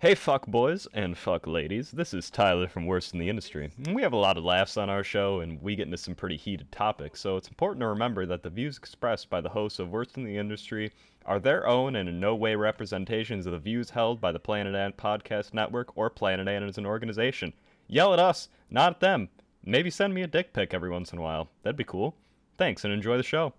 Hey, 0.00 0.14
fuck 0.14 0.46
boys 0.46 0.86
and 0.92 1.16
fuck 1.16 1.46
ladies. 1.46 1.90
This 1.92 2.12
is 2.12 2.28
Tyler 2.28 2.68
from 2.68 2.84
Worst 2.84 3.14
in 3.14 3.18
the 3.20 3.28
Industry. 3.30 3.70
We 3.90 4.02
have 4.02 4.12
a 4.12 4.16
lot 4.16 4.36
of 4.36 4.44
laughs 4.44 4.76
on 4.76 4.90
our 4.90 5.02
show, 5.02 5.40
and 5.40 5.62
we 5.62 5.76
get 5.76 5.86
into 5.86 5.96
some 5.96 6.14
pretty 6.14 6.36
heated 6.36 6.70
topics, 6.70 7.20
so 7.20 7.38
it's 7.38 7.48
important 7.48 7.80
to 7.80 7.86
remember 7.86 8.26
that 8.26 8.42
the 8.42 8.50
views 8.50 8.76
expressed 8.76 9.30
by 9.30 9.40
the 9.40 9.48
hosts 9.48 9.78
of 9.78 9.90
Worst 9.90 10.18
in 10.18 10.24
the 10.24 10.36
Industry 10.36 10.92
are 11.24 11.38
their 11.38 11.66
own 11.66 11.96
and 11.96 12.06
in 12.06 12.20
no 12.20 12.34
way 12.34 12.54
representations 12.54 13.46
of 13.46 13.52
the 13.52 13.58
views 13.58 13.88
held 13.88 14.20
by 14.20 14.30
the 14.30 14.38
Planet 14.38 14.74
Ant 14.74 14.96
Podcast 14.98 15.54
Network 15.54 15.96
or 15.96 16.10
Planet 16.10 16.48
Ant 16.48 16.68
as 16.68 16.76
an 16.76 16.84
organization. 16.84 17.54
Yell 17.86 18.12
at 18.12 18.18
us, 18.18 18.48
not 18.68 18.94
at 18.94 19.00
them. 19.00 19.30
Maybe 19.64 19.88
send 19.88 20.12
me 20.12 20.20
a 20.20 20.26
dick 20.26 20.52
pic 20.52 20.74
every 20.74 20.90
once 20.90 21.12
in 21.12 21.18
a 21.18 21.22
while. 21.22 21.48
That'd 21.62 21.78
be 21.78 21.84
cool. 21.84 22.14
Thanks, 22.58 22.84
and 22.84 22.92
enjoy 22.92 23.16
the 23.16 23.22
show. 23.22 23.54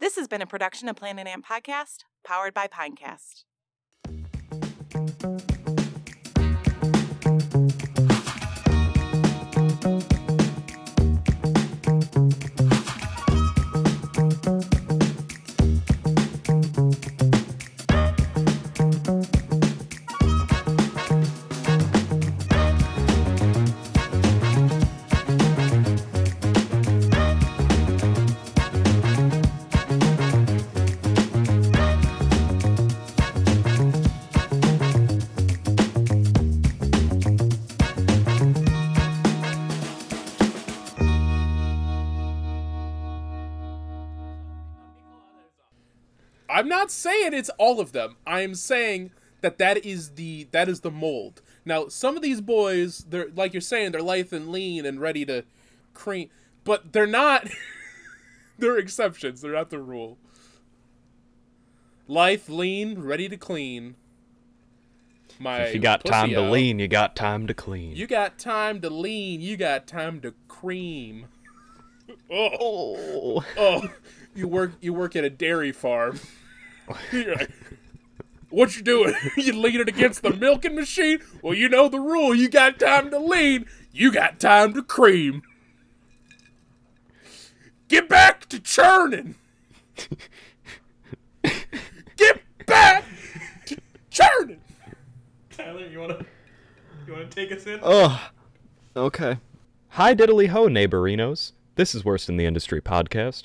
This 0.00 0.16
has 0.16 0.28
been 0.28 0.40
a 0.40 0.46
production 0.46 0.88
of 0.88 0.96
Planet 0.96 1.26
Ant 1.26 1.44
Podcast, 1.44 2.04
powered 2.24 2.54
by 2.54 2.66
Pinecast. 2.68 3.44
Not 46.88 46.92
saying 46.92 47.34
it's 47.34 47.50
all 47.58 47.80
of 47.80 47.92
them. 47.92 48.16
I'm 48.26 48.54
saying 48.54 49.10
that 49.42 49.58
that 49.58 49.84
is 49.84 50.12
the 50.12 50.48
that 50.52 50.70
is 50.70 50.80
the 50.80 50.90
mold. 50.90 51.42
Now, 51.66 51.88
some 51.88 52.16
of 52.16 52.22
these 52.22 52.40
boys, 52.40 53.04
they're 53.08 53.28
like 53.34 53.52
you're 53.52 53.60
saying, 53.60 53.92
they're 53.92 54.00
lithe 54.00 54.32
and 54.32 54.48
lean 54.48 54.86
and 54.86 54.98
ready 54.98 55.26
to 55.26 55.44
cream, 55.92 56.30
but 56.64 56.92
they're 56.92 57.06
not. 57.06 57.48
they're 58.58 58.78
exceptions. 58.78 59.42
They're 59.42 59.52
not 59.52 59.68
the 59.68 59.78
rule. 59.78 60.16
Lithe, 62.06 62.48
lean, 62.48 62.98
ready 63.00 63.28
to 63.28 63.36
clean. 63.36 63.96
My 65.38 65.58
If 65.58 65.74
you 65.74 65.80
got 65.80 66.04
time 66.06 66.28
pussy 66.30 66.34
to 66.36 66.46
out. 66.46 66.52
lean, 66.52 66.78
you 66.78 66.88
got 66.88 67.14
time 67.14 67.46
to 67.48 67.54
clean. 67.54 67.94
You 67.94 68.06
got 68.06 68.38
time 68.38 68.80
to 68.80 68.88
lean. 68.88 69.42
You 69.42 69.58
got 69.58 69.86
time 69.86 70.20
to 70.22 70.32
cream. 70.48 71.26
oh, 72.30 72.56
oh. 72.58 73.44
oh, 73.58 73.90
you 74.34 74.48
work 74.48 74.72
you 74.80 74.94
work 74.94 75.14
at 75.16 75.24
a 75.24 75.30
dairy 75.30 75.70
farm. 75.72 76.18
You're 77.12 77.36
like, 77.36 77.50
what 78.50 78.76
you 78.76 78.82
doing? 78.82 79.14
you 79.36 79.52
leaning 79.52 79.88
against 79.88 80.22
the 80.22 80.32
milking 80.32 80.74
machine? 80.74 81.20
Well, 81.42 81.54
you 81.54 81.68
know 81.68 81.88
the 81.88 82.00
rule. 82.00 82.34
You 82.34 82.48
got 82.48 82.78
time 82.78 83.10
to 83.10 83.18
lean. 83.18 83.66
You 83.92 84.12
got 84.12 84.40
time 84.40 84.74
to 84.74 84.82
cream. 84.82 85.42
Get 87.88 88.08
back 88.08 88.46
to 88.50 88.60
churning. 88.60 89.34
Get 92.16 92.42
back 92.66 93.04
to 93.66 93.76
churning. 94.10 94.60
Tyler, 95.50 95.86
you 95.86 95.98
wanna 95.98 96.24
you 97.06 97.12
wanna 97.14 97.26
take 97.26 97.50
us 97.50 97.66
in? 97.66 97.80
Ugh. 97.82 98.20
Okay. 98.94 99.38
Hi, 99.90 100.14
diddly 100.14 100.48
ho, 100.48 100.68
neighborinos. 100.68 101.52
This 101.76 101.94
is 101.94 102.04
Worst 102.04 102.28
in 102.28 102.36
the 102.36 102.44
Industry 102.44 102.80
podcast, 102.82 103.44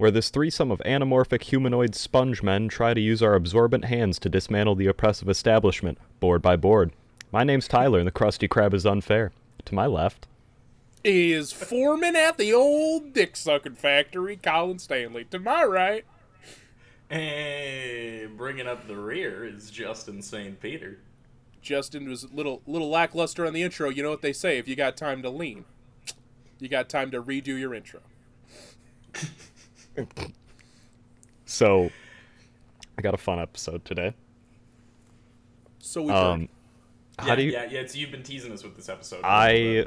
where 0.00 0.10
this 0.10 0.30
threesome 0.30 0.70
of 0.70 0.78
anamorphic 0.86 1.42
humanoid 1.42 1.94
sponge 1.94 2.42
men 2.42 2.68
try 2.68 2.94
to 2.94 3.00
use 3.02 3.22
our 3.22 3.34
absorbent 3.34 3.84
hands 3.84 4.18
to 4.18 4.30
dismantle 4.30 4.74
the 4.74 4.86
oppressive 4.86 5.28
establishment, 5.28 5.98
board 6.20 6.40
by 6.40 6.56
board. 6.56 6.90
My 7.30 7.44
name's 7.44 7.68
Tyler, 7.68 7.98
and 7.98 8.06
the 8.06 8.12
Krusty 8.12 8.48
Krab 8.48 8.72
is 8.72 8.86
unfair. 8.86 9.30
To 9.66 9.74
my 9.74 9.84
left. 9.84 10.26
Is 11.04 11.52
foreman 11.52 12.16
at 12.16 12.38
the 12.38 12.50
old 12.50 13.12
dick 13.12 13.36
sucking 13.36 13.74
factory, 13.74 14.36
Colin 14.36 14.78
Stanley. 14.78 15.24
To 15.24 15.38
my 15.38 15.64
right. 15.64 16.06
And 17.10 18.38
bringing 18.38 18.66
up 18.66 18.88
the 18.88 18.96
rear 18.96 19.44
is 19.44 19.70
Justin 19.70 20.22
St. 20.22 20.58
Peter. 20.62 21.00
Justin 21.60 22.08
was 22.08 22.24
a 22.24 22.28
little 22.28 22.62
little 22.66 22.88
lackluster 22.88 23.44
on 23.44 23.52
the 23.52 23.62
intro. 23.62 23.90
You 23.90 24.02
know 24.02 24.10
what 24.10 24.22
they 24.22 24.32
say: 24.32 24.56
if 24.56 24.66
you 24.66 24.76
got 24.76 24.96
time 24.96 25.20
to 25.20 25.28
lean, 25.28 25.66
you 26.58 26.70
got 26.70 26.88
time 26.88 27.10
to 27.10 27.22
redo 27.22 27.58
your 27.58 27.74
intro. 27.74 28.00
So, 31.44 31.90
I 32.98 33.02
got 33.02 33.14
a 33.14 33.18
fun 33.18 33.38
episode 33.40 33.84
today. 33.84 34.14
So 35.78 36.02
we 36.02 36.12
Um, 36.12 36.48
how 37.18 37.28
yeah, 37.28 37.34
do 37.36 37.42
you? 37.42 37.52
yeah, 37.52 37.64
yeah. 37.70 37.80
It's 37.80 37.96
you've 37.96 38.10
been 38.10 38.22
teasing 38.22 38.52
us 38.52 38.62
with 38.62 38.76
this 38.76 38.88
episode. 38.88 39.20
I 39.24 39.86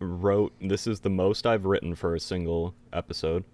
wrote. 0.00 0.52
This 0.60 0.86
is 0.86 1.00
the 1.00 1.10
most 1.10 1.46
I've 1.46 1.64
written 1.66 1.94
for 1.94 2.14
a 2.14 2.20
single 2.20 2.74
episode. 2.92 3.44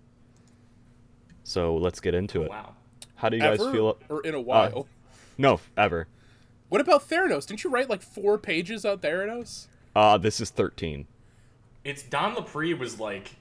So 1.43 1.77
let's 1.77 2.01
get 2.01 2.15
into 2.15 2.43
it. 2.43 2.51
wow. 2.51 2.75
How 3.17 3.28
do 3.28 3.37
you 3.37 3.43
guys 3.43 3.59
feel? 3.59 3.99
or 4.09 4.21
in 4.22 4.34
a 4.34 4.41
while. 4.41 4.87
No, 5.39 5.61
ever. 5.77 6.07
what 6.69 6.81
about 6.81 7.09
Theranos? 7.09 7.47
Didn't 7.47 7.65
you 7.65 7.71
write 7.71 7.91
like 7.91 8.03
four 8.03 8.39
pages 8.39 8.84
on 8.84 8.99
Theranos? 8.99 9.67
Uh, 9.97 10.17
this 10.19 10.41
is 10.41 10.51
13. 10.51 11.07
It's 11.83 12.03
Don 12.03 12.34
Lapre 12.34 12.78
was 12.78 13.01
like 13.01 13.37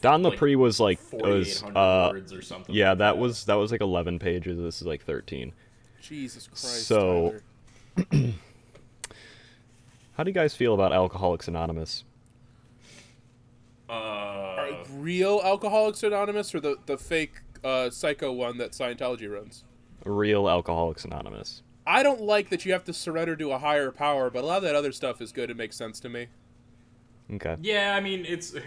Don 0.00 0.22
like 0.22 0.32
Lapre 0.40 0.56
was 0.56 0.80
like 0.80 0.98
was 1.12 1.62
uh 1.62 2.08
words 2.12 2.32
or 2.32 2.42
something. 2.42 2.74
yeah 2.74 2.90
like 2.90 2.98
that 2.98 3.18
was 3.18 3.44
that 3.44 3.54
was 3.54 3.70
like 3.72 3.80
11 3.80 4.18
pages. 4.18 4.58
This 4.58 4.80
is 4.80 4.86
like 4.86 5.04
13. 5.04 5.52
Jesus 6.00 6.48
Christ! 6.48 6.86
So- 6.86 7.36
How 10.16 10.24
do 10.24 10.30
you 10.30 10.34
guys 10.34 10.54
feel 10.54 10.74
about 10.74 10.92
Alcoholics 10.92 11.48
Anonymous? 11.48 12.04
Uh, 13.88 13.92
Are 13.92 14.76
real 14.94 15.40
Alcoholics 15.44 16.02
Anonymous 16.02 16.54
or 16.54 16.60
the 16.60 16.76
the 16.86 16.96
fake 16.98 17.40
uh, 17.64 17.90
psycho 17.90 18.32
one 18.32 18.58
that 18.58 18.72
Scientology 18.72 19.30
runs? 19.32 19.64
Real 20.04 20.48
Alcoholics 20.48 21.04
Anonymous. 21.04 21.62
I 21.86 22.02
don't 22.02 22.20
like 22.20 22.48
that 22.50 22.64
you 22.64 22.72
have 22.72 22.84
to 22.84 22.92
surrender 22.92 23.36
to 23.36 23.52
a 23.52 23.58
higher 23.58 23.90
power, 23.90 24.30
but 24.30 24.44
a 24.44 24.46
lot 24.46 24.58
of 24.58 24.62
that 24.64 24.74
other 24.74 24.92
stuff 24.92 25.20
is 25.20 25.32
good. 25.32 25.50
It 25.50 25.56
makes 25.56 25.76
sense 25.76 25.98
to 26.00 26.08
me. 26.08 26.28
Okay. 27.34 27.56
yeah, 27.62 27.94
I 27.96 28.00
mean 28.00 28.24
it's. 28.26 28.54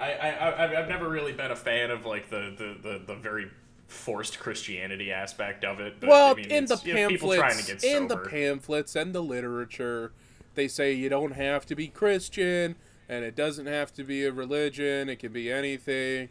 I, 0.00 0.12
I 0.12 0.28
I 0.28 0.80
I've 0.80 0.88
never 0.88 1.08
really 1.08 1.32
been 1.32 1.50
a 1.50 1.56
fan 1.56 1.90
of 1.90 2.04
like 2.04 2.30
the 2.30 2.54
the 2.56 2.88
the, 2.88 2.98
the 3.06 3.14
very 3.14 3.50
forced 3.86 4.38
Christianity 4.38 5.12
aspect 5.12 5.64
of 5.64 5.80
it. 5.80 6.00
But, 6.00 6.08
well, 6.08 6.32
I 6.32 6.34
mean, 6.34 6.50
in 6.50 6.64
the 6.66 6.74
it's, 6.74 6.84
you 6.84 6.94
know, 6.94 7.08
people 7.08 7.34
trying 7.34 7.50
to 7.58 7.64
pamphlets, 7.64 7.84
get 7.84 7.96
in 7.96 8.08
the 8.08 8.16
pamphlets 8.16 8.96
and 8.96 9.14
the 9.14 9.22
literature, 9.22 10.12
they 10.54 10.68
say 10.68 10.92
you 10.92 11.08
don't 11.08 11.32
have 11.32 11.66
to 11.66 11.74
be 11.74 11.88
Christian, 11.88 12.76
and 13.08 13.24
it 13.24 13.36
doesn't 13.36 13.66
have 13.66 13.92
to 13.94 14.04
be 14.04 14.24
a 14.24 14.32
religion. 14.32 15.08
It 15.08 15.16
can 15.18 15.32
be 15.32 15.50
anything. 15.52 16.28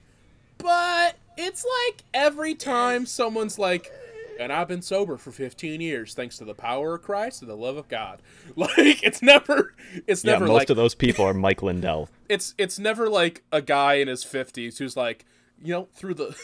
But 0.57 1.17
it's 1.37 1.65
like 1.87 2.03
every 2.13 2.55
time 2.55 3.05
someone's 3.05 3.57
like, 3.59 3.91
"And 4.39 4.51
I've 4.51 4.67
been 4.67 4.81
sober 4.81 5.17
for 5.17 5.31
15 5.31 5.81
years, 5.81 6.13
thanks 6.13 6.37
to 6.37 6.45
the 6.45 6.53
power 6.55 6.95
of 6.95 7.01
Christ 7.01 7.41
and 7.41 7.49
the 7.49 7.55
love 7.55 7.77
of 7.77 7.87
God." 7.87 8.21
Like 8.55 9.03
it's 9.03 9.21
never, 9.21 9.73
it's 10.07 10.23
Yeah, 10.23 10.33
never 10.33 10.45
most 10.47 10.53
like 10.59 10.69
of 10.69 10.77
those 10.77 10.95
people 10.95 11.25
are 11.25 11.33
Mike 11.33 11.61
Lindell. 11.63 12.09
it's 12.29 12.53
it's 12.57 12.77
never 12.79 13.09
like 13.09 13.43
a 13.51 13.61
guy 13.61 13.95
in 13.95 14.07
his 14.07 14.23
50s 14.23 14.77
who's 14.77 14.95
like, 14.97 15.25
you 15.61 15.73
know, 15.73 15.87
through 15.93 16.13
the. 16.15 16.35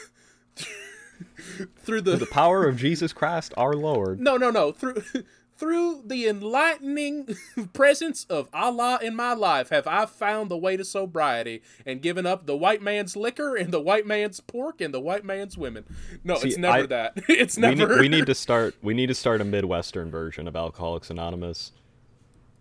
through 1.83 2.01
the 2.01 2.15
The 2.15 2.25
power 2.27 2.65
of 2.67 2.77
Jesus 2.77 3.11
Christ, 3.13 3.53
our 3.57 3.73
Lord. 3.73 4.19
no, 4.19 4.37
no, 4.37 4.49
no. 4.49 4.71
Through 4.71 5.03
through 5.59 6.03
the 6.05 6.25
enlightening 6.27 7.35
presence 7.73 8.25
of 8.29 8.47
Allah 8.53 8.97
in 9.03 9.15
my 9.15 9.33
life 9.33 9.69
have 9.69 9.85
I 9.85 10.05
found 10.05 10.49
the 10.49 10.57
way 10.57 10.77
to 10.77 10.85
sobriety 10.85 11.61
and 11.85 12.01
given 12.01 12.25
up 12.25 12.45
the 12.45 12.55
white 12.55 12.81
man's 12.81 13.15
liquor 13.17 13.55
and 13.57 13.71
the 13.73 13.81
white 13.81 14.07
man's 14.07 14.39
pork 14.39 14.79
and 14.81 14.93
the 14.93 14.99
white 15.01 15.25
man's 15.25 15.57
women. 15.57 15.83
No, 16.23 16.35
See, 16.35 16.49
it's 16.49 16.57
never 16.57 16.83
I- 16.83 16.87
that. 16.87 17.13
It's 17.29 17.57
We 17.57 17.61
never 17.75 17.95
need, 17.95 17.99
we 18.01 18.09
need 18.09 18.25
to 18.27 18.35
start. 18.35 18.75
We 18.81 18.93
need 18.93 19.07
to 19.07 19.15
start 19.15 19.41
a 19.41 19.45
Midwestern 19.45 20.09
version 20.09 20.47
of 20.47 20.55
Alcoholics 20.55 21.09
Anonymous. 21.09 21.73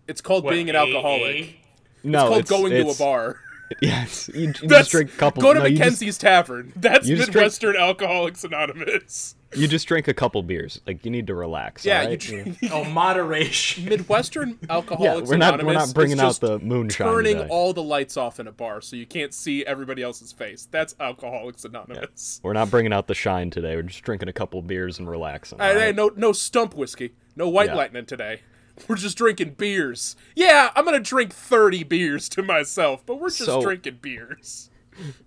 It's 0.07 0.21
called 0.21 0.43
What, 0.43 0.51
being 0.51 0.69
an 0.69 0.75
AA? 0.75 0.79
alcoholic. 0.79 1.35
It's 1.45 2.03
No, 2.03 2.27
called 2.29 2.47
going 2.47 2.73
it's- 2.73 2.97
to 2.97 3.03
a 3.03 3.05
bar. 3.05 3.39
yes, 3.81 4.29
you, 4.33 4.53
you 4.61 4.67
just 4.67 4.91
drink 4.91 5.13
a 5.13 5.17
couple. 5.17 5.41
go 5.41 5.53
to 5.53 5.59
no, 5.59 5.65
you 5.65 5.71
just- 5.77 5.79
Mackenzie's 5.81 6.17
Tavern. 6.17 6.73
That's 6.75 7.07
you 7.07 7.15
just 7.15 7.31
drink- 7.31 7.43
Midwestern 7.43 7.75
Alcoholics 7.75 8.43
Anonymous. 8.43 9.35
You 9.55 9.67
just 9.67 9.87
drink 9.87 10.07
a 10.07 10.13
couple 10.13 10.43
beers. 10.43 10.79
Like 10.85 11.03
you 11.03 11.09
need 11.09 11.25
to 11.27 11.33
relax. 11.33 11.83
Yeah, 11.83 12.01
alright? 12.01 12.11
you 12.11 12.43
drink 12.43 12.57
Oh, 12.71 12.83
moderation. 12.83 13.85
Midwestern 13.85 14.49
Yeah, 14.61 14.75
Alcoholics 14.75 15.27
we're 15.29 15.37
not 15.37 15.63
we're 15.63 15.73
not 15.73 15.91
bringing 15.93 16.19
out 16.19 16.39
the 16.39 16.59
moonshine 16.59 17.07
turning 17.07 17.37
today. 17.37 17.47
all 17.49 17.73
the 17.73 17.81
lights 17.81 18.15
off 18.15 18.39
in 18.39 18.45
a 18.47 18.51
bar 18.51 18.79
so 18.81 18.95
you 18.95 19.07
can't 19.07 19.33
see 19.33 19.65
everybody 19.65 20.03
else's 20.03 20.31
face. 20.31 20.67
That's 20.69 20.95
Alcoholics 20.99 21.65
Anonymous. 21.65 22.39
We're 22.43 22.53
not 22.53 22.69
bringing 22.69 22.93
out 22.93 23.07
the 23.07 23.15
shine 23.15 23.49
today. 23.49 23.75
We're 23.75 23.81
just 23.83 24.03
drinking 24.03 24.29
a 24.29 24.33
couple 24.33 24.61
beers 24.61 24.99
and 24.99 25.09
relaxing. 25.09 25.57
Hey, 25.57 25.65
hey, 25.65 25.73
alright? 25.73 25.95
no, 25.95 26.11
no 26.15 26.31
stump 26.31 26.75
whiskey, 26.75 27.13
no 27.35 27.49
white 27.49 27.69
Yeah. 27.69 27.75
lightning 27.75 28.05
today. 28.05 28.41
We're 28.87 28.95
just 28.95 29.17
drinking 29.17 29.55
beers. 29.57 30.15
Yeah, 30.35 30.71
I'm 30.75 30.85
gonna 30.85 30.99
drink 30.99 31.33
30 31.33 31.83
beers 31.83 32.29
to 32.29 32.41
myself, 32.43 33.05
but 33.05 33.19
we're 33.19 33.29
just 33.29 33.45
So- 33.45 33.61
drinking 33.61 33.99
beers. 34.01 34.69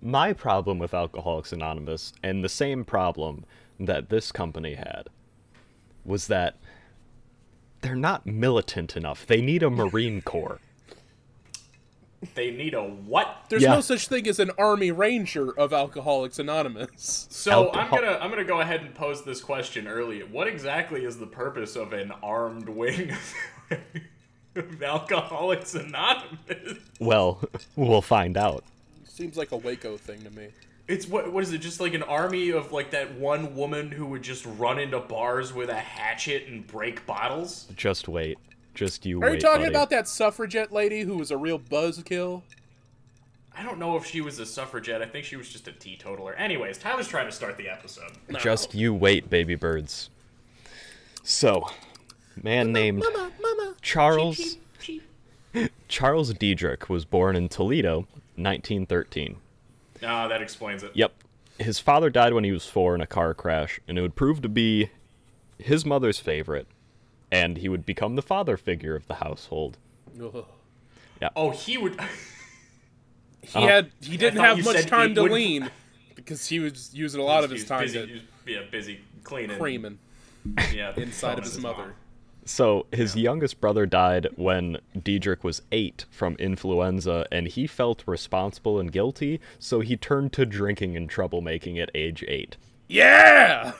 My 0.02 0.32
problem 0.32 0.78
with 0.78 0.92
Alcoholics 0.92 1.52
Anonymous, 1.52 2.12
and 2.22 2.44
the 2.44 2.48
same 2.48 2.84
problem 2.84 3.44
that 3.80 4.10
this 4.10 4.30
company 4.32 4.74
had, 4.74 5.08
was 6.04 6.26
that 6.26 6.56
they're 7.80 7.94
not 7.96 8.26
militant 8.26 8.96
enough. 8.96 9.26
They 9.26 9.40
need 9.40 9.62
a 9.62 9.70
Marine 9.70 10.20
Corps. 10.22 10.60
They 12.34 12.50
need 12.52 12.74
a 12.74 12.82
what? 12.82 13.46
There's 13.48 13.62
Yeah. 13.62 13.74
no 13.74 13.80
such 13.80 14.06
thing 14.08 14.28
as 14.28 14.38
an 14.38 14.50
Army 14.56 14.90
Ranger 14.92 15.50
of 15.58 15.72
Alcoholics 15.72 16.38
Anonymous. 16.38 17.26
So 17.30 17.72
I'm 17.72 17.90
gonna 17.90 18.18
I'm 18.20 18.30
gonna 18.30 18.44
go 18.44 18.60
ahead 18.60 18.80
and 18.80 18.94
pose 18.94 19.24
this 19.24 19.40
question 19.40 19.88
early. 19.88 20.20
What 20.20 20.46
exactly 20.46 21.04
is 21.04 21.18
the 21.18 21.26
purpose 21.26 21.74
of 21.76 21.92
an 21.92 22.12
armed 22.22 22.68
wing 22.68 23.12
of 24.54 24.82
Alcoholics 24.82 25.74
Anonymous? 25.74 26.78
Well, 27.00 27.40
we'll 27.76 28.02
find 28.02 28.36
out. 28.36 28.64
Seems 29.04 29.36
like 29.36 29.52
a 29.52 29.56
Waco 29.56 29.96
thing 29.96 30.22
to 30.22 30.30
me. 30.30 30.48
It's 30.88 31.06
what 31.06 31.32
what 31.32 31.42
is 31.42 31.52
it? 31.52 31.58
Just 31.58 31.80
like 31.80 31.94
an 31.94 32.02
army 32.02 32.50
of 32.50 32.72
like 32.72 32.90
that 32.90 33.14
one 33.14 33.54
woman 33.56 33.90
who 33.90 34.06
would 34.06 34.22
just 34.22 34.44
run 34.58 34.78
into 34.78 34.98
bars 35.00 35.52
with 35.52 35.70
a 35.70 35.74
hatchet 35.74 36.46
and 36.48 36.66
break 36.66 37.06
bottles. 37.06 37.66
Just 37.76 38.08
wait. 38.08 38.38
Just 38.74 39.04
you 39.04 39.18
Are 39.22 39.28
wait. 39.30 39.34
you 39.34 39.40
talking 39.40 39.62
buddy. 39.62 39.70
about 39.70 39.90
that 39.90 40.08
suffragette 40.08 40.72
lady 40.72 41.02
who 41.02 41.16
was 41.18 41.30
a 41.30 41.36
real 41.36 41.58
buzzkill? 41.58 42.42
I 43.56 43.62
don't 43.62 43.78
know 43.78 43.96
if 43.96 44.06
she 44.06 44.20
was 44.22 44.38
a 44.38 44.46
suffragette. 44.46 45.02
I 45.02 45.06
think 45.06 45.26
she 45.26 45.36
was 45.36 45.48
just 45.50 45.68
a 45.68 45.72
teetotaler. 45.72 46.34
Anyways, 46.34 46.78
Tyler's 46.78 47.06
trying 47.08 47.26
to 47.26 47.32
start 47.32 47.58
the 47.58 47.68
episode. 47.68 48.12
Just 48.40 48.74
you 48.74 48.94
wait, 48.94 49.28
baby 49.28 49.54
birds. 49.54 50.08
So, 51.22 51.68
man 52.42 52.72
named 52.72 53.04
Charles 53.82 54.56
Charles 55.88 56.32
Diedrich 56.32 56.88
was 56.88 57.04
born 57.04 57.36
in 57.36 57.48
Toledo, 57.50 58.06
1913. 58.36 59.36
Ah, 60.02 60.26
that 60.28 60.40
explains 60.40 60.82
it. 60.82 60.92
Yep. 60.94 61.12
His 61.58 61.78
father 61.78 62.08
died 62.08 62.32
when 62.32 62.44
he 62.44 62.52
was 62.52 62.64
four 62.64 62.94
in 62.94 63.02
a 63.02 63.06
car 63.06 63.34
crash, 63.34 63.78
and 63.86 63.98
it 63.98 64.00
would 64.00 64.16
prove 64.16 64.40
to 64.42 64.48
be 64.48 64.88
his 65.58 65.84
mother's 65.84 66.18
favorite, 66.18 66.66
and 67.32 67.56
he 67.58 67.68
would 67.68 67.84
become 67.84 68.14
the 68.14 68.22
father 68.22 68.56
figure 68.56 68.94
of 68.94 69.06
the 69.08 69.14
household. 69.14 69.78
Ugh. 70.22 70.44
Oh, 71.34 71.50
he 71.50 71.78
would. 71.78 71.98
He 73.44 73.60
had 73.60 73.90
he 74.00 74.16
didn't 74.16 74.38
have 74.38 74.64
much 74.64 74.86
time 74.86 75.16
to 75.16 75.22
would- 75.22 75.32
lean 75.32 75.68
because 76.14 76.46
he 76.46 76.60
was 76.60 76.94
using 76.94 77.20
a 77.20 77.24
lot 77.24 77.42
of 77.42 77.50
his 77.50 77.64
time 77.64 77.80
busy, 77.82 77.98
to 78.00 78.06
he 78.06 78.12
was, 78.12 78.22
yeah, 78.46 78.60
busy 78.70 79.00
cleaning. 79.24 79.58
creaming 79.58 79.98
Yeah, 80.72 80.92
inside 80.96 81.38
of 81.40 81.44
phoning 81.44 81.50
his 81.50 81.58
mom. 81.58 81.76
mother. 81.76 81.94
So 82.44 82.86
his 82.92 83.16
youngest 83.16 83.60
brother 83.60 83.84
died 83.84 84.28
when 84.36 84.78
Diedrich 85.00 85.42
was 85.42 85.60
eight 85.72 86.06
from 86.10 86.36
influenza, 86.36 87.26
and 87.32 87.48
he 87.48 87.66
felt 87.66 88.04
responsible 88.06 88.78
and 88.78 88.92
guilty, 88.92 89.40
so 89.58 89.80
he 89.80 89.96
turned 89.96 90.32
to 90.34 90.46
drinking 90.46 90.96
and 90.96 91.10
troublemaking 91.10 91.82
at 91.82 91.90
age 91.96 92.24
eight. 92.28 92.56
Yeah, 92.88 93.72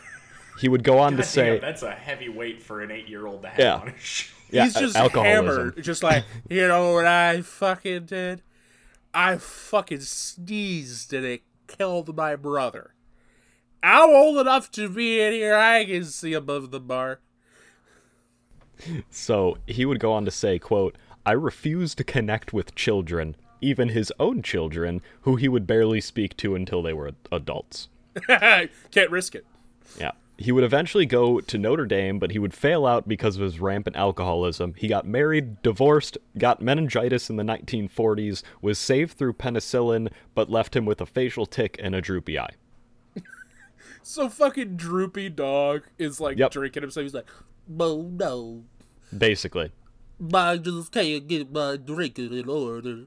He 0.61 0.69
would 0.69 0.85
go 0.85 0.99
on 0.99 1.13
to 1.13 1.19
God 1.19 1.27
say, 1.27 1.51
damn, 1.53 1.61
that's 1.61 1.83
a 1.83 1.91
heavy 1.93 2.29
weight 2.29 2.63
for 2.63 2.81
an 2.83 2.91
eight-year-old 2.91 3.43
to 3.43 3.49
have 3.49 3.59
Yeah. 3.59 3.75
on 3.77 3.89
his 3.89 4.01
shoulder. 4.03 4.43
yeah, 4.51 4.65
he's 4.65 4.75
just 4.75 4.97
alcoholism. 4.97 5.47
hammered, 5.47 5.83
just 5.83 6.03
like 6.03 6.25
you 6.51 6.69
know 6.69 6.93
what 6.93 7.07
I 7.07 7.41
fucking 7.43 8.07
did. 8.07 8.43
I 9.15 9.37
fucking 9.37 10.01
sneezed 10.01 11.13
and 11.13 11.25
it 11.25 11.43
killed 11.67 12.17
my 12.17 12.37
brother. 12.37 12.95
I'm 13.83 14.11
old 14.11 14.39
enough 14.39 14.71
to 14.73 14.89
be 14.89 15.21
in 15.21 15.33
here. 15.33 15.57
I 15.57 15.85
can 15.85 16.05
see 16.05 16.33
above 16.35 16.71
the 16.71 16.81
bar. 16.81 17.21
So 19.11 19.59
he 19.67 19.85
would 19.85 20.01
go 20.01 20.13
on 20.13 20.25
to 20.25 20.31
say, 20.31 20.59
quote, 20.59 20.97
I 21.25 21.33
refuse 21.33 21.95
to 21.97 22.05
connect 22.05 22.53
with 22.53 22.75
children, 22.75 23.37
even 23.61 23.91
his 23.91 24.13
own 24.19 24.43
children, 24.43 25.03
who 25.23 25.37
he 25.37 25.49
would 25.49 25.67
barely 25.67 26.01
speak 26.01 26.37
to 26.39 26.55
until 26.55 26.83
they 26.83 26.93
were 26.93 27.13
adults. 27.31 27.89
Can't 28.27 29.11
risk 29.11 29.35
it. 29.35 29.47
Yeah. 29.99 30.13
He 30.43 30.50
would 30.53 30.65
eventually 30.65 31.06
go 31.06 31.41
to 31.41 31.59
Notre 31.59 31.87
Dame, 31.87 32.19
but 32.19 32.33
he 32.33 32.39
would 32.39 32.53
fail 32.53 32.85
out 32.85 33.06
because 33.06 33.37
of 33.37 33.43
his 33.43 33.61
rampant 33.61 33.97
alcoholism. 33.97 34.75
He 34.77 34.89
got 34.89 35.06
married, 35.06 35.62
divorced, 35.62 36.19
got 36.37 36.61
meningitis 36.61 37.31
in 37.31 37.37
the 37.37 37.43
1940s, 37.44 38.43
was 38.61 38.79
saved 38.79 39.17
through 39.17 39.35
penicillin, 39.35 40.11
but 40.35 40.50
left 40.50 40.75
him 40.75 40.85
with 40.85 41.00
a 41.00 41.06
facial 41.06 41.47
tic 41.47 41.77
and 41.83 41.94
a 41.94 42.00
droopy 42.00 42.39
eye. 42.39 42.50
So 44.05 44.29
fucking 44.29 44.77
droopy 44.77 45.29
dog 45.29 45.83
is 45.97 46.21
like 46.21 46.37
Yep. 46.37 46.50
drinking 46.50 46.83
himself. 46.83 47.05
He's 47.05 47.15
like, 47.15 47.29
"Bo 47.69 48.03
no, 48.03 48.65
Basically. 49.17 49.71
I 50.35 50.56
just 50.56 50.91
can't 50.91 51.29
get 51.29 51.53
my 51.53 51.77
drinking 51.77 52.33
in 52.33 52.49
order 52.49 53.05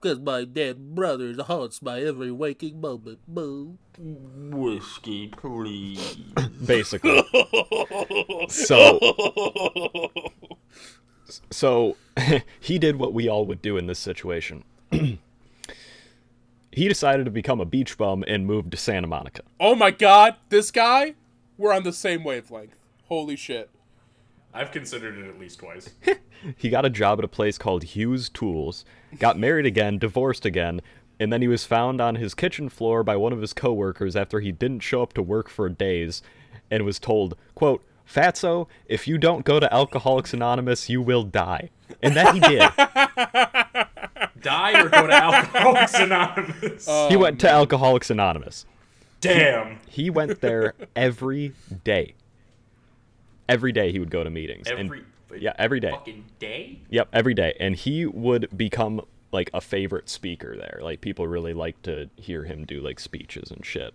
because 0.00 0.20
my 0.20 0.44
dead 0.44 0.94
brother 0.94 1.34
haunts 1.42 1.82
my 1.82 2.00
every 2.00 2.32
waking 2.32 2.80
moment." 2.80 3.18
Boo. 3.26 3.78
Whiskey, 3.98 5.28
please. 5.28 6.16
Basically. 6.66 7.22
so. 8.48 8.98
So 11.50 11.96
he 12.60 12.78
did 12.78 12.96
what 12.96 13.12
we 13.12 13.28
all 13.28 13.46
would 13.46 13.62
do 13.62 13.76
in 13.76 13.86
this 13.86 13.98
situation. 13.98 14.64
he 14.90 15.18
decided 16.72 17.24
to 17.24 17.30
become 17.30 17.60
a 17.60 17.64
beach 17.64 17.98
bum 17.98 18.24
and 18.26 18.46
moved 18.46 18.70
to 18.72 18.76
Santa 18.76 19.06
Monica. 19.06 19.42
Oh 19.60 19.74
my 19.74 19.90
god, 19.90 20.36
this 20.48 20.70
guy, 20.70 21.14
we're 21.56 21.72
on 21.72 21.82
the 21.82 21.92
same 21.92 22.24
wavelength. 22.24 22.76
Holy 23.04 23.36
shit. 23.36 23.70
I've 24.54 24.72
considered 24.72 25.18
it 25.18 25.28
at 25.28 25.38
least 25.38 25.60
twice. 25.60 25.90
He 26.56 26.68
got 26.68 26.84
a 26.84 26.90
job 26.90 27.18
at 27.18 27.24
a 27.24 27.28
place 27.28 27.58
called 27.58 27.82
Hughes 27.82 28.28
Tools, 28.28 28.84
got 29.18 29.36
married 29.36 29.66
again, 29.66 29.98
divorced 29.98 30.44
again, 30.46 30.80
and 31.18 31.32
then 31.32 31.42
he 31.42 31.48
was 31.48 31.64
found 31.64 32.00
on 32.00 32.14
his 32.14 32.32
kitchen 32.32 32.68
floor 32.68 33.02
by 33.02 33.16
one 33.16 33.32
of 33.32 33.40
his 33.40 33.52
coworkers 33.52 34.14
after 34.14 34.38
he 34.38 34.52
didn't 34.52 34.80
show 34.80 35.02
up 35.02 35.12
to 35.14 35.22
work 35.22 35.48
for 35.48 35.68
days 35.68 36.22
and 36.70 36.84
was 36.84 37.00
told, 37.00 37.36
quote, 37.56 37.84
Fatso, 38.08 38.68
if 38.86 39.08
you 39.08 39.18
don't 39.18 39.44
go 39.44 39.58
to 39.58 39.72
Alcoholics 39.74 40.32
Anonymous, 40.32 40.88
you 40.88 41.02
will 41.02 41.24
die. 41.24 41.70
And 42.02 42.14
that 42.16 42.34
he 42.34 42.40
did. 42.40 42.62
Die 44.40 44.80
or 44.80 44.88
go 44.88 45.06
to 45.08 45.12
Alcoholics 45.12 45.94
Anonymous. 45.94 46.86
Oh, 46.88 47.08
he 47.08 47.16
went 47.16 47.40
to 47.40 47.50
Alcoholics 47.50 48.10
Anonymous. 48.10 48.64
Damn. 49.20 49.80
He 49.88 50.08
went 50.10 50.40
there 50.40 50.74
every 50.94 51.52
day. 51.82 52.14
Every 53.48 53.72
day 53.72 53.92
he 53.92 53.98
would 53.98 54.10
go 54.10 54.22
to 54.24 54.30
meetings. 54.30 54.68
and- 54.68 54.90
yeah, 55.38 55.52
every 55.58 55.78
day. 55.80 55.90
fucking 55.90 56.24
day. 56.38 56.78
Yep, 56.90 57.08
every 57.12 57.34
day. 57.34 57.54
And 57.60 57.76
he 57.76 58.06
would 58.06 58.48
become 58.56 59.02
like 59.30 59.50
a 59.52 59.60
favorite 59.60 60.08
speaker 60.08 60.56
there. 60.56 60.80
Like 60.82 61.00
people 61.02 61.26
really 61.28 61.52
liked 61.52 61.82
to 61.84 62.08
hear 62.16 62.44
him 62.44 62.64
do 62.64 62.80
like 62.80 62.98
speeches 62.98 63.50
and 63.50 63.64
shit. 63.64 63.92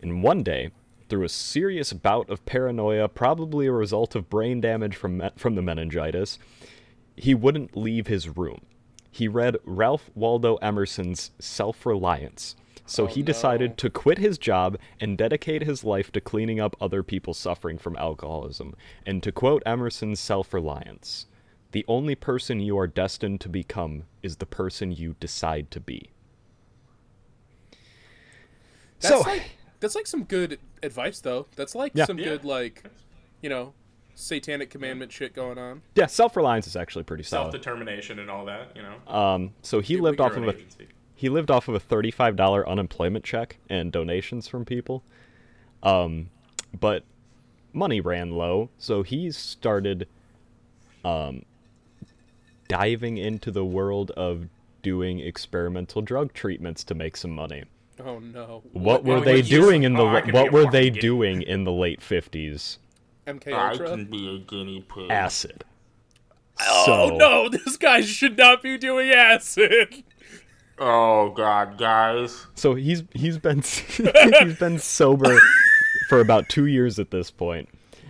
And 0.00 0.22
one 0.22 0.42
day, 0.44 0.70
through 1.08 1.24
a 1.24 1.28
serious 1.28 1.92
bout 1.92 2.30
of 2.30 2.44
paranoia, 2.46 3.08
probably 3.08 3.66
a 3.66 3.72
result 3.72 4.14
of 4.14 4.30
brain 4.30 4.60
damage 4.60 4.94
from 4.96 5.18
me- 5.18 5.30
from 5.36 5.56
the 5.56 5.62
meningitis, 5.62 6.38
he 7.16 7.34
wouldn't 7.34 7.76
leave 7.76 8.06
his 8.06 8.28
room. 8.36 8.60
He 9.10 9.28
read 9.28 9.56
Ralph 9.64 10.10
Waldo 10.14 10.56
Emerson's 10.56 11.32
Self-Reliance. 11.38 12.56
So 12.84 13.06
he 13.06 13.22
decided 13.22 13.78
to 13.78 13.90
quit 13.90 14.18
his 14.18 14.38
job 14.38 14.76
and 15.00 15.16
dedicate 15.16 15.62
his 15.62 15.84
life 15.84 16.10
to 16.12 16.20
cleaning 16.20 16.60
up 16.60 16.76
other 16.80 17.02
people 17.02 17.32
suffering 17.32 17.78
from 17.78 17.96
alcoholism. 17.96 18.74
And 19.06 19.22
to 19.22 19.32
quote 19.32 19.62
Emerson's 19.64 20.20
Self-Reliance, 20.20 21.26
the 21.70 21.84
only 21.88 22.14
person 22.14 22.60
you 22.60 22.76
are 22.78 22.86
destined 22.86 23.40
to 23.42 23.48
become 23.48 24.04
is 24.22 24.36
the 24.36 24.46
person 24.46 24.92
you 24.92 25.14
decide 25.20 25.70
to 25.70 25.80
be. 25.80 26.10
That's 29.00 29.14
so, 29.22 29.28
like 29.28 29.42
that's 29.80 29.94
like 29.94 30.06
some 30.06 30.24
good 30.24 30.58
advice 30.82 31.20
though. 31.20 31.46
That's 31.56 31.74
like 31.74 31.92
Yeah. 31.94 32.04
some 32.04 32.18
Yeah. 32.18 32.24
good 32.26 32.44
like, 32.44 32.84
you 33.40 33.48
know, 33.48 33.74
satanic 34.14 34.70
commandment 34.70 35.10
shit 35.10 35.34
going 35.34 35.58
on. 35.58 35.82
yeah, 35.94 36.06
self-reliance 36.06 36.66
is 36.66 36.76
actually 36.76 37.04
pretty 37.04 37.22
solid. 37.24 37.52
Self-determination 37.52 38.18
and 38.18 38.30
all 38.30 38.44
that, 38.44 38.76
you 38.76 38.82
know. 38.82 39.12
Um, 39.12 39.54
so 39.62 39.80
he 39.80 39.96
lived 39.96 40.20
off 40.20 40.32
of 40.32 40.38
own 40.42 40.48
a 40.48 40.52
agency. 40.52 40.88
He 41.22 41.28
lived 41.28 41.52
off 41.52 41.68
of 41.68 41.74
a 41.76 41.78
thirty-five 41.80 42.34
dollar 42.34 42.68
unemployment 42.68 43.24
check 43.24 43.58
and 43.70 43.92
donations 43.92 44.48
from 44.48 44.64
people. 44.64 45.04
Um, 45.84 46.30
but 46.78 47.04
money 47.72 48.00
ran 48.00 48.32
low, 48.32 48.70
so 48.76 49.04
he 49.04 49.30
started 49.30 50.08
um, 51.04 51.44
diving 52.66 53.18
into 53.18 53.52
the 53.52 53.64
world 53.64 54.10
of 54.12 54.48
doing 54.82 55.20
experimental 55.20 56.02
drug 56.02 56.32
treatments 56.32 56.82
to 56.82 56.94
make 56.96 57.16
some 57.16 57.30
money. 57.30 57.62
Oh 58.04 58.18
no. 58.18 58.64
What 58.72 59.04
were 59.04 59.16
what 59.18 59.24
they 59.24 59.42
doing 59.42 59.84
in 59.84 59.92
the 59.94 60.02
oh, 60.02 60.08
I 60.08 60.12
la- 60.14 60.20
could 60.22 60.32
be 60.32 60.38
what 60.40 60.50
were 60.50 60.68
they 60.68 60.90
guinea 60.90 61.00
doing 61.00 61.42
in 61.42 61.62
the 61.62 61.70
late 61.70 62.00
50s? 62.00 62.78
MK 63.28 63.52
I 63.52 63.76
can 63.76 64.06
be 64.06 64.34
a 64.34 64.38
guinea 64.38 64.84
pig. 64.92 65.08
Acid. 65.08 65.62
Oh 66.60 66.84
So- 67.10 67.16
no, 67.16 67.48
this 67.64 67.76
guy 67.76 68.00
should 68.00 68.36
not 68.36 68.60
be 68.60 68.76
doing 68.76 69.10
acid. 69.10 70.02
Oh 70.78 71.30
god, 71.30 71.78
guys. 71.78 72.46
So 72.54 72.74
he's 72.74 73.04
he's 73.14 73.38
been 73.38 73.62
he's 74.42 74.58
been 74.58 74.78
sober 74.78 75.38
for 76.08 76.20
about 76.20 76.48
two 76.48 76.66
years 76.66 76.98
at 76.98 77.10
this 77.10 77.30
point, 77.30 77.68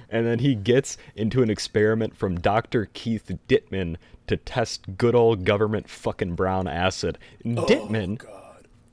and 0.08 0.26
then 0.26 0.38
he 0.38 0.54
gets 0.54 0.96
into 1.14 1.42
an 1.42 1.50
experiment 1.50 2.16
from 2.16 2.40
Dr. 2.40 2.88
Keith 2.92 3.30
Ditman 3.48 3.96
to 4.26 4.36
test 4.36 4.96
good 4.96 5.14
old 5.14 5.44
government 5.44 5.88
fucking 5.88 6.34
brown 6.34 6.68
acid. 6.68 7.18
And 7.44 7.58
Ditman, 7.58 8.24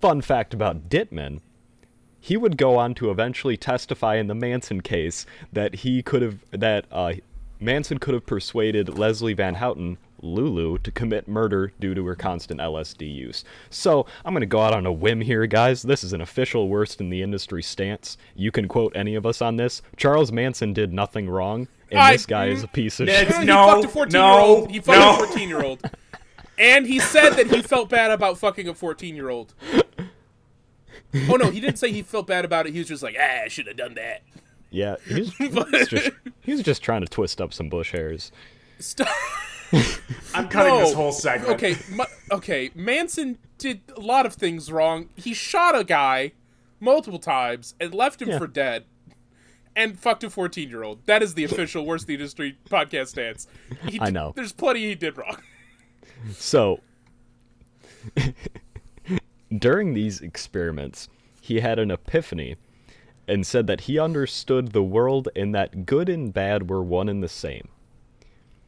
fun 0.01 0.21
fact 0.21 0.53
about 0.53 0.89
Ditman, 0.89 1.41
he 2.19 2.35
would 2.35 2.57
go 2.57 2.75
on 2.75 2.93
to 2.95 3.11
eventually 3.11 3.55
testify 3.57 4.15
in 4.15 4.27
the 4.27 4.35
Manson 4.35 4.81
case 4.81 5.25
that 5.53 5.75
he 5.75 6.03
could 6.03 6.21
have 6.21 6.43
that 6.51 6.85
uh, 6.91 7.13
Manson 7.59 7.97
could 7.97 8.13
have 8.13 8.25
persuaded 8.25 8.97
Leslie 8.97 9.33
Van 9.33 9.55
Houten, 9.55 9.97
Lulu, 10.21 10.77
to 10.79 10.91
commit 10.91 11.27
murder 11.27 11.71
due 11.79 11.93
to 11.95 12.05
her 12.05 12.15
constant 12.15 12.59
LSD 12.59 13.13
use. 13.13 13.43
So 13.69 14.05
I'm 14.25 14.33
gonna 14.33 14.45
go 14.45 14.59
out 14.61 14.73
on 14.73 14.85
a 14.85 14.91
whim 14.91 15.21
here, 15.21 15.45
guys. 15.47 15.81
This 15.83 16.03
is 16.03 16.13
an 16.13 16.21
official 16.21 16.67
worst 16.69 16.99
in 17.01 17.09
the 17.09 17.21
industry 17.21 17.63
stance. 17.63 18.17
You 18.35 18.51
can 18.51 18.67
quote 18.67 18.91
any 18.95 19.15
of 19.15 19.25
us 19.25 19.41
on 19.41 19.57
this. 19.57 19.81
Charles 19.97 20.31
Manson 20.31 20.73
did 20.73 20.93
nothing 20.93 21.29
wrong, 21.29 21.67
and 21.91 21.99
I- 21.99 22.13
this 22.13 22.25
guy 22.25 22.47
is 22.47 22.63
a 22.63 22.67
piece 22.67 22.99
of 22.99 23.07
Ned- 23.07 23.27
shit. 23.27 23.37
he 23.37 23.45
No, 23.45 23.67
fucked 23.67 23.85
a 23.85 23.87
14 23.89 24.13
year 24.13 24.21
no, 24.29 24.39
old. 24.39 24.71
He 24.71 24.79
fucked 24.79 24.99
no. 24.99 25.13
a 25.23 25.27
14 25.27 25.49
year 25.49 25.63
old. 25.63 25.89
And 26.57 26.85
he 26.85 26.99
said 26.99 27.31
that 27.35 27.47
he 27.47 27.61
felt 27.61 27.87
bad 27.89 28.11
about 28.11 28.37
fucking 28.37 28.67
a 28.67 28.73
14 28.73 29.15
year 29.15 29.29
old. 29.29 29.53
Oh 31.29 31.35
no, 31.37 31.49
he 31.49 31.59
didn't 31.59 31.77
say 31.79 31.91
he 31.91 32.01
felt 32.01 32.27
bad 32.27 32.45
about 32.45 32.67
it. 32.67 32.73
He 32.73 32.79
was 32.79 32.87
just 32.87 33.01
like, 33.01 33.15
ah, 33.19 33.43
I 33.45 33.47
should 33.47 33.65
have 33.67 33.77
done 33.77 33.95
that. 33.95 34.21
Yeah, 34.69 34.97
he's, 35.07 35.33
he's 35.37 35.55
just 35.87 36.11
he's 36.41 36.61
just 36.61 36.83
trying 36.83 37.01
to 37.01 37.07
twist 37.07 37.41
up 37.41 37.53
some 37.53 37.69
bush 37.69 37.91
hairs. 37.93 38.31
Stop. 38.77 39.07
I'm 40.33 40.47
cutting 40.47 40.73
No. 40.73 40.79
this 40.81 40.93
whole 40.93 41.11
segment. 41.11 41.51
Okay, 41.51 41.75
Ma- 41.91 42.05
okay. 42.31 42.71
Manson 42.75 43.37
did 43.57 43.81
a 43.95 43.99
lot 43.99 44.25
of 44.25 44.33
things 44.33 44.71
wrong. 44.71 45.09
He 45.15 45.33
shot 45.33 45.77
a 45.77 45.83
guy 45.83 46.31
multiple 46.79 47.19
times 47.19 47.75
and 47.79 47.93
left 47.93 48.21
him 48.21 48.29
Yeah. 48.29 48.37
for 48.39 48.47
dead, 48.47 48.85
and 49.75 49.99
fucked 49.99 50.23
a 50.23 50.29
fourteen-year-old. 50.29 51.05
That 51.05 51.21
is 51.21 51.33
the 51.35 51.43
official 51.43 51.85
worst 51.85 52.07
the 52.07 52.13
industry 52.15 52.57
podcast 52.69 53.07
stance. 53.09 53.47
He 53.87 53.99
I 53.99 54.05
d- 54.07 54.11
know. 54.11 54.33
There's 54.35 54.53
plenty 54.53 54.87
he 54.87 54.95
did 54.95 55.17
wrong. 55.17 55.37
So, 56.33 56.81
during 59.57 59.93
these 59.93 60.19
experiments, 60.21 61.07
he 61.41 61.61
had 61.61 61.79
an 61.79 61.91
epiphany 61.91 62.57
and 63.27 63.45
said 63.47 63.67
that 63.67 63.81
he 63.81 63.97
understood 63.99 64.71
the 64.71 64.83
world 64.83 65.29
and 65.35 65.53
that 65.55 65.85
good 65.85 66.09
and 66.09 66.33
bad 66.33 66.69
were 66.69 66.83
one 66.83 67.07
and 67.07 67.23
the 67.23 67.29
same. 67.29 67.69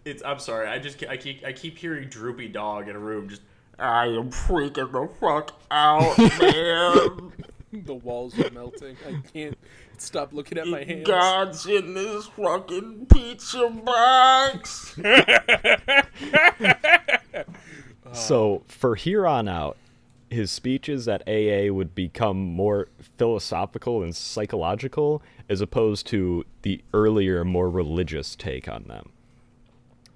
It's, 0.05 0.23
I'm 0.23 0.39
sorry. 0.39 0.67
I 0.67 0.79
just 0.79 1.03
I 1.05 1.17
keep 1.17 1.45
I 1.45 1.53
keep 1.53 1.77
hearing 1.77 2.09
droopy 2.09 2.47
dog 2.47 2.87
in 2.87 2.95
a 2.95 2.99
room. 2.99 3.29
Just 3.29 3.41
I 3.77 4.07
am 4.07 4.31
freaking 4.31 4.91
the 4.91 5.09
fuck 5.19 5.59
out, 5.69 6.17
man. 6.39 7.31
the 7.85 7.93
walls 7.93 8.37
are 8.39 8.49
melting. 8.51 8.97
I 9.07 9.21
can't 9.33 9.57
stop 9.97 10.33
looking 10.33 10.57
at 10.57 10.67
my 10.67 10.83
hands. 10.83 11.07
God's 11.07 11.65
in 11.65 11.93
this 11.93 12.27
fucking 12.27 13.07
pizza 13.07 13.69
box. 13.69 14.99
So, 18.13 18.63
for 18.67 18.95
here 18.95 19.25
on 19.25 19.47
out, 19.47 19.77
his 20.29 20.51
speeches 20.51 21.07
at 21.07 21.21
AA 21.27 21.71
would 21.73 21.95
become 21.95 22.37
more 22.39 22.89
philosophical 23.17 24.03
and 24.03 24.15
psychological 24.15 25.21
as 25.49 25.61
opposed 25.61 26.07
to 26.07 26.45
the 26.61 26.83
earlier, 26.93 27.45
more 27.45 27.69
religious 27.69 28.35
take 28.35 28.67
on 28.67 28.83
them. 28.83 29.11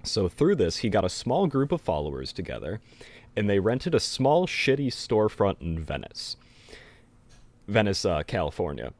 So, 0.06 0.28
through 0.28 0.56
this, 0.56 0.78
he 0.78 0.88
got 0.88 1.04
a 1.04 1.08
small 1.08 1.46
group 1.46 1.72
of 1.72 1.80
followers 1.80 2.32
together 2.32 2.80
and 3.36 3.50
they 3.50 3.58
rented 3.58 3.94
a 3.94 4.00
small, 4.00 4.46
shitty 4.46 4.88
storefront 4.88 5.60
in 5.60 5.78
Venice. 5.84 6.36
Venice, 7.68 8.04
uh, 8.04 8.22
California. 8.22 8.92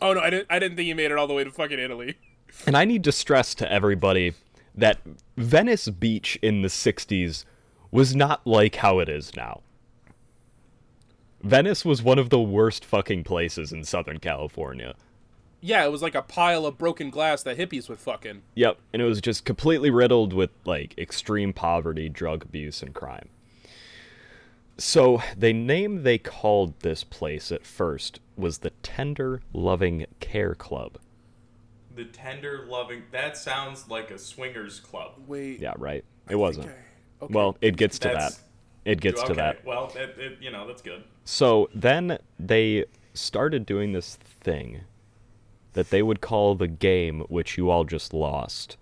Oh 0.00 0.12
no, 0.12 0.20
I 0.20 0.30
didn't. 0.30 0.46
I 0.48 0.58
didn't 0.58 0.76
think 0.76 0.86
he 0.86 0.94
made 0.94 1.10
it 1.10 1.18
all 1.18 1.26
the 1.26 1.34
way 1.34 1.44
to 1.44 1.50
fucking 1.50 1.78
Italy. 1.78 2.16
And 2.66 2.76
I 2.76 2.84
need 2.84 3.04
to 3.04 3.12
stress 3.12 3.54
to 3.54 3.72
everybody 3.72 4.34
that 4.74 4.98
Venice 5.36 5.88
Beach 5.88 6.36
in 6.42 6.62
the 6.62 6.68
60s 6.68 7.44
was 7.92 8.16
not 8.16 8.44
like 8.44 8.74
how 8.74 8.98
it 8.98 9.08
is 9.08 9.36
now. 9.36 9.60
Venice 11.44 11.84
was 11.84 12.02
one 12.02 12.18
of 12.18 12.28
the 12.28 12.40
worst 12.40 12.84
fucking 12.84 13.22
places 13.22 13.72
in 13.72 13.84
Southern 13.84 14.18
California. 14.18 14.96
Yeah, 15.62 15.84
it 15.84 15.92
was 15.92 16.00
like 16.02 16.14
a 16.14 16.22
pile 16.22 16.64
of 16.64 16.78
broken 16.78 17.10
glass 17.10 17.42
that 17.42 17.58
hippies 17.58 17.88
would 17.88 17.98
fucking. 17.98 18.42
Yep, 18.54 18.78
and 18.92 19.02
it 19.02 19.04
was 19.04 19.20
just 19.20 19.44
completely 19.44 19.90
riddled 19.90 20.32
with 20.32 20.50
like 20.64 20.96
extreme 20.96 21.52
poverty, 21.52 22.08
drug 22.08 22.44
abuse, 22.44 22.82
and 22.82 22.94
crime. 22.94 23.28
So 24.78 25.22
the 25.36 25.52
name 25.52 26.02
they 26.02 26.16
called 26.18 26.80
this 26.80 27.04
place 27.04 27.52
at 27.52 27.66
first 27.66 28.20
was 28.36 28.58
the 28.58 28.70
Tender 28.82 29.42
Loving 29.52 30.06
Care 30.20 30.54
Club. 30.54 30.98
the 31.94 32.04
tender 32.06 32.64
loving. 32.66 33.02
That 33.10 33.36
sounds 33.36 33.90
like 33.90 34.10
a 34.10 34.18
swingers 34.18 34.80
club. 34.80 35.12
Wait. 35.26 35.60
Yeah, 35.60 35.74
right. 35.76 36.02
It 36.30 36.36
wasn't. 36.36 36.66
Okay. 36.68 36.74
okay. 37.22 37.34
Well, 37.34 37.56
it 37.60 37.76
gets 37.76 37.98
to 38.00 38.08
That's- 38.08 38.36
that. 38.36 38.44
It 38.86 39.00
gets 39.02 39.18
okay. 39.20 39.28
to 39.28 39.34
that. 39.34 39.64
Well, 39.66 39.92
it, 39.94 40.16
it, 40.18 40.38
you 40.40 40.50
know 40.50 40.66
that's 40.66 40.80
good. 40.80 41.04
So 41.26 41.68
then 41.74 42.18
they 42.38 42.86
started 43.12 43.66
doing 43.66 43.92
this 43.92 44.14
thing 44.16 44.80
that 45.74 45.90
they 45.90 46.02
would 46.02 46.20
call 46.20 46.54
the 46.54 46.66
game, 46.68 47.20
which 47.28 47.56
you 47.58 47.70
all 47.70 47.84
just 47.84 48.12
lost. 48.14 48.76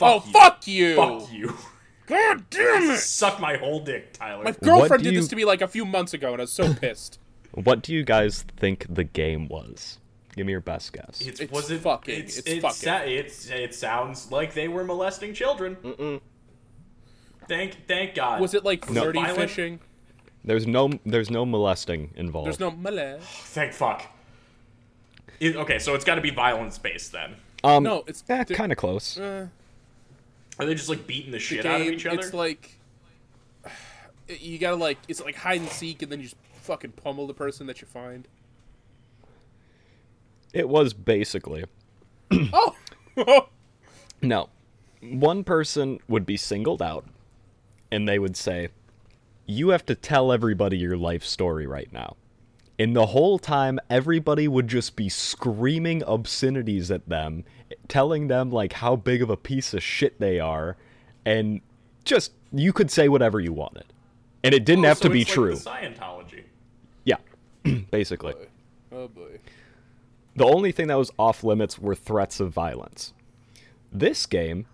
oh 0.00 0.22
you. 0.26 0.32
fuck 0.32 0.66
you! 0.66 0.96
Fuck 0.96 1.32
you. 1.32 1.54
God 2.06 2.44
damn 2.50 2.90
it! 2.90 2.98
Suck 2.98 3.40
my 3.40 3.56
whole 3.56 3.80
dick, 3.80 4.12
Tyler. 4.12 4.44
My 4.44 4.50
girlfriend 4.52 5.02
did 5.04 5.14
you- 5.14 5.20
this 5.20 5.28
to 5.28 5.36
me 5.36 5.44
like 5.44 5.62
a 5.62 5.68
few 5.68 5.84
months 5.84 6.12
ago, 6.12 6.32
and 6.32 6.40
I 6.40 6.44
was 6.44 6.52
so 6.52 6.72
pissed. 6.74 7.18
What 7.54 7.82
do 7.82 7.94
you 7.94 8.02
guys 8.02 8.42
think 8.56 8.84
the 8.92 9.04
game 9.04 9.46
was? 9.46 10.00
Give 10.34 10.44
me 10.44 10.50
your 10.50 10.60
best 10.60 10.92
guess. 10.92 11.20
It's, 11.20 11.38
It's 11.38 11.52
was 11.52 11.70
it 11.70 11.82
fucking- 11.82 12.12
It's, 12.22 12.38
it's 12.38 12.48
it's, 12.48 12.62
fucking. 12.62 12.74
sa- 12.76 13.02
it's 13.04 13.48
it 13.48 13.72
sounds 13.76 14.32
like 14.32 14.54
they 14.54 14.66
were 14.66 14.82
molesting 14.82 15.32
children. 15.34 15.76
Mm-mm. 15.76 16.20
Thank 17.48 17.86
thank 17.86 18.14
God. 18.16 18.40
Was 18.40 18.54
it 18.54 18.64
like 18.64 18.88
No. 18.90 19.02
flirty 19.02 19.20
Violent? 19.20 19.38
fishing? 19.38 19.80
There's 20.44 20.66
no 20.66 20.90
there's 21.06 21.30
no 21.30 21.46
molesting 21.46 22.10
involved. 22.16 22.46
There's 22.46 22.58
no 22.60 22.70
molest. 22.72 23.24
Thank 23.24 23.72
fuck. 23.72 24.02
It- 25.40 25.56
okay, 25.56 25.78
so 25.78 25.94
it's 25.94 26.04
got 26.04 26.14
to 26.16 26.20
be 26.20 26.30
violence 26.30 26.78
based 26.78 27.12
then. 27.12 27.36
um 27.62 27.82
No, 27.84 28.04
it's 28.06 28.24
eh, 28.28 28.44
kind 28.44 28.72
of 28.72 28.78
close. 28.78 29.18
Uh, 29.18 29.48
Are 30.58 30.66
they 30.66 30.74
just 30.74 30.88
like 30.88 31.06
beating 31.06 31.30
the 31.32 31.38
the 31.38 31.42
shit 31.42 31.66
out 31.66 31.80
of 31.80 31.86
each 31.88 32.06
other? 32.06 32.18
It's 32.20 32.34
like 32.34 32.78
you 34.28 34.58
gotta 34.58 34.76
like 34.76 34.98
it's 35.08 35.20
like 35.20 35.36
hide 35.36 35.60
and 35.60 35.70
seek, 35.70 36.02
and 36.02 36.10
then 36.12 36.18
you 36.20 36.24
just 36.24 36.36
fucking 36.62 36.92
pummel 36.92 37.26
the 37.26 37.34
person 37.34 37.66
that 37.66 37.80
you 37.80 37.86
find. 37.86 38.26
It 40.52 40.68
was 40.68 40.94
basically 40.94 41.64
Oh, 42.32 42.74
no. 44.22 44.48
One 45.02 45.44
person 45.44 45.98
would 46.08 46.24
be 46.24 46.36
singled 46.36 46.80
out, 46.80 47.04
and 47.90 48.08
they 48.08 48.18
would 48.18 48.36
say, 48.36 48.68
"You 49.46 49.68
have 49.70 49.84
to 49.86 49.94
tell 49.94 50.32
everybody 50.32 50.78
your 50.78 50.96
life 50.96 51.24
story 51.24 51.66
right 51.66 51.92
now." 51.92 52.16
And 52.78 52.96
the 52.96 53.06
whole 53.06 53.38
time, 53.38 53.78
everybody 53.88 54.48
would 54.48 54.66
just 54.66 54.96
be 54.96 55.08
screaming 55.08 56.02
obscenities 56.04 56.90
at 56.90 57.08
them, 57.08 57.44
telling 57.86 58.26
them 58.26 58.50
like 58.50 58.72
how 58.74 58.96
big 58.96 59.22
of 59.22 59.30
a 59.30 59.36
piece 59.36 59.74
of 59.74 59.82
shit 59.82 60.18
they 60.18 60.40
are, 60.40 60.76
and 61.24 61.60
just 62.04 62.32
you 62.52 62.72
could 62.72 62.90
say 62.90 63.08
whatever 63.08 63.38
you 63.38 63.52
wanted, 63.52 63.84
and 64.42 64.54
it 64.54 64.64
didn't 64.64 64.84
Oh, 64.84 64.88
have 64.88 64.98
so 64.98 65.04
to 65.08 65.10
be 65.10 65.20
it's 65.22 65.30
like 65.30 65.34
true. 65.34 65.54
the 65.54 65.70
Scientology. 65.70 66.42
Yeah, 67.04 67.16
basically. 67.92 68.34
Oh, 68.90 69.02
oh 69.04 69.08
boy. 69.08 69.38
The 70.36 70.44
only 70.44 70.72
thing 70.72 70.88
that 70.88 70.98
was 70.98 71.12
off 71.16 71.44
limits 71.44 71.78
were 71.78 71.94
threats 71.94 72.40
of 72.40 72.52
violence. 72.52 73.12
This 73.92 74.26
game 74.26 74.66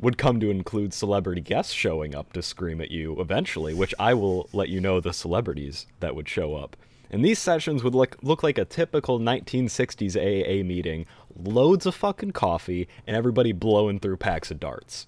would 0.00 0.18
come 0.18 0.38
to 0.40 0.50
include 0.50 0.92
celebrity 0.92 1.40
guests 1.40 1.72
showing 1.72 2.14
up 2.14 2.34
to 2.34 2.42
scream 2.42 2.82
at 2.82 2.90
you 2.90 3.18
eventually, 3.18 3.72
which 3.72 3.94
I 3.98 4.12
will 4.12 4.50
let 4.52 4.68
you 4.68 4.82
know 4.82 5.00
the 5.00 5.14
celebrities 5.14 5.86
that 6.00 6.14
would 6.14 6.28
show 6.28 6.54
up. 6.54 6.76
And 7.10 7.24
these 7.24 7.38
sessions 7.38 7.82
would 7.82 7.94
look 7.94 8.16
look 8.22 8.42
like 8.42 8.58
a 8.58 8.64
typical 8.64 9.18
1960s 9.18 10.14
AA 10.16 10.62
meeting, 10.64 11.06
loads 11.34 11.86
of 11.86 11.94
fucking 11.94 12.32
coffee 12.32 12.86
and 13.06 13.16
everybody 13.16 13.52
blowing 13.52 13.98
through 13.98 14.18
packs 14.18 14.50
of 14.50 14.60
darts. 14.60 15.06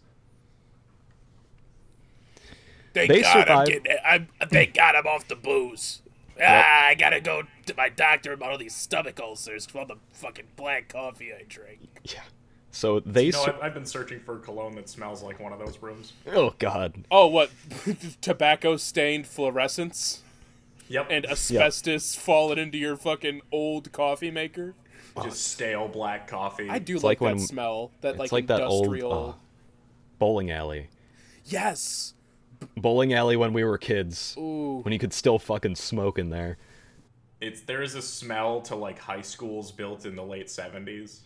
Thank 2.92 3.11
They 3.11 3.23
God 3.23 3.37
I'm 3.37 3.42
survived- 3.66 3.71
getting. 3.71 3.97
I'm, 4.04 4.28
thank 4.49 4.75
God 4.75 4.95
I'm 4.97 5.07
off 5.07 5.28
the 5.28 5.37
booze. 5.37 6.02
Ah, 6.42 6.87
I 6.87 6.95
gotta 6.95 7.21
go 7.21 7.42
to 7.66 7.75
my 7.76 7.88
doctor 7.90 8.33
about 8.33 8.52
all 8.52 8.59
these 8.59 8.75
stomach 8.75 9.21
ulcers 9.21 9.66
from 9.66 9.80
all 9.80 9.87
the 9.87 9.97
fucking 10.12 10.47
black 10.57 10.88
coffee 10.88 11.33
I 11.33 11.45
drink. 11.47 11.80
Yeah. 12.04 12.23
So 12.73 13.00
they. 13.00 13.26
You 13.26 13.33
know, 13.33 13.45
ser- 13.45 13.54
I've, 13.57 13.62
I've 13.62 13.75
been 13.75 13.85
searching 13.85 14.21
for 14.21 14.38
cologne 14.38 14.75
that 14.76 14.88
smells 14.88 15.23
like 15.23 15.38
one 15.38 15.52
of 15.52 15.59
those 15.59 15.78
rooms. 15.83 16.14
oh 16.33 16.54
God. 16.59 17.04
Oh, 17.11 17.26
what? 17.26 17.50
Tobacco 18.23 18.76
stained 18.78 19.26
fluorescence 19.26 20.23
Yep. 20.90 21.06
and 21.11 21.26
asbestos 21.26 22.14
falling 22.16 22.59
into 22.59 22.76
your 22.76 22.97
fucking 22.97 23.40
old 23.52 23.92
coffee 23.92 24.30
maker. 24.30 24.75
just 25.23 25.44
stale 25.49 25.88
black 25.88 26.26
coffee. 26.26 26.68
I 26.68 26.78
do 26.78 26.94
like, 26.97 27.02
like 27.04 27.18
that 27.20 27.25
when- 27.25 27.38
smell. 27.38 27.92
That 28.00 28.11
It's 28.11 28.18
like, 28.18 28.32
like, 28.32 28.47
that 28.49 28.62
old 28.62 28.87
industrial. 28.87 29.28
uh, 29.30 29.35
bowling 30.18 30.50
alley. 30.50 30.88
Yes. 31.47 32.14
Bowling 32.76 33.12
alley 33.14 33.37
when 33.37 33.52
we 33.52 33.64
were 33.64 33.78
kids. 33.78 34.35
Ooh. 34.38 34.80
When 34.82 34.92
you 34.92 34.99
could 34.99 35.12
still 35.14 35.38
fucking 35.38 35.76
smoke 35.76 36.18
in 36.18 36.30
there. 36.30 36.59
It's 37.40 37.62
there 37.62 37.82
is 37.82 37.94
a 37.94 38.02
smell 38.02 38.61
to 38.62 38.76
like 38.76 38.99
high 38.99 39.23
schools 39.23 39.73
built 39.73 40.04
in 40.04 40.14
the 40.14 40.23
late 40.25 40.50
seventies. 40.50 41.23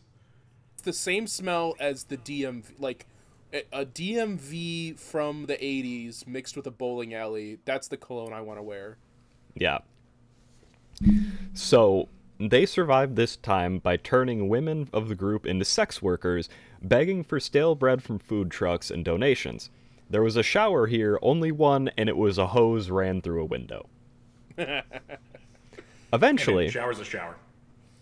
It's 0.75 0.83
the 0.83 0.93
same 0.93 1.27
smell 1.27 1.75
as 1.81 2.05
the 2.05 2.17
DMV. 2.17 2.67
Like 2.79 3.07
a, 3.53 3.65
a 3.73 3.85
DMV 3.85 4.97
from 4.99 5.47
the 5.47 5.57
'80s 5.57 6.25
mixed 6.27 6.57
with 6.57 6.69
a 6.69 6.71
bowling 6.71 7.15
alley. 7.15 7.59
That's 7.65 7.89
the 7.89 7.97
cologne 7.97 8.33
I 8.33 8.43
want 8.43 8.61
to 8.61 8.63
wear. 8.63 8.99
Yeah. 9.55 9.79
So 11.53 12.09
they 12.39 12.67
survived 12.67 13.17
this 13.17 13.37
time 13.37 13.79
by 13.79 13.97
turning 13.97 14.49
women 14.49 14.89
of 14.93 15.09
the 15.09 15.15
group 15.15 15.47
into 15.47 15.65
sex 15.65 16.03
workers, 16.03 16.49
begging 16.83 17.25
for 17.25 17.39
stale 17.41 17.75
bread 17.75 18.03
from 18.03 18.19
food 18.19 18.51
trucks 18.51 18.91
and 18.91 19.05
donations. 19.05 19.71
There 20.11 20.23
was 20.23 20.37
a 20.37 20.43
shower 20.43 20.87
here, 20.87 21.19
only 21.23 21.53
one, 21.53 21.91
and 21.97 22.09
it 22.09 22.17
was 22.17 22.39
a 22.39 22.49
hose 22.49 22.91
ran 22.91 23.23
through 23.23 23.43
a 23.43 23.47
window. 23.47 23.89
Eventually, 26.13 26.71
Shower's 26.71 27.01
a 27.01 27.05
shower. 27.05 27.37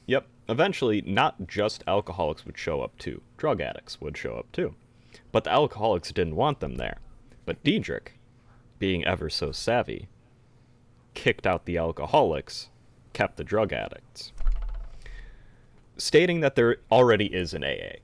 Yep. 0.06 0.26
Eventually, 0.48 1.00
not 1.02 1.46
just 1.46 1.84
alcoholics 1.86 2.44
would 2.44 2.58
show 2.58 2.82
up 2.82 2.98
too. 2.98 3.22
Drug 3.38 3.60
addicts 3.60 4.00
would 4.00 4.18
show 4.18 4.34
up 4.34 4.50
too. 4.52 4.74
But 5.30 5.44
the 5.44 5.50
alcoholics 5.52 6.12
didn't 6.12 6.36
want 6.36 6.60
them 6.60 6.74
there. 6.74 6.98
But 7.46 7.62
Diedrich, 7.64 8.18
being 8.78 9.04
ever 9.04 9.30
so 9.30 9.52
savvy, 9.52 10.08
kicked 11.14 11.46
out 11.46 11.64
the 11.64 11.78
alcoholics, 11.78 12.68
kept 13.12 13.36
the 13.36 13.44
drug 13.44 13.72
addicts. 13.72 14.32
Stating 15.96 16.40
that 16.40 16.56
there 16.56 16.78
already 16.90 17.26
is 17.26 17.54
an 17.54 17.62
AA. 17.64 17.96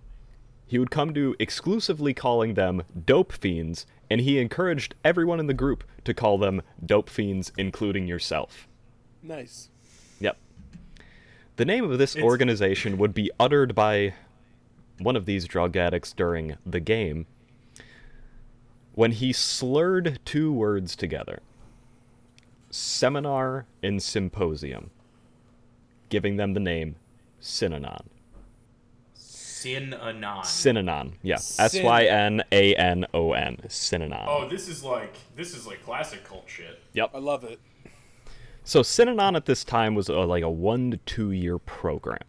He 0.67 0.79
would 0.79 0.91
come 0.91 1.15
to 1.15 1.35
exclusively 1.39 2.13
calling 2.13 2.55
them 2.55 2.83
dope 3.07 3.33
fiends, 3.33 3.87
and 4.11 4.21
he 4.21 4.39
encouraged 4.39 4.95
everyone 5.05 5.41
in 5.41 5.47
the 5.47 5.55
group 5.55 5.83
to 6.05 6.13
call 6.13 6.37
them 6.39 6.63
dope 6.85 7.09
fiends, 7.09 7.53
including 7.57 8.07
yourself. 8.07 8.69
Nice. 9.23 9.71
Yep. 10.21 10.37
The 11.57 11.65
name 11.65 11.91
of 11.91 11.99
this 11.99 12.15
It's- 12.15 12.25
organization 12.25 12.99
would 12.99 13.15
be 13.15 13.31
uttered 13.41 13.75
by 13.75 14.15
one 14.99 15.17
of 15.17 15.25
these 15.27 15.47
drug 15.47 15.77
addicts 15.77 16.13
during 16.13 16.57
the 16.67 16.81
game 16.81 17.27
when 18.95 19.13
he 19.13 19.33
slurred 19.33 20.19
two 20.25 20.53
words 20.53 20.97
together 20.97 21.41
seminar 22.71 23.67
and 23.83 24.03
symposium, 24.03 24.91
giving 26.09 26.37
them 26.37 26.55
the 26.55 26.61
name 26.61 26.97
Synanon. 27.41 28.07
Synanon. 29.17 30.43
Synanon, 30.45 31.13
yeah. 31.23 31.37
S 31.37 31.77
Y 31.81 32.05
N 32.05 32.45
A 32.53 32.75
N 32.77 33.07
O 33.13 33.33
N. 33.33 33.57
Synanon. 33.67 34.25
Oh, 34.29 34.49
this 34.49 34.69
is 34.69 34.85
like 34.85 35.17
this 35.35 35.55
is 35.55 35.67
like 35.67 35.83
classic 35.83 36.25
cult 36.25 36.45
shit. 36.47 36.81
Yep. 36.93 37.11
I 37.15 37.19
love 37.19 37.45
it. 37.45 37.59
So 38.63 38.83
Synanon 38.83 39.35
at 39.35 39.47
this 39.47 39.65
time 39.65 39.95
was 39.95 40.09
a, 40.09 40.15
like 40.21 40.45
a 40.45 40.51
one 40.51 40.93
to 40.93 40.97
two 40.99 41.33
year 41.33 41.59
program. 41.59 42.21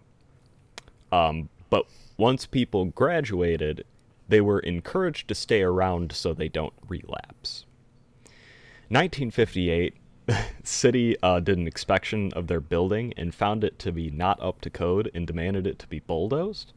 Um, 1.11 1.49
but 1.69 1.85
once 2.17 2.45
people 2.45 2.85
graduated, 2.85 3.85
they 4.27 4.41
were 4.41 4.59
encouraged 4.59 5.27
to 5.27 5.35
stay 5.35 5.61
around 5.61 6.11
so 6.11 6.33
they 6.33 6.49
don't 6.49 6.73
relapse. 6.87 7.65
1958, 8.89 9.95
city 10.63 11.15
uh, 11.21 11.39
did 11.39 11.57
an 11.57 11.67
inspection 11.67 12.31
of 12.33 12.47
their 12.47 12.59
building 12.59 13.13
and 13.17 13.33
found 13.33 13.63
it 13.63 13.79
to 13.79 13.91
be 13.91 14.09
not 14.09 14.41
up 14.41 14.61
to 14.61 14.69
code 14.69 15.09
and 15.13 15.25
demanded 15.25 15.65
it 15.67 15.79
to 15.79 15.87
be 15.87 15.99
bulldozed. 15.99 16.73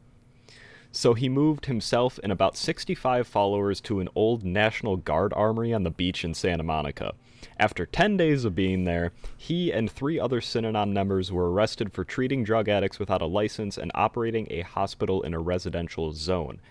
So 0.91 1.15
he 1.15 1.27
moved 1.27 1.65
himself 1.65 2.19
and 2.21 2.31
about 2.31 2.55
65 2.55 3.27
followers 3.27 3.81
to 3.81 3.99
an 3.99 4.09
old 4.13 4.43
National 4.43 4.95
Guard 4.95 5.33
armory 5.33 5.73
on 5.73 5.81
the 5.81 5.89
beach 5.89 6.23
in 6.23 6.35
Santa 6.35 6.61
Monica. 6.61 7.13
After 7.59 7.85
10 7.85 8.15
days 8.15 8.45
of 8.45 8.55
being 8.55 8.83
there, 8.83 9.11
he 9.35 9.71
and 9.71 9.91
three 9.91 10.19
other 10.19 10.39
Synanon 10.39 10.91
members 10.91 11.31
were 11.31 11.51
arrested 11.51 11.91
for 11.91 12.03
treating 12.03 12.43
drug 12.43 12.69
addicts 12.69 12.99
without 12.99 13.23
a 13.23 13.25
license 13.25 13.77
and 13.77 13.91
operating 13.95 14.47
a 14.51 14.61
hospital 14.61 15.23
in 15.23 15.33
a 15.33 15.39
residential 15.39 16.13
zone. 16.13 16.61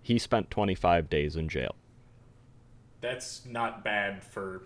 He 0.00 0.16
spent 0.16 0.50
25 0.50 1.10
days 1.10 1.34
in 1.36 1.48
jail. 1.48 1.74
That's 3.00 3.44
not 3.44 3.82
bad 3.82 4.22
for. 4.22 4.62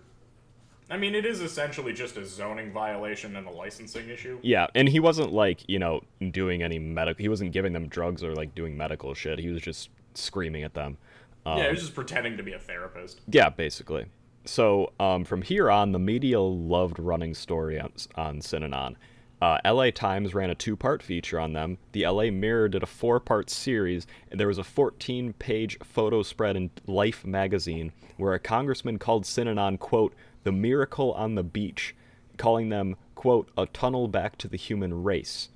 I 0.89 0.97
mean, 0.97 1.15
it 1.15 1.25
is 1.25 1.41
essentially 1.41 1.91
just 1.91 2.15
a 2.15 2.25
zoning 2.25 2.71
violation 2.71 3.35
and 3.35 3.45
a 3.45 3.51
licensing 3.51 4.09
issue. 4.09 4.39
Yeah, 4.41 4.67
and 4.73 4.87
he 4.87 4.99
wasn't 4.99 5.33
like, 5.33 5.67
you 5.67 5.79
know, 5.79 6.01
doing 6.31 6.63
any 6.63 6.79
medical. 6.79 7.21
He 7.21 7.29
wasn't 7.29 7.51
giving 7.51 7.73
them 7.73 7.87
drugs 7.87 8.23
or 8.23 8.33
like 8.33 8.55
doing 8.55 8.77
medical 8.77 9.13
shit. 9.13 9.39
He 9.39 9.49
was 9.49 9.61
just 9.61 9.89
screaming 10.13 10.63
at 10.63 10.73
them. 10.73 10.97
Um, 11.45 11.57
yeah, 11.57 11.65
he 11.65 11.71
was 11.71 11.81
just 11.81 11.95
pretending 11.95 12.37
to 12.37 12.43
be 12.43 12.53
a 12.53 12.59
therapist. 12.59 13.21
Yeah, 13.29 13.49
basically. 13.49 14.05
So 14.45 14.93
um, 14.99 15.25
from 15.25 15.41
here 15.41 15.69
on, 15.69 15.91
the 15.91 15.99
media 15.99 16.39
loved 16.39 16.99
running 16.99 17.33
story 17.33 17.79
on, 17.79 17.91
on 18.15 18.39
Synanon. 18.39 18.95
Uh, 19.39 19.59
LA 19.63 19.91
Times 19.91 20.33
ran 20.33 20.49
a 20.49 20.55
two 20.55 20.75
part 20.75 21.03
feature 21.03 21.39
on 21.39 21.53
them. 21.53 21.77
The 21.91 22.07
LA 22.07 22.31
Mirror 22.31 22.69
did 22.69 22.83
a 22.83 22.87
four 22.87 23.19
part 23.19 23.49
series, 23.49 24.07
and 24.31 24.39
there 24.39 24.47
was 24.47 24.57
a 24.57 24.63
14 24.63 25.33
page 25.33 25.77
photo 25.83 26.23
spread 26.23 26.55
in 26.55 26.71
Life 26.87 27.25
magazine 27.25 27.91
where 28.15 28.33
a 28.33 28.39
congressman 28.39 28.97
called 28.97 29.25
Synanon, 29.25 29.77
quote, 29.77 30.15
the 30.47 30.51
miracle 30.53 31.11
on 31.11 31.35
the 31.35 31.43
beach, 31.43 31.93
calling 32.37 32.69
them, 32.69 32.95
quote, 33.15 33.49
a 33.57 33.65
tunnel 33.65 34.07
back 34.07 34.37
to 34.37 34.47
the 34.47 34.55
human 34.55 35.03
race, 35.03 35.49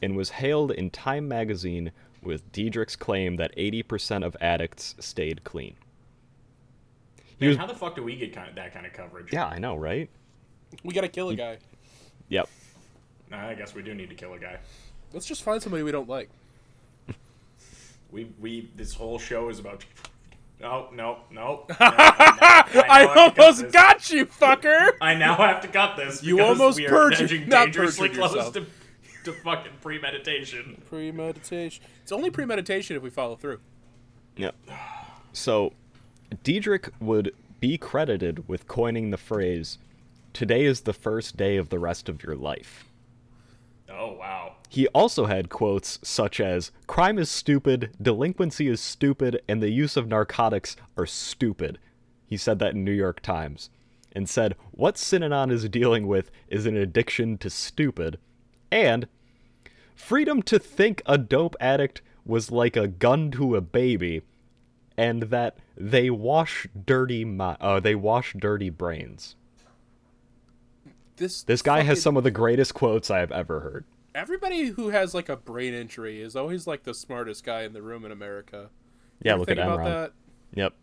and 0.00 0.16
was 0.16 0.30
hailed 0.30 0.70
in 0.70 0.88
Time 0.88 1.28
magazine 1.28 1.92
with 2.22 2.50
Diedrich's 2.50 2.96
claim 2.96 3.36
that 3.36 3.54
80% 3.58 4.24
of 4.24 4.34
addicts 4.40 4.94
stayed 5.00 5.44
clean. 5.44 5.76
Man, 7.38 7.48
was- 7.48 7.58
how 7.58 7.66
the 7.66 7.74
fuck 7.74 7.94
do 7.94 8.02
we 8.02 8.16
get 8.16 8.32
kind 8.32 8.48
of 8.48 8.54
that 8.54 8.72
kind 8.72 8.86
of 8.86 8.94
coverage? 8.94 9.30
Yeah, 9.34 9.44
I 9.44 9.58
know, 9.58 9.76
right? 9.76 10.08
We 10.82 10.94
gotta 10.94 11.08
kill 11.08 11.28
a 11.28 11.34
guy. 11.34 11.58
Yep. 12.30 12.48
Nah, 13.30 13.48
I 13.48 13.54
guess 13.54 13.74
we 13.74 13.82
do 13.82 13.94
need 13.94 14.08
to 14.08 14.14
kill 14.14 14.32
a 14.32 14.38
guy. 14.38 14.56
Let's 15.12 15.26
just 15.26 15.42
find 15.42 15.62
somebody 15.62 15.82
we 15.82 15.92
don't 15.92 16.08
like. 16.08 16.30
We 18.10 18.28
we 18.40 18.70
this 18.76 18.94
whole 18.94 19.18
show 19.18 19.50
is 19.50 19.58
about. 19.58 19.84
No, 20.60 20.88
no, 20.92 21.18
no. 21.30 21.64
no, 21.68 21.76
I, 21.78 22.72
I 22.88 23.04
now 23.04 23.14
have 23.14 23.34
to 23.34 23.36
cut 23.36 23.38
almost 23.38 23.72
got 23.72 24.10
you, 24.10 24.26
fucker. 24.26 24.90
I 25.00 25.14
now 25.14 25.36
have 25.36 25.60
to 25.62 25.68
cut 25.68 25.96
this. 25.96 26.22
You 26.22 26.40
almost 26.40 26.78
we 26.78 26.86
are 26.86 26.90
perjured- 26.90 27.30
edging 27.30 27.48
not 27.48 27.66
dangerously 27.66 28.08
perjured 28.08 28.20
close 28.20 28.34
yourself. 28.34 28.54
to, 28.54 28.66
to 29.24 29.32
fucking 29.40 29.72
premeditation. 29.80 30.82
Premeditation. 30.88 31.84
It's 32.02 32.12
only 32.12 32.30
premeditation 32.30 32.96
if 32.96 33.02
we 33.02 33.10
follow 33.10 33.36
through. 33.36 33.60
Yep. 34.36 34.56
So, 35.32 35.72
Diedrich 36.42 36.90
would 37.00 37.32
be 37.60 37.78
credited 37.78 38.48
with 38.48 38.66
coining 38.66 39.10
the 39.10 39.16
phrase, 39.16 39.78
Today 40.32 40.64
is 40.64 40.82
the 40.82 40.92
first 40.92 41.36
day 41.36 41.56
of 41.56 41.68
the 41.68 41.78
rest 41.80 42.08
of 42.08 42.22
your 42.22 42.36
life. 42.36 42.84
Oh 43.90 44.12
wow. 44.12 44.54
He 44.68 44.86
also 44.88 45.26
had 45.26 45.48
quotes 45.48 45.98
such 46.02 46.40
as, 46.40 46.70
Crime 46.86 47.18
is 47.18 47.30
stupid, 47.30 47.90
delinquency 48.00 48.68
is 48.68 48.80
stupid, 48.80 49.40
and 49.48 49.62
the 49.62 49.70
use 49.70 49.96
of 49.96 50.08
narcotics 50.08 50.76
are 50.96 51.06
stupid. 51.06 51.78
He 52.26 52.36
said 52.36 52.58
that 52.58 52.74
in 52.74 52.84
New 52.84 52.92
York 52.92 53.20
Times. 53.20 53.70
And 54.12 54.28
said, 54.28 54.56
What 54.72 54.96
Synanon 54.96 55.50
is 55.50 55.68
dealing 55.68 56.06
with 56.06 56.30
is 56.48 56.66
an 56.66 56.76
addiction 56.76 57.38
to 57.38 57.50
stupid. 57.50 58.18
And, 58.70 59.08
freedom 59.94 60.42
to 60.42 60.58
think 60.58 61.02
a 61.06 61.16
dope 61.16 61.56
addict 61.60 62.02
was 62.26 62.50
like 62.50 62.76
a 62.76 62.88
gun 62.88 63.30
to 63.32 63.56
a 63.56 63.60
baby, 63.60 64.22
and 64.96 65.24
that 65.24 65.56
they 65.76 66.10
wash 66.10 66.66
dirty 66.86 67.24
mi- 67.24 67.56
uh, 67.60 67.80
they 67.80 67.94
wash 67.94 68.34
dirty 68.38 68.68
brains. 68.68 69.36
This 71.16 71.42
This 71.42 71.62
guy 71.62 71.82
has 71.82 72.02
some 72.02 72.16
of 72.16 72.24
the 72.24 72.30
greatest 72.30 72.74
quotes 72.74 73.10
I 73.10 73.20
have 73.20 73.32
ever 73.32 73.60
heard. 73.60 73.84
Everybody 74.14 74.66
who 74.66 74.88
has 74.88 75.14
like 75.14 75.28
a 75.28 75.36
brain 75.36 75.74
injury 75.74 76.20
is 76.20 76.34
always 76.34 76.66
like 76.66 76.84
the 76.84 76.94
smartest 76.94 77.44
guy 77.44 77.62
in 77.62 77.72
the 77.72 77.82
room 77.82 78.04
in 78.04 78.12
America. 78.12 78.70
Yeah, 79.22 79.34
look 79.34 79.50
at 79.50 79.58
Enron. 79.58 79.84
that. 79.84 80.12
Yep. 80.54 80.74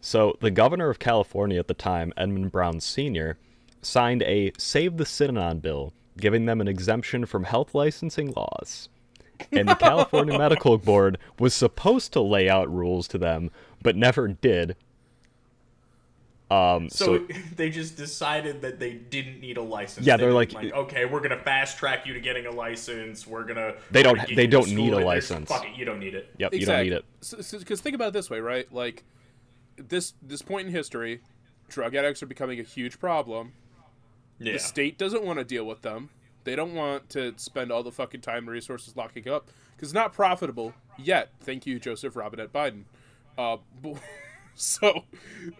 So 0.00 0.36
the 0.40 0.50
governor 0.50 0.88
of 0.88 0.98
California 0.98 1.58
at 1.58 1.68
the 1.68 1.74
time, 1.74 2.12
Edmund 2.16 2.52
Brown 2.52 2.80
Sr., 2.80 3.36
signed 3.82 4.22
a 4.22 4.52
Save 4.58 4.96
the 4.96 5.04
Synanon 5.04 5.60
bill, 5.60 5.92
giving 6.16 6.46
them 6.46 6.60
an 6.60 6.68
exemption 6.68 7.26
from 7.26 7.44
health 7.44 7.74
licensing 7.74 8.32
laws. 8.32 8.88
And 9.52 9.68
the 9.68 9.74
California 9.76 10.38
Medical 10.38 10.78
Board 10.78 11.18
was 11.38 11.54
supposed 11.54 12.12
to 12.12 12.20
lay 12.20 12.48
out 12.48 12.72
rules 12.72 13.08
to 13.08 13.18
them, 13.18 13.50
but 13.82 13.96
never 13.96 14.28
did. 14.28 14.76
Um, 16.50 16.88
So, 16.90 17.18
so, 17.18 17.34
they 17.56 17.70
just 17.70 17.96
decided 17.96 18.60
that 18.62 18.80
they 18.80 18.94
didn't 18.94 19.40
need 19.40 19.56
a 19.56 19.62
license. 19.62 20.04
Yeah, 20.06 20.16
They 20.16 20.24
they're 20.26 20.32
didn't, 20.44 20.54
like- 20.54 20.72
okay, 20.72 21.04
we're 21.04 21.20
gonna 21.20 21.38
fast 21.38 21.78
track 21.78 22.06
you 22.06 22.14
to 22.14 22.20
getting 22.20 22.46
a 22.46 22.50
license. 22.50 23.26
We're 23.26 23.44
gonna. 23.44 23.74
They 23.90 24.02
don't- 24.02 24.16
gonna 24.16 24.34
they 24.34 24.46
don't 24.48 24.70
need 24.72 24.92
a 24.92 24.98
license. 25.04 25.48
Fuck 25.48 25.64
it, 25.66 25.76
you 25.76 25.84
don't 25.84 26.00
need 26.00 26.14
it. 26.14 26.34
yep, 26.38 26.52
you 26.52 26.66
don't 26.66 26.82
need 26.82 26.92
it. 26.92 27.04
Because 27.52 27.80
think 27.80 27.94
about 27.94 28.08
it 28.08 28.12
this 28.14 28.28
way, 28.30 28.40
right? 28.40 28.70
Like 28.72 29.04
this 29.76 30.14
this 30.22 30.42
point 30.42 30.66
in 30.66 30.72
history, 30.72 31.20
drug 31.68 31.94
addicts 31.94 32.22
are 32.22 32.26
becoming 32.26 32.58
a 32.58 32.64
huge 32.64 32.98
problem. 32.98 33.52
Yeah. 34.38 34.54
The 34.54 34.58
state 34.58 34.98
doesn't 34.98 35.22
want 35.22 35.38
to 35.38 35.44
deal 35.44 35.64
with 35.64 35.82
them. 35.82 36.10
They 36.44 36.56
don't 36.56 36.74
want 36.74 37.10
to 37.10 37.34
spend 37.36 37.70
all 37.70 37.82
the 37.82 37.92
fucking 37.92 38.22
time 38.22 38.38
and 38.38 38.48
resources 38.48 38.96
locking 38.96 39.28
up 39.28 39.48
because 39.76 39.90
it's 39.90 39.94
not 39.94 40.12
profitable 40.14 40.72
yet. 40.98 41.30
Thank 41.40 41.66
you, 41.66 41.78
Joseph 41.78 42.16
Robinette 42.16 42.52
Biden. 42.52 42.84
Uh, 43.38 43.58
but- 43.82 43.98
so 44.54 45.04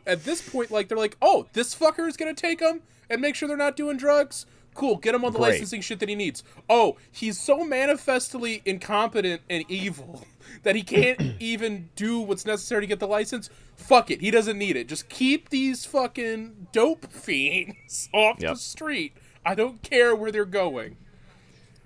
at 0.07 0.25
this 0.25 0.47
point, 0.49 0.71
like 0.71 0.89
they're 0.89 0.99
like, 0.99 1.17
oh, 1.23 1.47
this 1.53 1.75
fucker 1.75 2.07
is 2.09 2.17
gonna 2.17 2.35
take 2.35 2.59
them 2.61 2.83
and 3.09 3.21
make 3.21 3.35
sure 3.35 3.49
they're 3.49 3.57
not 3.57 3.77
doing 3.77 3.97
drugs. 3.97 4.47
Cool, 4.73 4.97
get 4.99 5.17
him 5.17 5.25
on 5.25 5.33
the 5.33 5.39
Great. 5.41 5.53
licensing 5.55 5.81
shit 5.81 5.99
that 5.99 6.09
he 6.09 6.15
needs. 6.15 6.45
Oh, 6.69 6.97
he's 7.11 7.41
so 7.41 7.65
manifestly 7.65 8.63
incompetent 8.65 9.43
and 9.51 9.65
evil 9.69 10.25
that 10.63 10.77
he 10.77 10.83
can't 10.83 11.21
even 11.41 11.91
do 11.97 12.21
what's 12.21 12.47
necessary 12.47 12.83
to 12.83 12.87
get 12.87 13.01
the 13.01 13.09
license. 13.09 13.51
Fuck 13.77 14.13
it, 14.13 14.21
he 14.21 14.31
doesn't 14.31 14.57
need 14.59 14.77
it. 14.77 14.87
Just 14.87 15.09
keep 15.09 15.49
these 15.49 15.85
fucking 15.85 16.69
dope 16.73 17.13
fiends 17.13 18.09
off 18.15 18.37
Yep. 18.41 18.53
the 18.55 18.59
street. 18.61 19.13
I 19.45 19.55
don't 19.57 19.83
care 19.83 20.15
where 20.15 20.31
they're 20.31 20.45
going. 20.45 20.97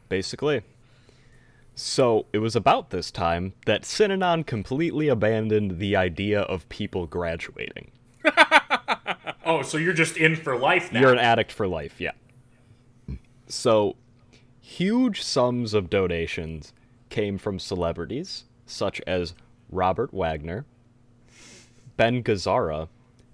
basically. 0.08 0.62
So 1.74 2.26
it 2.32 2.38
was 2.38 2.54
about 2.54 2.90
this 2.90 3.10
time 3.10 3.54
that 3.66 3.82
Synanon 3.82 4.46
completely 4.46 5.08
abandoned 5.08 5.78
the 5.78 5.96
idea 5.96 6.42
of 6.42 6.68
people 6.68 7.06
graduating. 7.06 7.90
Oh, 9.46 9.62
so 9.62 9.76
you're 9.76 9.92
just 9.92 10.16
in 10.16 10.36
for 10.36 10.56
life 10.56 10.90
now. 10.90 11.00
You're 11.00 11.12
an 11.12 11.18
addict 11.18 11.52
for 11.52 11.68
life, 11.68 12.00
yeah. 12.00 12.12
So, 13.46 13.96
huge 14.60 15.22
sums 15.22 15.74
of 15.74 15.90
donations 15.90 16.72
came 17.10 17.36
from 17.36 17.58
celebrities 17.58 18.44
such 18.66 19.02
as 19.06 19.34
Robert 19.70 20.14
Wagner, 20.14 20.64
Ben 21.98 22.22
Gazzara, 22.22 22.88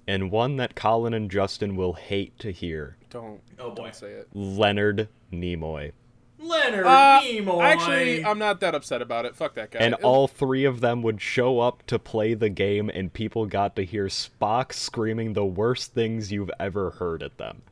and 0.08 0.32
one 0.32 0.56
that 0.56 0.74
Colin 0.74 1.14
and 1.14 1.30
Justin 1.30 1.76
will 1.76 1.92
hate 1.92 2.36
to 2.40 2.50
hear 2.50 2.96
Don't. 3.10 3.40
Oh, 3.60 3.70
boy. 3.70 3.84
Don't 3.84 3.94
say 3.94 4.10
it. 4.10 4.28
Leonard 4.34 5.08
Nimoy. 5.32 5.92
Leonard 6.40 6.86
Uh, 6.86 7.20
Nimoy. 7.22 7.62
Actually, 7.62 8.24
I'm 8.24 8.38
not 8.38 8.60
that 8.60 8.74
upset 8.74 9.02
about 9.02 9.24
it. 9.26 9.36
Fuck 9.36 9.54
that 9.54 9.70
guy. 9.70 9.80
And 9.80 9.94
It- 9.94 10.02
all 10.02 10.26
three 10.26 10.64
of 10.64 10.80
them 10.80 11.02
would 11.02 11.20
show 11.20 11.60
up 11.60 11.84
to 11.86 11.98
play 11.98 12.34
the 12.34 12.48
game, 12.48 12.88
and 12.88 13.12
people 13.12 13.46
got 13.46 13.76
to 13.76 13.84
hear 13.84 14.06
Spock 14.06 14.72
screaming 14.72 15.34
the 15.34 15.44
worst 15.44 15.92
things 15.92 16.32
you've 16.32 16.50
ever 16.58 16.90
heard 16.92 17.22
at 17.22 17.36
them. 17.38 17.62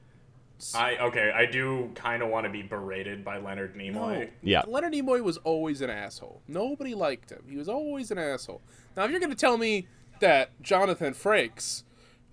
I 0.74 0.96
okay. 0.96 1.30
I 1.32 1.46
do 1.46 1.92
kind 1.94 2.20
of 2.20 2.30
want 2.30 2.44
to 2.44 2.50
be 2.50 2.62
berated 2.62 3.24
by 3.24 3.38
Leonard 3.38 3.76
No. 3.76 3.84
Nimoy. 3.84 4.30
Yeah. 4.42 4.62
Leonard 4.66 4.92
Nimoy 4.92 5.22
was 5.22 5.36
always 5.38 5.80
an 5.82 5.88
asshole. 5.90 6.42
Nobody 6.48 6.94
liked 6.94 7.30
him. 7.30 7.44
He 7.48 7.56
was 7.56 7.68
always 7.68 8.10
an 8.10 8.18
asshole. 8.18 8.60
Now, 8.96 9.04
if 9.04 9.12
you're 9.12 9.20
going 9.20 9.30
to 9.30 9.36
tell 9.36 9.56
me 9.56 9.86
that 10.18 10.60
Jonathan 10.60 11.14
Frakes 11.14 11.84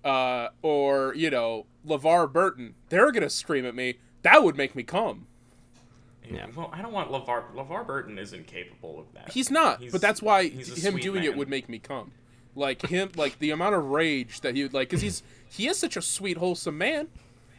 uh, 0.04 0.48
or, 0.60 1.14
you 1.14 1.30
know, 1.30 1.66
LeVar 1.86 2.32
Burton, 2.32 2.74
they're 2.88 3.12
going 3.12 3.22
to 3.22 3.30
scream 3.30 3.64
at 3.64 3.76
me, 3.76 3.98
that 4.22 4.42
would 4.42 4.56
make 4.56 4.74
me 4.74 4.82
come. 4.82 5.28
Yeah. 6.30 6.46
Well, 6.54 6.70
I 6.72 6.82
don't 6.82 6.92
want 6.92 7.10
LeVar. 7.10 7.54
LeVar 7.54 7.86
Burton 7.86 8.18
isn't 8.18 8.46
capable 8.46 8.98
of 8.98 9.06
that. 9.14 9.30
He's 9.32 9.50
not, 9.50 9.80
He's- 9.80 9.92
but 9.92 10.00
that's 10.00 10.20
why 10.22 10.48
him 10.48 10.96
doing 10.98 11.22
man. 11.22 11.24
it 11.32 11.36
would 11.36 11.48
make 11.48 11.68
me 11.68 11.78
come. 11.78 12.12
Like 12.54 12.82
him, 12.86 13.10
like 13.16 13.38
the 13.38 13.50
amount 13.50 13.74
of 13.74 13.84
rage 13.84 14.40
that 14.40 14.54
he 14.56 14.62
would 14.62 14.72
like, 14.74 14.88
because 14.88 15.02
he's 15.02 15.22
he 15.48 15.68
is 15.68 15.78
such 15.78 15.96
a 15.96 16.02
sweet, 16.02 16.38
wholesome 16.38 16.78
man, 16.78 17.08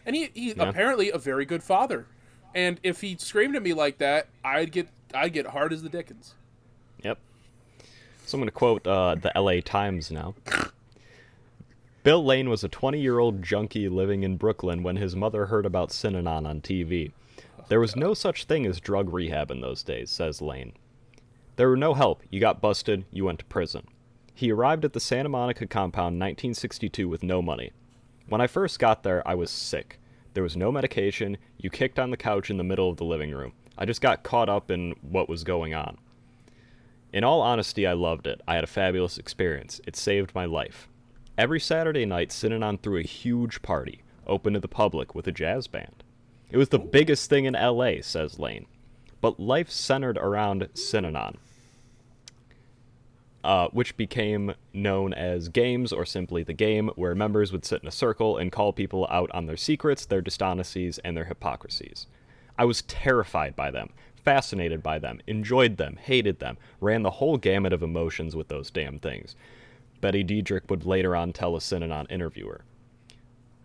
and 0.06 0.16
he 0.16 0.30
he 0.34 0.54
Yeah. 0.54 0.68
apparently 0.70 1.12
a 1.12 1.18
very 1.20 1.46
good 1.46 1.62
father. 1.64 2.08
And 2.56 2.80
if 2.82 3.02
he 3.02 3.16
screamed 3.20 3.56
at 3.56 3.62
me 3.62 3.74
like 3.74 4.00
that, 4.00 4.28
I'd 4.44 4.72
get 4.72 4.88
I'd 5.14 5.34
get 5.34 5.48
hard 5.48 5.72
as 5.72 5.84
the 5.84 5.90
Dickens. 5.90 6.34
Yep. 7.04 7.20
So 8.26 8.36
I'm 8.38 8.42
going 8.42 8.48
to 8.48 8.52
quote 8.52 8.88
uh, 8.88 9.16
the 9.16 9.32
LA 9.36 9.62
Times 9.62 10.10
now. 10.12 10.34
Bill 12.04 12.24
Lane 12.24 12.50
was 12.50 12.64
a 12.64 12.68
20 12.70 13.00
year 13.00 13.20
old 13.20 13.44
junkie 13.44 13.90
living 13.90 14.24
in 14.24 14.38
Brooklyn 14.38 14.82
when 14.82 14.96
his 14.96 15.16
mother 15.16 15.46
heard 15.48 15.66
about 15.66 15.90
Synanon 15.90 16.48
on 16.48 16.62
TV. 16.62 17.12
There 17.70 17.80
was 17.82 17.98
no 17.98 18.14
such 18.14 18.46
thing 18.46 18.66
as 18.66 18.80
drug 18.80 19.12
rehab 19.12 19.52
in 19.52 19.60
those 19.60 19.84
days, 19.84 20.10
says 20.10 20.42
Lane. 20.42 20.74
There 21.58 21.70
were 21.70 21.76
no 21.76 21.94
help. 21.94 22.24
You 22.30 22.40
got 22.40 22.62
busted, 22.62 23.06
you 23.12 23.26
went 23.26 23.40
to 23.40 23.46
prison. 23.46 23.88
He 24.34 24.52
arrived 24.52 24.86
at 24.86 24.94
the 24.94 25.00
Santa 25.00 25.28
Monica 25.28 25.68
compound 25.68 26.14
in 26.14 26.20
1962 26.20 27.10
with 27.10 27.24
no 27.24 27.42
money. 27.42 27.72
When 28.30 28.40
I 28.40 28.48
first 28.48 28.80
got 28.80 29.04
there, 29.04 29.28
I 29.28 29.36
was 29.36 29.50
sick. 29.50 30.00
There 30.34 30.44
was 30.44 30.56
no 30.56 30.72
medication. 30.72 31.38
You 31.58 31.70
kicked 31.70 32.00
on 32.00 32.12
the 32.12 32.18
couch 32.18 32.50
in 32.50 32.58
the 32.58 32.64
middle 32.64 32.90
of 32.90 32.98
the 32.98 33.06
living 33.06 33.32
room. 33.32 33.54
I 33.78 33.86
just 33.86 34.02
got 34.02 34.24
caught 34.24 34.50
up 34.50 34.72
in 34.72 34.94
what 35.02 35.28
was 35.28 35.44
going 35.44 35.74
on. 35.74 35.98
In 37.12 37.24
all 37.24 37.42
honesty, 37.42 37.88
I 37.88 37.94
loved 37.94 38.28
it. 38.28 38.42
I 38.48 38.56
had 38.56 38.64
a 38.64 38.68
fabulous 38.68 39.18
experience. 39.18 39.82
It 39.88 39.96
saved 39.96 40.36
my 40.36 40.46
life. 40.46 40.88
Every 41.38 41.60
Saturday 41.60 42.06
night, 42.06 42.30
Synanon 42.30 42.80
threw 42.80 42.98
a 42.98 43.04
huge 43.04 43.62
party, 43.62 44.04
open 44.26 44.54
to 44.54 44.60
the 44.60 44.68
public, 44.68 45.16
with 45.16 45.28
a 45.28 45.32
jazz 45.32 45.68
band. 45.68 46.04
It 46.50 46.58
was 46.58 46.70
the 46.70 46.80
biggest 46.80 47.30
thing 47.30 47.46
in 47.46 47.54
LA, 47.54 48.02
says 48.02 48.40
Lane. 48.40 48.66
But 49.20 49.40
life 49.40 49.70
centered 49.70 50.18
around 50.18 50.70
Synanon, 50.74 51.36
uh, 53.44 53.68
which 53.70 53.98
became 53.98 54.54
known 54.74 55.14
as 55.14 55.50
games 55.50 55.92
or 55.92 56.06
simply 56.06 56.44
the 56.44 56.54
game, 56.54 56.90
where 56.96 57.16
members 57.16 57.52
would 57.52 57.66
sit 57.66 57.82
in 57.82 57.88
a 57.88 57.92
circle 57.92 58.38
and 58.38 58.52
call 58.52 58.72
people 58.74 59.08
out 59.10 59.32
on 59.34 59.46
their 59.46 59.58
secrets, 59.58 60.06
their 60.06 60.22
dishonesties, 60.22 61.00
and 61.00 61.18
their 61.18 61.26
hypocrisies. 61.26 62.08
I 62.58 62.66
was 62.66 62.84
terrified 62.84 63.56
by 63.56 63.72
them, 63.72 63.90
fascinated 64.24 64.84
by 64.84 65.00
them, 65.00 65.20
enjoyed 65.28 65.78
them, 65.78 65.98
hated 65.98 66.40
them, 66.40 66.58
ran 66.80 67.04
the 67.04 67.12
whole 67.12 67.38
gamut 67.38 67.74
of 67.74 67.84
emotions 67.84 68.36
with 68.36 68.48
those 68.48 68.72
damn 68.72 69.00
things. 69.00 69.36
Betty 70.00 70.24
Diedrich 70.24 70.70
would 70.70 70.86
later 70.86 71.16
on 71.16 71.34
tell 71.34 71.56
a 71.56 71.60
Synanon 71.60 72.10
interviewer. 72.12 72.62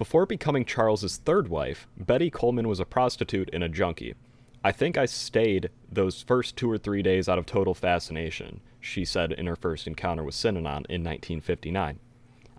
Before 0.03 0.27
becoming 0.27 0.65
Charles's 0.65 1.19
third 1.19 1.47
wife, 1.47 1.87
Betty 1.97 2.29
Coleman 2.29 2.67
was 2.67 2.81
a 2.81 2.85
prostitute 2.85 3.49
and 3.53 3.63
a 3.63 3.69
junkie. 3.69 4.17
I 4.65 4.73
think 4.73 4.99
I 4.99 5.07
stayed 5.07 5.71
those 5.93 6.23
first 6.23 6.57
two 6.57 6.69
or 6.69 6.77
three 6.77 7.03
days 7.03 7.29
out 7.29 7.39
of 7.39 7.47
total 7.47 7.73
fascination, 7.73 8.63
she 8.81 9.05
said 9.05 9.31
in 9.31 9.47
her 9.47 9.55
first 9.55 9.87
encounter 9.87 10.25
with 10.25 10.35
Synanon 10.35 10.85
in 10.89 11.05
1959. 11.05 12.01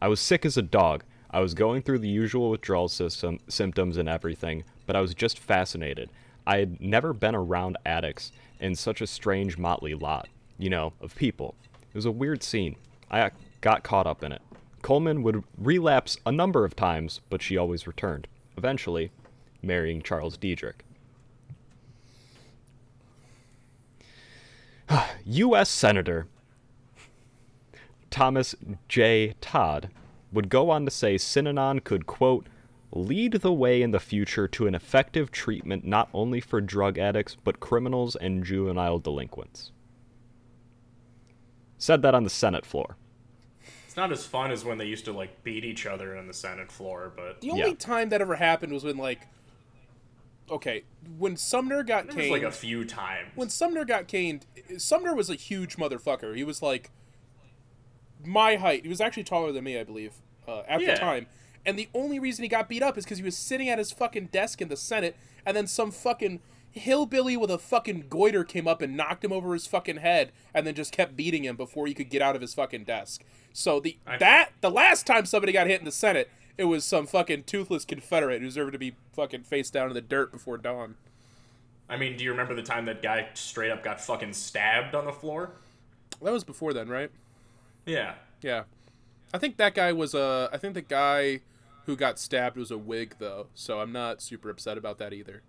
I 0.02 0.08
was 0.08 0.22
sick 0.22 0.46
as 0.46 0.56
a 0.56 0.62
dog. 0.62 1.04
I 1.32 1.42
was 1.42 1.54
going 1.54 1.82
through 1.82 2.00
the 2.00 2.08
usual 2.08 2.50
withdrawal 2.50 2.88
system, 2.88 3.40
symptoms 3.50 3.98
and 3.98 4.08
everything, 4.08 4.64
but 4.86 4.96
I 4.96 5.02
was 5.02 5.14
just 5.14 5.38
fascinated. 5.38 6.10
I 6.48 6.60
had 6.60 6.80
never 6.80 7.12
been 7.12 7.36
around 7.36 7.78
addicts 7.86 8.32
in 8.62 8.74
such 8.74 9.02
a 9.02 9.06
strange 9.06 9.58
motley 9.58 9.96
lot, 9.96 10.30
you 10.58 10.70
know, 10.70 10.94
of 11.02 11.14
people. 11.14 11.56
It 11.90 11.96
was 11.96 12.06
a 12.06 12.12
weird 12.12 12.42
scene. 12.42 12.78
I 13.12 13.32
got 13.60 13.84
caught 13.84 14.08
up 14.08 14.24
in 14.24 14.32
it. 14.32 14.42
Coleman 14.84 15.24
would 15.24 15.44
relapse 15.58 16.18
a 16.26 16.32
number 16.32 16.66
of 16.66 16.76
times, 16.76 17.22
but 17.30 17.42
she 17.42 17.58
always 17.58 17.88
returned, 17.88 18.28
eventually 18.58 19.12
marrying 19.64 20.04
Charles 20.04 20.38
Diedrich. 20.38 20.84
U.S. 25.26 25.70
Senator 25.70 26.28
Thomas 28.12 28.54
J. 28.90 29.34
Dodd 29.42 29.90
would 30.32 30.50
go 30.50 30.70
on 30.70 30.86
to 30.86 30.92
say 30.92 31.16
Synanon 31.16 31.84
could, 31.84 32.06
quote, 32.06 32.48
lead 32.92 33.34
the 33.34 33.54
way 33.54 33.82
in 33.82 33.92
the 33.92 34.00
future 34.00 34.48
to 34.50 34.68
an 34.68 34.76
effective 34.76 35.32
treatment 35.32 35.86
not 35.86 36.10
only 36.14 36.42
for 36.42 36.60
drug 36.62 37.00
addicts, 37.00 37.38
but 37.44 37.60
criminals 37.62 38.16
and 38.18 38.44
juvenile 38.44 39.00
delinquents. 39.00 39.72
Said 41.78 42.02
that 42.02 42.14
on 42.14 42.24
the 42.24 42.30
Senate 42.30 42.66
floor. 42.66 42.98
It's 43.94 43.98
not 44.00 44.12
as 44.12 44.26
fun 44.26 44.50
as 44.50 44.66
when 44.66 44.80
they 44.80 44.88
used 44.88 45.06
to 45.06 45.12
like 45.14 45.44
beat 45.44 45.64
each 45.64 45.86
other 45.86 46.18
on 46.18 46.26
the 46.26 46.34
Senate 46.34 46.72
floor, 46.72 47.14
but 47.16 47.42
The 47.42 47.52
only 47.52 47.68
Yeah. 47.70 47.76
time 47.76 48.10
that 48.10 48.22
ever 48.22 48.38
happened 48.38 48.74
was 48.74 48.84
when 48.84 48.98
like, 48.98 49.28
okay, 50.50 50.82
when 51.20 51.38
Sumner 51.38 51.84
got 51.84 52.08
there 52.08 52.16
caned. 52.16 52.32
like 52.32 52.42
a 52.42 52.50
few 52.52 52.86
times. 52.86 53.30
when 53.36 53.50
Sumner 53.50 53.86
got 53.86 54.08
caned, 54.08 54.48
Sumner 54.80 55.14
was 55.14 55.30
a 55.30 55.36
huge 55.36 55.76
motherfucker. 55.78 56.36
He 56.36 56.44
was 56.44 56.60
like 56.60 56.90
my 58.26 58.56
height. 58.56 58.82
He 58.82 58.90
was 58.90 59.00
actually 59.00 59.26
taller 59.26 59.52
than 59.52 59.64
me, 59.64 59.78
I 59.80 59.84
believe, 59.84 60.14
uh, 60.48 60.62
at 60.68 60.82
Yeah. 60.82 60.96
the 60.96 61.00
time. 61.00 61.28
And 61.64 61.78
the 61.78 61.88
only 61.94 62.18
reason 62.18 62.42
he 62.42 62.50
got 62.50 62.68
beat 62.68 62.82
up 62.82 62.98
is 62.98 63.04
because 63.06 63.20
he 63.20 63.24
was 63.24 63.38
sitting 63.38 63.70
at 63.70 63.78
his 63.78 63.92
fucking 63.92 64.30
desk 64.32 64.60
in 64.60 64.70
the 64.70 64.76
Senate, 64.76 65.16
and 65.46 65.56
then 65.56 65.68
some 65.68 65.92
fucking 65.92 66.42
hillbilly 66.74 67.38
with 67.38 67.50
a 67.52 67.58
fucking 67.58 68.06
goiter 68.10 68.44
came 68.44 68.68
up 68.68 68.82
and 68.82 68.98
knocked 68.98 69.24
him 69.24 69.32
over 69.32 69.54
his 69.54 69.68
fucking 69.68 69.98
head, 69.98 70.32
and 70.54 70.68
then 70.68 70.76
just 70.76 70.92
kept 70.92 71.16
beating 71.16 71.46
him 71.46 71.56
before 71.56 71.88
he 71.88 71.94
could 71.94 72.10
get 72.10 72.22
out 72.22 72.36
of 72.36 72.42
his 72.42 72.54
fucking 72.54 72.84
desk. 72.84 73.24
So 73.54 73.80
the 73.80 73.98
I- 74.06 74.18
that 74.18 74.52
the 74.62 74.72
last 74.72 75.06
time 75.08 75.26
somebody 75.26 75.54
got 75.54 75.68
hit 75.68 75.80
in 75.80 75.86
the 75.86 75.92
Senate, 75.92 76.30
it 76.58 76.66
was 76.66 76.84
some 76.84 77.06
fucking 77.08 77.44
toothless 77.44 77.86
Confederate 77.86 78.42
who 78.42 78.48
deserved 78.48 78.74
to 78.74 78.80
be 78.80 78.96
fucking 79.14 79.44
face 79.44 79.70
down 79.70 79.88
in 79.88 79.94
the 79.94 80.02
dirt 80.02 80.32
before 80.32 80.58
dawn. 80.58 80.96
I 81.88 81.98
mean, 81.98 82.18
do 82.18 82.24
you 82.24 82.32
remember 82.32 82.56
the 82.56 82.64
time 82.64 82.86
that 82.86 83.02
guy 83.02 83.28
straight 83.34 83.70
up 83.72 83.84
got 83.84 84.02
fucking 84.02 84.34
stabbed 84.34 84.96
on 84.96 85.06
the 85.06 85.12
floor? 85.12 85.52
That 86.22 86.32
was 86.34 86.44
before 86.44 86.74
then, 86.74 86.90
right? 86.90 87.12
Yeah. 87.86 88.16
Yeah, 88.42 88.64
I 89.34 89.38
think 89.38 89.58
that 89.58 89.74
guy 89.76 89.94
was 89.94 90.14
a 90.14 90.50
I 90.52 90.58
think 90.58 90.74
the 90.74 90.82
guy 90.82 91.42
who 91.86 91.96
got 91.96 92.18
stabbed 92.20 92.58
was 92.58 92.72
a 92.72 92.78
Whig, 92.78 93.16
though, 93.20 93.48
so 93.54 93.80
I'm 93.80 93.92
not 93.92 94.22
super 94.22 94.50
upset 94.50 94.78
about 94.78 94.98
that 95.00 95.14
either. 95.14 95.42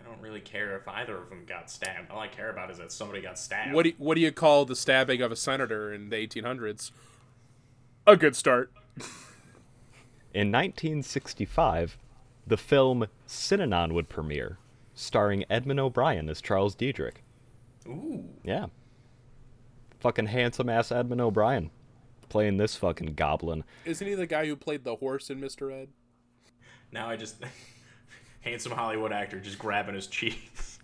I 0.00 0.08
don't 0.08 0.20
really 0.20 0.40
care 0.40 0.76
if 0.76 0.88
either 0.88 1.16
of 1.16 1.28
them 1.28 1.44
got 1.46 1.70
stabbed. 1.70 2.10
All 2.10 2.18
I 2.18 2.28
care 2.28 2.50
about 2.50 2.70
is 2.70 2.78
that 2.78 2.92
somebody 2.92 3.20
got 3.20 3.38
stabbed. 3.38 3.74
What 3.74 3.84
do, 3.84 3.92
what 3.98 4.14
do 4.14 4.20
you 4.20 4.32
call 4.32 4.64
the 4.64 4.76
stabbing 4.76 5.20
of 5.20 5.30
a 5.30 5.36
senator 5.36 5.92
in 5.92 6.08
the 6.08 6.16
1800s? 6.16 6.90
A 8.06 8.16
good 8.16 8.34
start. 8.34 8.72
In 10.32 10.52
1965, 10.52 11.98
the 12.46 12.56
film 12.56 13.06
Synanon 13.26 13.92
would 13.92 14.08
premiere, 14.08 14.58
starring 14.94 15.44
Edmund 15.50 15.80
O'Brien 15.80 16.28
as 16.28 16.40
Charles 16.40 16.74
Diedrich. 16.74 17.22
Ooh. 17.86 18.24
Yeah. 18.44 18.66
Fucking 19.98 20.26
handsome 20.26 20.68
ass 20.68 20.90
Edmund 20.90 21.20
O'Brien 21.20 21.70
playing 22.30 22.56
this 22.56 22.76
fucking 22.76 23.14
goblin. 23.14 23.64
Isn't 23.84 24.06
he 24.06 24.14
the 24.14 24.26
guy 24.26 24.46
who 24.46 24.56
played 24.56 24.84
the 24.84 24.96
horse 24.96 25.28
in 25.28 25.40
Mr. 25.40 25.70
Ed? 25.70 25.88
Now 26.90 27.10
I 27.10 27.16
just 27.16 27.36
handsome 28.40 28.72
Hollywood 28.72 29.12
actor 29.12 29.40
just 29.40 29.58
grabbing 29.58 29.94
his 29.94 30.06
cheeks. 30.06 30.78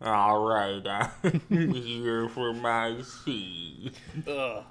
All 0.00 0.44
right, 0.44 0.82
I'm 0.86 1.40
here 1.48 2.28
for 2.28 2.52
my 2.52 3.02
seat. 3.02 3.92
Ugh. 4.26 4.64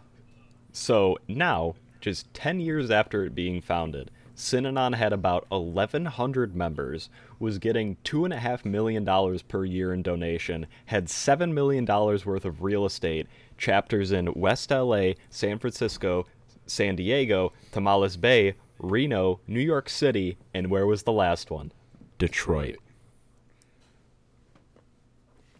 So 0.71 1.17
now, 1.27 1.75
just 1.99 2.33
10 2.33 2.59
years 2.59 2.89
after 2.91 3.25
it 3.25 3.35
being 3.35 3.61
founded, 3.61 4.11
Synanon 4.37 4.93
had 4.95 5.11
about 5.11 5.49
1,100 5.49 6.55
members, 6.55 7.09
was 7.39 7.57
getting 7.57 7.97
$2.5 8.03 8.65
million 8.65 9.39
per 9.47 9.65
year 9.65 9.91
in 9.91 10.03
donation, 10.03 10.67
had 10.85 11.07
$7 11.07 11.51
million 11.51 11.85
worth 11.85 12.45
of 12.45 12.61
real 12.61 12.85
estate, 12.85 13.27
chapters 13.57 14.11
in 14.11 14.31
West 14.33 14.69
LA, 14.69 15.13
San 15.29 15.57
Francisco, 15.57 16.27
San 16.67 16.95
Diego, 16.95 17.51
Tomales 17.71 18.21
Bay, 18.21 18.53
Reno, 18.77 19.39
New 19.47 19.59
York 19.59 19.89
City, 19.89 20.37
and 20.53 20.69
where 20.69 20.85
was 20.85 21.03
the 21.03 21.11
last 21.11 21.49
one? 21.49 21.71
Detroit. 22.17 22.77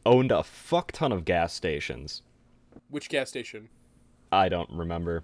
Owned 0.06 0.32
a 0.32 0.43
fuck 0.43 0.91
ton 0.91 1.12
of 1.12 1.26
gas 1.26 1.54
stations. 1.54 2.22
Which 2.89 3.10
gas 3.10 3.30
station? 3.30 3.70
I 4.32 4.50
don't 4.50 4.70
remember. 4.72 5.24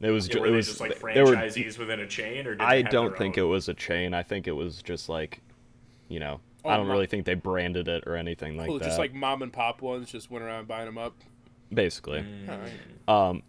It 0.00 0.10
was, 0.10 0.28
Yeah, 0.28 0.34
ju- 0.34 0.40
were 0.40 0.46
it 0.46 0.50
they 0.50 0.56
was 0.56 0.66
just 0.66 0.80
like 0.80 1.00
they 1.00 1.22
were- 1.22 1.34
franchisees 1.34 1.78
within 1.78 2.00
a 2.00 2.06
chain, 2.06 2.46
or 2.46 2.50
did 2.50 2.60
they 2.60 2.64
I 2.64 2.82
have 2.82 2.90
don't 2.90 3.08
their 3.10 3.18
think 3.18 3.38
own? 3.38 3.44
it 3.44 3.48
was 3.48 3.68
a 3.68 3.74
chain. 3.74 4.14
I 4.14 4.22
think 4.22 4.46
it 4.46 4.52
was 4.52 4.82
just 4.82 5.08
like, 5.08 5.40
you 6.08 6.20
know, 6.20 6.40
Oh, 6.64 6.70
I 6.70 6.76
don't 6.76 6.86
my- 6.86 6.92
really 6.92 7.06
think 7.06 7.24
they 7.24 7.34
branded 7.34 7.88
it 7.88 8.04
or 8.06 8.14
anything 8.16 8.56
like 8.56 8.68
Well, 8.68 8.78
that. 8.78 8.84
just 8.84 8.98
like 8.98 9.14
mom 9.14 9.42
and 9.42 9.52
pop 9.52 9.80
ones, 9.82 10.10
just 10.12 10.30
went 10.30 10.44
around 10.44 10.68
buying 10.68 10.86
them 10.86 10.98
up. 10.98 11.14
basically. 11.72 12.20
Mm. 12.20 12.48
All 13.08 13.32
right. 13.34 13.42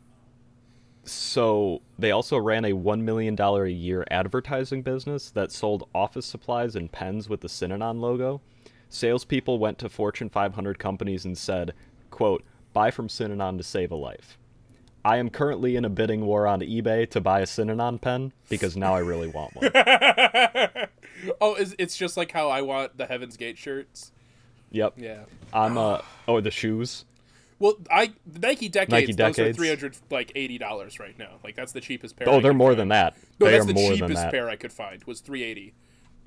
So 1.12 1.82
they 1.98 2.12
also 2.12 2.38
ran 2.38 2.66
a 2.66 2.74
one 2.74 3.04
million 3.06 3.36
dollar 3.36 3.66
a 3.66 3.72
year 3.72 4.06
advertising 4.12 4.82
business 4.82 5.30
that 5.32 5.52
sold 5.52 5.88
office 5.96 6.26
supplies 6.26 6.76
and 6.76 6.92
pens 6.92 7.30
with 7.30 7.42
the 7.42 7.48
Synanon 7.48 8.00
logo. 8.00 8.42
Salespeople 8.90 9.60
went 9.60 9.78
to 9.80 9.90
Fortune 9.90 10.30
500 10.30 10.80
companies 10.80 11.26
and 11.26 11.38
said, 11.38 11.74
"quote 12.10 12.44
Buy 12.74 12.92
from 12.92 13.08
Synanon 13.08 13.58
to 13.58 13.64
save 13.64 13.92
a 13.92 13.96
life." 13.96 14.38
I 15.06 15.18
am 15.18 15.30
currently 15.30 15.78
in 15.78 15.86
a 15.86 15.90
bidding 15.90 16.26
war 16.26 16.46
on 16.48 16.60
eBay 16.60 17.10
to 17.12 17.22
buy 17.22 17.40
a 17.40 17.46
Synanon 17.46 18.02
pen 18.02 18.34
because 18.50 18.76
now 18.76 18.94
I 18.94 19.00
really 19.00 19.28
want 19.30 19.56
one. 19.56 19.72
Oh, 21.42 21.56
it's, 21.56 21.74
it's 21.80 21.98
just 21.98 22.16
like 22.16 22.32
how 22.32 22.50
I 22.50 22.62
want 22.62 22.96
the 22.98 23.08
Heaven's 23.08 23.38
Gate 23.38 23.58
shirts. 23.58 24.12
yep. 24.70 24.94
Yeah. 24.98 25.24
I'm 25.52 25.76
uh 25.78 26.02
oh 26.28 26.42
the 26.42 26.52
shoes. 26.52 27.06
Well, 27.60 27.76
I 27.92 28.12
the 28.26 28.40
Nike 28.40 28.70
Decades, 28.70 28.92
Nike 28.92 29.14
those 29.14 29.30
are 29.30 29.44
Decades? 29.44 29.58
three 29.58 29.68
hundred 29.70 29.98
like 30.12 30.32
eighty 30.36 30.58
dollars 30.58 31.00
right 31.00 31.18
now. 31.18 31.40
Like 31.44 31.56
that's 31.56 31.72
the 31.72 31.82
cheapest 31.82 32.16
pair. 32.16 32.30
Oh, 32.30 32.38
I 32.38 32.40
they're 32.42 32.54
more 32.54 32.70
find. 32.72 32.80
than 32.82 32.88
that. 32.90 33.18
No, 33.40 33.46
they 33.48 33.54
that's 33.54 33.64
are 33.64 33.68
the 33.68 33.74
more 33.74 33.90
than 33.96 34.08
cheapest 34.10 34.30
pair 34.30 34.50
I 34.50 34.56
could 34.56 34.72
find 34.74 35.04
was 35.06 35.22
three 35.22 35.44
eighty. 35.44 35.74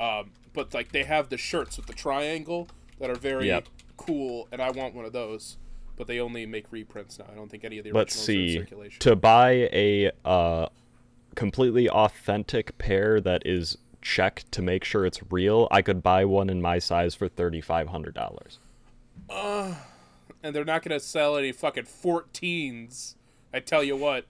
Um, 0.01 0.31
but 0.53 0.75
like 0.75 0.93
they 0.93 1.05
have 1.05 1.29
the 1.29 1.37
shirts 1.37 1.77
with 1.77 1.87
the 1.87 1.93
triangle 1.93 2.69
that 2.99 3.11
are 3.11 3.15
very 3.15 3.47
Yep. 3.49 3.69
cool, 3.97 4.49
and 4.51 4.61
I 4.61 4.71
want 4.71 4.95
one 4.95 5.05
of 5.05 5.13
those. 5.13 5.57
But 5.97 6.07
they 6.07 6.19
only 6.19 6.47
make 6.47 6.65
reprints 6.73 7.19
now. 7.19 7.27
I 7.31 7.35
don't 7.35 7.51
think 7.51 7.63
any 7.65 7.77
of 7.79 7.85
the 7.85 7.93
Let's 7.93 8.17
originals 8.17 8.29
are 8.29 8.33
in 8.43 8.49
see. 8.49 8.59
circulation. 8.59 8.99
To 9.01 9.17
buy 9.17 9.51
a 9.73 10.11
uh, 10.25 10.67
completely 11.37 11.91
authentic 11.91 12.79
pair 12.79 13.21
that 13.21 13.43
is 13.45 13.77
checked 14.01 14.51
to 14.53 14.63
make 14.63 14.83
sure 14.83 15.05
it's 15.05 15.21
real, 15.31 15.69
I 15.71 15.83
could 15.83 16.03
buy 16.03 16.25
one 16.25 16.49
in 16.49 16.63
my 16.63 16.79
size 16.79 17.15
for 17.15 17.29
thirty 17.29 17.61
five 17.61 17.89
hundred 17.89 18.15
dollars. 18.15 18.59
And 20.43 20.55
they're 20.55 20.65
not 20.65 20.83
gonna 20.83 21.01
sell 21.01 21.37
any 21.37 21.53
fucking 21.53 21.85
14s. 21.85 23.15
I 23.53 23.61
tell 23.61 23.83
you 23.83 23.97
what. 23.97 24.25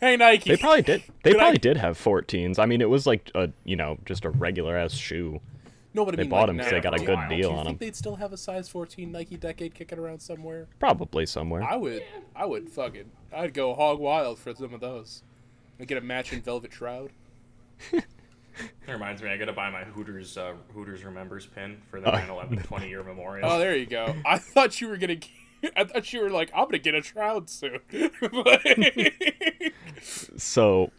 Hey 0.00 0.16
Nike. 0.16 0.50
They 0.50 0.56
probably 0.58 0.82
did. 0.82 1.02
They 1.22 1.30
Could 1.32 1.40
I- 1.40 1.44
probably 1.44 1.58
did 1.58 1.76
have 1.78 1.98
14s. 1.98 2.58
I 2.58 2.66
mean, 2.66 2.80
it 2.80 2.90
was 2.90 3.06
like 3.06 3.30
a 3.34 3.50
you 3.64 3.76
know 3.76 3.98
just 4.04 4.24
a 4.24 4.30
regular 4.30 4.76
ass 4.76 4.92
shoe. 4.92 5.40
no, 5.94 6.04
but 6.04 6.12
I 6.14 6.16
they 6.18 6.22
mean, 6.24 6.30
bought 6.30 6.40
like, 6.40 6.48
'em 6.50 6.58
'cause 6.58 6.66
now. 6.66 6.72
they 6.72 6.80
got 6.80 6.94
a 7.00 7.04
good 7.04 7.18
you- 7.18 7.28
deal 7.28 7.48
Do 7.48 7.54
you 7.54 7.58
on 7.58 7.64
think 7.64 7.74
'em. 7.74 7.78
they'd 7.78 7.96
still 7.96 8.16
have 8.16 8.32
a 8.32 8.36
size 8.36 8.68
14 8.68 9.10
Nike 9.10 9.36
Decade 9.38 9.74
kicking 9.74 9.98
around 9.98 10.20
somewhere? 10.20 10.66
Probably 10.78 11.24
somewhere. 11.24 11.62
I 11.62 11.76
would. 11.76 12.02
I 12.34 12.44
would 12.44 12.68
fucking. 12.68 13.10
I'd 13.34 13.54
go 13.54 13.74
hog 13.74 13.98
wild 13.98 14.38
for 14.38 14.54
some 14.54 14.74
of 14.74 14.80
those. 14.80 15.22
I'd 15.80 15.88
get 15.88 15.96
a 15.98 16.02
matching 16.02 16.42
velvet 16.42 16.72
shroud. 16.74 17.10
That 18.86 18.92
reminds 18.92 19.22
me, 19.22 19.28
I 19.30 19.36
gotta 19.36 19.52
buy 19.52 19.70
my 19.70 19.84
Hooters 19.84 20.36
uh, 20.36 20.54
Hooters 20.74 21.04
Remembers 21.04 21.46
pin 21.46 21.78
for 21.90 22.00
the 22.00 22.10
9/11 22.10 22.64
20 22.66 22.88
year 22.88 23.02
memorial. 23.02 23.50
Oh, 23.50 23.58
there 23.58 23.76
you 23.76 23.86
go. 23.86 24.14
I 24.24 24.38
thought 24.38 24.80
you 24.80 24.88
were 24.88 24.96
gonna. 24.96 25.16
I 25.76 25.84
thought 25.84 26.12
you 26.12 26.20
were 26.20 26.30
like, 26.30 26.50
I'm 26.54 26.64
gonna 26.66 26.78
get 26.78 26.94
a 26.94 27.02
shroud 27.02 27.50
soon. 27.50 27.80
So, 30.36 30.90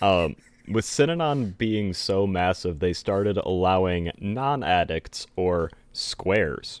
um, 0.00 0.36
with 0.68 0.84
Synanon 0.84 1.58
being 1.58 1.92
so 1.92 2.26
massive, 2.26 2.78
they 2.78 2.92
started 2.92 3.36
allowing 3.36 4.12
non 4.20 4.62
addicts 4.62 5.26
or 5.36 5.70
squares. 5.92 6.80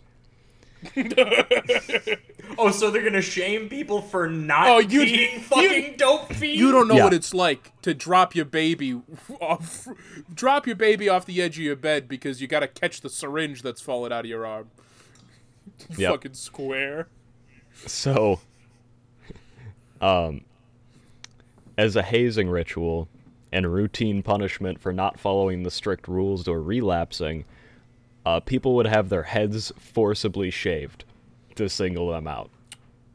Oh, 2.58 2.70
so 2.70 2.90
they're 2.90 3.02
gonna 3.02 3.22
shame 3.22 3.68
people 3.70 4.02
for 4.02 4.28
not 4.28 4.68
Oh, 4.68 4.78
you- 4.78 5.04
being 5.04 5.34
you- 5.34 5.40
fucking 5.40 5.94
dope 5.96 6.28
fiends? 6.34 6.60
you 6.60 6.70
don't 6.70 6.86
know 6.86 6.96
Yeah. 6.96 7.04
what 7.04 7.14
it's 7.14 7.32
like 7.32 7.72
to 7.82 7.94
drop 7.94 8.34
your 8.34 8.44
baby 8.44 9.00
off, 9.40 9.88
drop 10.32 10.66
your 10.66 10.76
baby 10.76 11.08
off 11.08 11.24
the 11.24 11.40
edge 11.40 11.56
of 11.58 11.64
your 11.64 11.76
bed 11.76 12.08
because 12.08 12.42
you 12.42 12.46
gotta 12.48 12.68
catch 12.68 13.00
the 13.00 13.08
syringe 13.08 13.62
that's 13.62 13.80
fallen 13.80 14.12
out 14.12 14.20
of 14.24 14.30
your 14.30 14.44
arm. 14.46 14.68
Yep. 15.96 16.10
Fucking 16.12 16.34
square. 16.34 17.08
So, 17.86 18.40
um, 20.00 20.42
as 21.78 21.96
a 21.96 22.02
hazing 22.02 22.48
ritual 22.50 23.08
and 23.50 23.72
routine 23.72 24.22
punishment 24.22 24.78
for 24.80 24.92
not 24.92 25.18
following 25.18 25.62
the 25.62 25.70
strict 25.70 26.06
rules 26.06 26.46
or 26.46 26.60
relapsing, 26.62 27.44
uh, 28.24 28.40
people 28.40 28.74
would 28.76 28.86
have 28.86 29.08
their 29.08 29.24
heads 29.24 29.72
forcibly 29.78 30.50
shaved 30.50 31.04
to 31.56 31.68
single 31.68 32.08
them 32.10 32.26
out. 32.26 32.50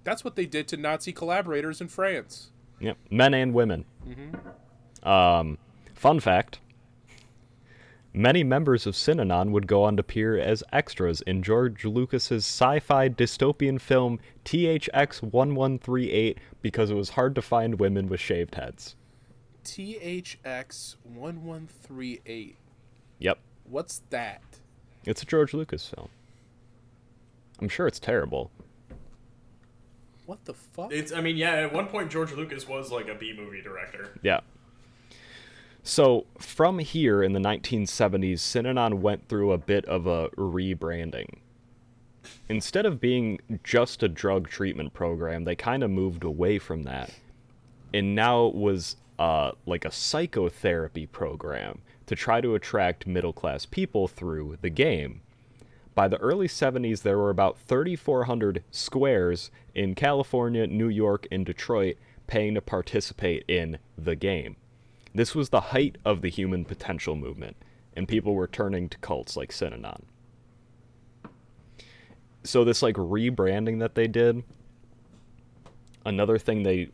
That's 0.03 0.23
what 0.23 0.35
they 0.35 0.45
did 0.45 0.67
to 0.69 0.77
Nazi 0.77 1.11
collaborators 1.11 1.81
in 1.81 1.87
France. 1.87 2.51
Yep, 2.79 2.97
men 3.09 3.33
and 3.33 3.53
women. 3.53 3.85
Um, 5.03 5.57
fun 5.95 6.19
fact: 6.19 6.59
many 8.13 8.43
members 8.43 8.85
of 8.85 8.93
Synanon 8.93 9.51
would 9.51 9.67
go 9.67 9.83
on 9.83 9.97
to 9.97 10.01
appear 10.01 10.37
as 10.37 10.63
extras 10.71 11.21
in 11.21 11.43
George 11.43 11.83
Lucas's 11.85 12.45
sci-fi 12.45 13.09
dystopian 13.09 13.81
film 13.81 14.19
THX 14.45 15.21
1138 15.23 16.37
because 16.61 16.91
it 16.91 16.95
was 16.95 17.09
hard 17.09 17.35
to 17.35 17.41
find 17.41 17.79
women 17.79 18.07
with 18.07 18.19
shaved 18.19 18.55
heads. 18.55 18.95
THX 19.65 20.95
one 21.03 21.43
one 21.43 21.67
three 21.67 22.21
eight. 22.25 22.55
Yep, 23.19 23.39
What's 23.69 24.01
that? 24.11 24.41
It's 25.07 25.23
a 25.23 25.25
George 25.25 25.53
Lucas 25.53 25.87
film. 25.87 26.09
I'm 27.59 27.69
sure 27.69 27.87
it's 27.87 27.99
terrible. 27.99 28.51
What 30.25 30.43
the 30.45 30.53
fuck? 30.53 30.91
It's. 30.91 31.11
I 31.11 31.21
mean, 31.21 31.37
yeah. 31.37 31.53
At 31.53 31.73
one 31.73 31.87
point, 31.87 32.11
George 32.11 32.33
Lucas 32.33 32.67
was 32.67 32.91
like 32.91 33.07
a 33.07 33.15
B 33.15 33.33
movie 33.35 33.61
director. 33.61 34.19
Yeah. 34.21 34.41
So 35.81 36.25
from 36.37 36.79
here 36.79 37.23
in 37.23 37.31
the 37.31 37.39
1970s, 37.39 38.39
Synanon 38.39 38.95
went 38.95 39.29
through 39.29 39.53
a 39.53 39.57
bit 39.57 39.85
of 39.85 40.05
a 40.05 40.27
rebranding. 40.31 41.37
Instead 42.49 42.85
of 42.85 42.99
being 42.99 43.39
just 43.63 44.03
a 44.03 44.09
drug 44.09 44.49
treatment 44.49 44.93
program, 44.93 45.45
they 45.45 45.55
kind 45.55 45.81
of 45.81 45.89
moved 45.89 46.25
away 46.25 46.59
from 46.59 46.83
that, 46.83 47.11
and 47.93 48.13
now 48.13 48.47
it 48.47 48.55
was 48.55 48.97
uh, 49.17 49.51
like 49.65 49.85
a 49.85 49.91
psychotherapy 49.91 51.05
program 51.05 51.79
to 52.07 52.15
try 52.15 52.41
to 52.41 52.55
attract 52.55 53.05
middle 53.05 53.33
class 53.33 53.65
people 53.65 54.07
through 54.07 54.57
the 54.61 54.69
game. 54.69 55.21
By 55.93 56.07
the 56.07 56.17
early 56.17 56.47
70s, 56.47 57.01
there 57.01 57.17
were 57.17 57.29
about 57.29 57.57
3,400 57.59 58.63
squares 58.71 59.51
in 59.73 59.95
California, 59.95 60.67
New 60.67 60.89
York, 60.89 61.27
and 61.31 61.45
Detroit 61.45 61.97
paying 62.27 62.53
to 62.55 62.61
participate 62.61 63.43
in 63.47 63.79
the 63.97 64.15
game. 64.15 64.57
This 65.13 65.33
was 65.33 65.49
the 65.49 65.61
height 65.71 65.97
of 66.05 66.21
the 66.21 66.29
human 66.29 66.65
potential 66.65 67.15
movement, 67.15 67.57
and 67.95 68.07
people 68.07 68.35
were 68.35 68.47
turning 68.47 68.89
to 68.89 68.97
cults 68.99 69.35
like 69.35 69.51
Synanon. 69.51 70.03
So, 72.43 72.63
this 72.63 72.83
like 72.83 72.95
rebranding 72.95 73.79
that 73.79 73.95
they 73.95 74.07
did, 74.07 74.43
another 76.05 76.37
thing 76.37 76.61
they 76.61 76.89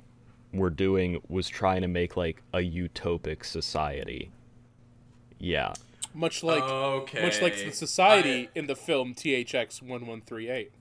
were 0.54 0.70
doing 0.70 1.22
was 1.28 1.50
trying 1.50 1.82
to 1.82 1.88
make 1.88 2.16
like 2.16 2.42
a 2.54 2.60
utopic 2.60 3.44
society. 3.44 4.32
Yeah. 5.44 5.74
Much 6.14 6.42
like 6.42 6.64
Okay. 6.64 7.22
much 7.22 7.42
like 7.42 7.56
the 7.58 7.72
society 7.72 8.50
in 8.56 8.68
the 8.68 8.76
film 8.76 9.14
THX 9.14 9.82
one 9.82 10.06
one 10.08 10.22
three 10.22 10.50
eight. 10.50 10.72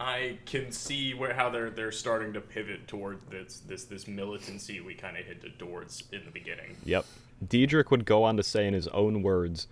I 0.00 0.38
can 0.46 0.70
see 0.72 1.12
where 1.12 1.34
how 1.34 1.50
they're 1.50 1.70
they're 1.70 1.92
starting 1.92 2.32
to 2.32 2.40
pivot 2.40 2.86
toward 2.88 3.20
this 3.30 3.60
this 3.66 3.84
this 3.84 4.06
militancy 4.08 4.80
we 4.80 4.94
kind 4.94 5.16
of 5.18 5.26
hinted 5.26 5.58
towards 5.58 6.04
in 6.12 6.24
the 6.24 6.30
beginning. 6.30 6.76
Yep. 6.84 7.04
Diedrich 7.46 7.90
would 7.90 8.04
go 8.04 8.24
on 8.24 8.36
to 8.36 8.42
say 8.42 8.66
in 8.66 8.74
his 8.74 8.88
own 8.88 9.22
words 9.22 9.66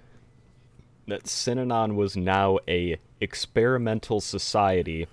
that 1.08 1.24
Synanon 1.24 1.94
was 1.94 2.16
now 2.16 2.58
a 2.68 2.98
experimental 3.20 4.20
society 4.20 5.06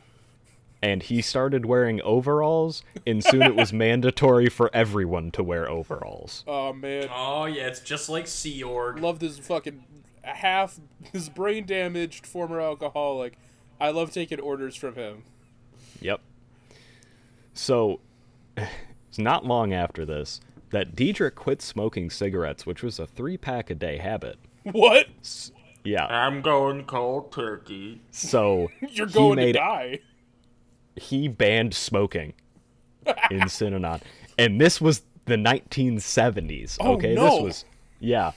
and 0.83 1.01
he 1.01 1.21
started 1.21 1.65
wearing 1.65 2.01
overalls 2.01 2.83
and 3.07 3.23
soon 3.23 3.41
it 3.41 3.55
was 3.55 3.71
mandatory 3.73 4.49
for 4.49 4.69
everyone 4.73 5.31
to 5.31 5.41
wear 5.41 5.67
overalls. 5.69 6.43
Oh 6.45 6.73
man, 6.73 7.07
Oh 7.09 7.45
yeah, 7.45 7.67
it's 7.67 7.79
just 7.79 8.09
like 8.09 8.27
Sea 8.27 8.61
Org. 8.61 8.99
love 8.99 9.19
this 9.19 9.39
fucking 9.39 9.85
half 10.23 10.79
this 11.13 11.29
brain 11.29 11.65
damaged 11.65 12.27
former 12.27 12.59
alcoholic. 12.59 13.37
I 13.79 13.91
love 13.91 14.11
taking 14.11 14.41
orders 14.41 14.75
from 14.75 14.95
him. 14.95 15.23
Yep. 16.01 16.19
So, 17.53 17.99
it's 18.57 19.17
not 19.17 19.45
long 19.45 19.73
after 19.73 20.05
this 20.05 20.41
that 20.71 20.95
Diedrich 20.95 21.35
quit 21.35 21.61
smoking 21.61 22.09
cigarettes, 22.09 22.65
which 22.65 22.83
was 22.83 22.99
a 22.99 23.07
three 23.07 23.37
pack 23.37 23.69
a 23.69 23.75
day 23.75 23.97
habit. 23.99 24.37
What? 24.63 25.07
Yeah. 25.83 26.05
I'm 26.07 26.41
going 26.41 26.85
cold 26.85 27.31
turkey. 27.31 28.01
So, 28.11 28.69
You're 28.89 29.07
he 29.07 29.13
going 29.13 29.37
to 29.37 29.51
die. 29.53 29.99
He 30.95 31.27
banned 31.27 31.73
smoking 31.73 32.33
in 33.31 33.41
Synanon. 33.41 34.01
And 34.37 34.59
this 34.59 34.81
was 34.81 35.03
the 35.25 35.35
1970s. 35.35 36.77
Oh, 36.79 36.93
okay, 36.93 37.13
no. 37.15 37.23
this 37.23 37.41
was 37.43 37.65
yeah. 37.99 38.31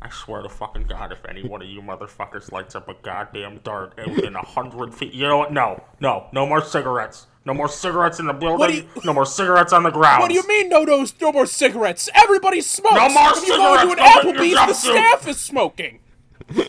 I 0.00 0.10
swear 0.10 0.42
to 0.42 0.48
fucking 0.48 0.84
God, 0.84 1.10
if 1.10 1.24
any 1.28 1.46
one 1.46 1.60
of 1.60 1.68
you 1.68 1.80
motherfuckers 1.82 2.52
lights 2.52 2.76
up 2.76 2.88
a 2.88 2.94
goddamn 3.02 3.58
dart 3.64 3.94
within 4.06 4.36
a 4.36 4.44
hundred 4.44 4.94
feet, 4.94 5.12
you 5.12 5.26
know 5.26 5.38
what? 5.38 5.52
No, 5.52 5.82
no, 6.00 6.28
no 6.32 6.46
more 6.46 6.62
cigarettes. 6.62 7.26
No 7.44 7.52
more 7.54 7.68
cigarettes 7.68 8.20
in 8.20 8.26
the 8.26 8.32
building. 8.32 8.74
you- 8.74 8.88
no 9.04 9.12
more 9.12 9.26
cigarettes 9.26 9.72
on 9.72 9.82
the 9.82 9.90
ground. 9.90 10.20
What 10.20 10.28
do 10.28 10.34
you 10.34 10.46
mean 10.46 10.68
no 10.68 10.84
no 10.84 11.04
no 11.20 11.32
more 11.32 11.46
cigarettes? 11.46 12.08
Everybody 12.14 12.60
smokes. 12.60 12.94
No 12.94 13.08
more 13.08 13.30
If 13.34 13.48
you 13.48 13.56
go 13.56 13.74
into 13.80 13.92
an 13.92 13.98
cigarettes, 13.98 14.22
go 14.24 14.32
get 14.32 14.46
your 14.46 14.58
Applebee's, 14.58 14.66
the 14.66 14.74
staff 14.74 15.28
is 15.28 15.40
smoking. 15.40 16.00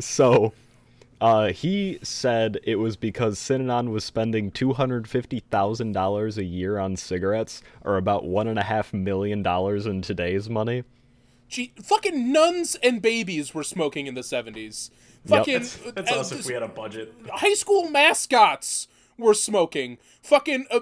So, 0.00 0.52
uh, 1.20 1.52
he 1.52 1.98
said 2.02 2.58
it 2.62 2.76
was 2.76 2.96
because 2.96 3.38
Synanon 3.38 3.90
was 3.90 4.04
spending 4.04 4.50
two 4.50 4.72
hundred 4.72 5.08
fifty 5.08 5.40
thousand 5.40 5.92
dollars 5.92 6.38
a 6.38 6.44
year 6.44 6.78
on 6.78 6.96
cigarettes, 6.96 7.62
or 7.84 7.96
about 7.96 8.24
one 8.24 8.48
and 8.48 8.58
a 8.58 8.62
half 8.62 8.92
million 8.92 9.42
dollars 9.42 9.86
in 9.86 10.02
today's 10.02 10.48
money. 10.48 10.84
Gee, 11.48 11.72
fucking 11.82 12.32
nuns 12.32 12.76
and 12.76 13.02
babies 13.02 13.52
were 13.52 13.64
smoking 13.64 14.06
in 14.06 14.14
the 14.14 14.20
70s. 14.20 14.90
Yep. 15.24 15.38
Fucking 15.38 15.52
That's, 15.54 15.76
that's 15.94 16.12
uh, 16.12 16.20
us 16.20 16.32
if 16.32 16.46
we 16.46 16.54
had 16.54 16.62
a 16.62 16.68
budget. 16.68 17.12
high 17.28 17.54
school 17.54 17.90
mascots 17.90 18.86
were 19.20 19.34
smoking. 19.34 19.98
Fucking 20.22 20.66
uh, 20.70 20.80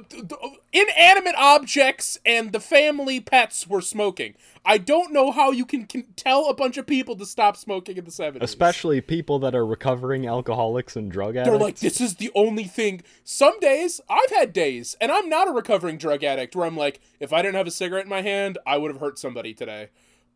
inanimate 0.73 1.35
objects 1.37 2.19
and 2.25 2.53
the 2.53 2.61
family 2.61 3.21
pets 3.21 3.67
were 3.67 3.81
smoking. 3.81 4.35
I 4.65 4.79
don't 4.79 5.13
know 5.13 5.31
how 5.31 5.51
you 5.51 5.65
can, 5.65 5.87
can 5.87 6.05
tell 6.17 6.49
a 6.49 6.55
bunch 6.55 6.77
of 6.77 6.87
people 6.87 7.17
to 7.17 7.27
stop 7.27 7.57
smoking 7.57 7.97
in 7.97 8.05
the 8.05 8.11
70s. 8.11 8.43
Especially 8.43 9.01
people 9.01 9.39
that 9.41 9.55
are 9.55 9.65
recovering 9.65 10.27
alcoholics 10.27 10.95
and 10.97 11.11
drug 11.11 11.37
addicts. 11.37 11.51
They're 11.51 11.59
like, 11.59 11.79
this 11.79 12.01
is 12.01 12.17
the 12.17 12.31
only 12.35 12.65
thing. 12.65 13.03
Some 13.25 13.59
days, 13.61 14.01
I've 14.11 14.31
had 14.31 14.53
days, 14.53 14.97
and 15.01 15.11
I'm 15.11 15.29
not 15.29 15.49
a 15.49 15.53
recovering 15.53 15.97
drug 15.97 16.23
addict, 16.23 16.55
where 16.55 16.67
I'm 16.67 16.77
like, 16.77 17.01
if 17.21 17.33
I 17.33 17.41
didn't 17.43 17.55
have 17.55 17.67
a 17.67 17.71
cigarette 17.71 18.05
in 18.05 18.11
my 18.11 18.23
hand, 18.23 18.59
I 18.67 18.77
would 18.77 18.91
have 18.91 19.01
hurt 19.01 19.19
somebody 19.19 19.55
today. 19.55 19.89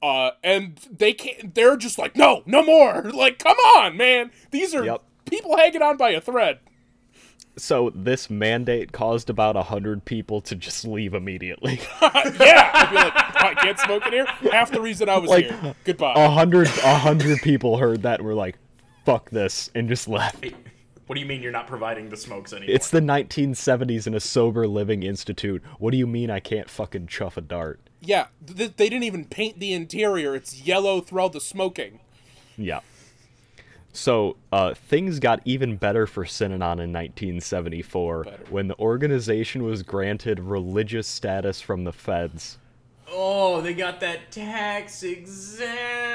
Uh, 0.03 0.31
and 0.43 0.79
they 0.91 1.13
can't, 1.13 1.55
they're 1.55 1.77
just 1.77 1.99
like, 1.99 2.17
no, 2.17 2.43
no 2.47 2.65
more. 2.65 3.03
Like, 3.15 3.39
come 3.39 3.57
on, 3.77 3.97
man. 3.97 4.31
These 4.51 4.75
are 4.75 4.85
Yep. 4.85 5.03
people 5.27 5.57
hanging 5.57 5.83
on 5.83 5.97
by 5.97 6.11
a 6.11 6.21
thread. 6.21 6.59
So 7.57 7.91
this 7.95 8.31
mandate 8.31 8.93
caused 8.93 9.29
about 9.29 9.57
a 9.57 9.63
hundred 9.63 10.05
people 10.05 10.41
to 10.43 10.55
just 10.55 10.87
leave 10.87 11.13
immediately. 11.13 11.81
yeah. 12.03 12.71
I'd 12.73 12.91
be 12.91 12.97
like, 12.97 13.13
I 13.15 13.55
can't 13.63 13.79
smoke 13.79 14.07
in 14.07 14.13
here. 14.13 14.27
Half 14.51 14.71
the 14.71 14.81
reason 14.81 15.09
I 15.09 15.19
was 15.19 15.29
Like, 15.29 15.47
here. 15.51 15.75
Goodbye. 15.85 16.15
A 16.17 16.31
hundred, 16.31 16.69
a 16.69 16.95
hundred 16.97 17.39
people 17.43 17.77
heard 17.77 18.03
that 18.03 18.21
and 18.21 18.27
were 18.27 18.35
like, 18.35 18.57
"Fuck 19.05 19.29
this," 19.31 19.71
and 19.75 19.89
just 19.89 20.09
left. 20.09 20.45
What 21.07 21.17
do 21.17 21.21
you 21.21 21.27
mean 21.27 21.43
you're 21.43 21.53
not 21.53 21.67
providing 21.67 22.09
the 22.09 22.17
smokes 22.17 22.55
anymore? 22.55 22.75
It's 22.75 22.89
the 22.89 23.01
1970s 23.01 24.07
in 24.07 24.15
a 24.15 24.21
sober 24.21 24.67
living 24.67 25.03
institute. 25.03 25.63
What 25.79 25.91
do 25.91 25.99
you 25.99 26.07
mean 26.07 26.31
I 26.31 26.41
can't 26.41 26.71
fucking 26.71 27.09
chuff 27.09 27.37
a 27.37 27.43
dart? 27.43 27.81
yeah. 28.01 28.29
Th- 28.47 28.73
they 28.77 28.89
didn't 28.89 29.05
even 29.05 29.27
paint 29.27 29.61
the 29.61 29.75
interior. 29.75 30.35
It's 30.35 30.63
yellow 30.63 31.01
through 31.03 31.21
all 31.21 31.29
the 31.29 31.41
smoking. 31.41 32.01
Yeah. 32.57 32.81
So 33.93 34.37
uh, 34.51 34.73
things 34.75 35.19
got 35.19 35.41
even 35.45 35.77
better 35.77 36.07
for 36.07 36.25
Synanon 36.25 36.81
in 36.81 36.93
1974 36.93 38.25
Better. 38.25 38.45
when 38.49 38.69
the 38.69 38.79
organization 38.79 39.63
was 39.65 39.83
granted 39.83 40.41
religious 40.41 41.07
status 41.07 41.61
from 41.61 41.85
the 41.85 41.93
feds. 41.93 42.59
oh, 43.09 43.61
they 43.61 43.75
got 43.75 44.01
that 44.01 44.31
tax 44.31 45.03
exempt. 45.03 45.71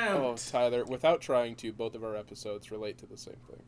Oh, 0.10 0.36
Tyler, 0.50 0.84
without 0.86 1.22
trying 1.22 1.56
to, 1.58 1.72
both 1.72 1.94
of 1.94 2.04
our 2.04 2.16
episodes 2.16 2.72
relate 2.72 2.98
to 2.98 3.06
the 3.06 3.18
same 3.18 3.36
thing. 3.48 3.62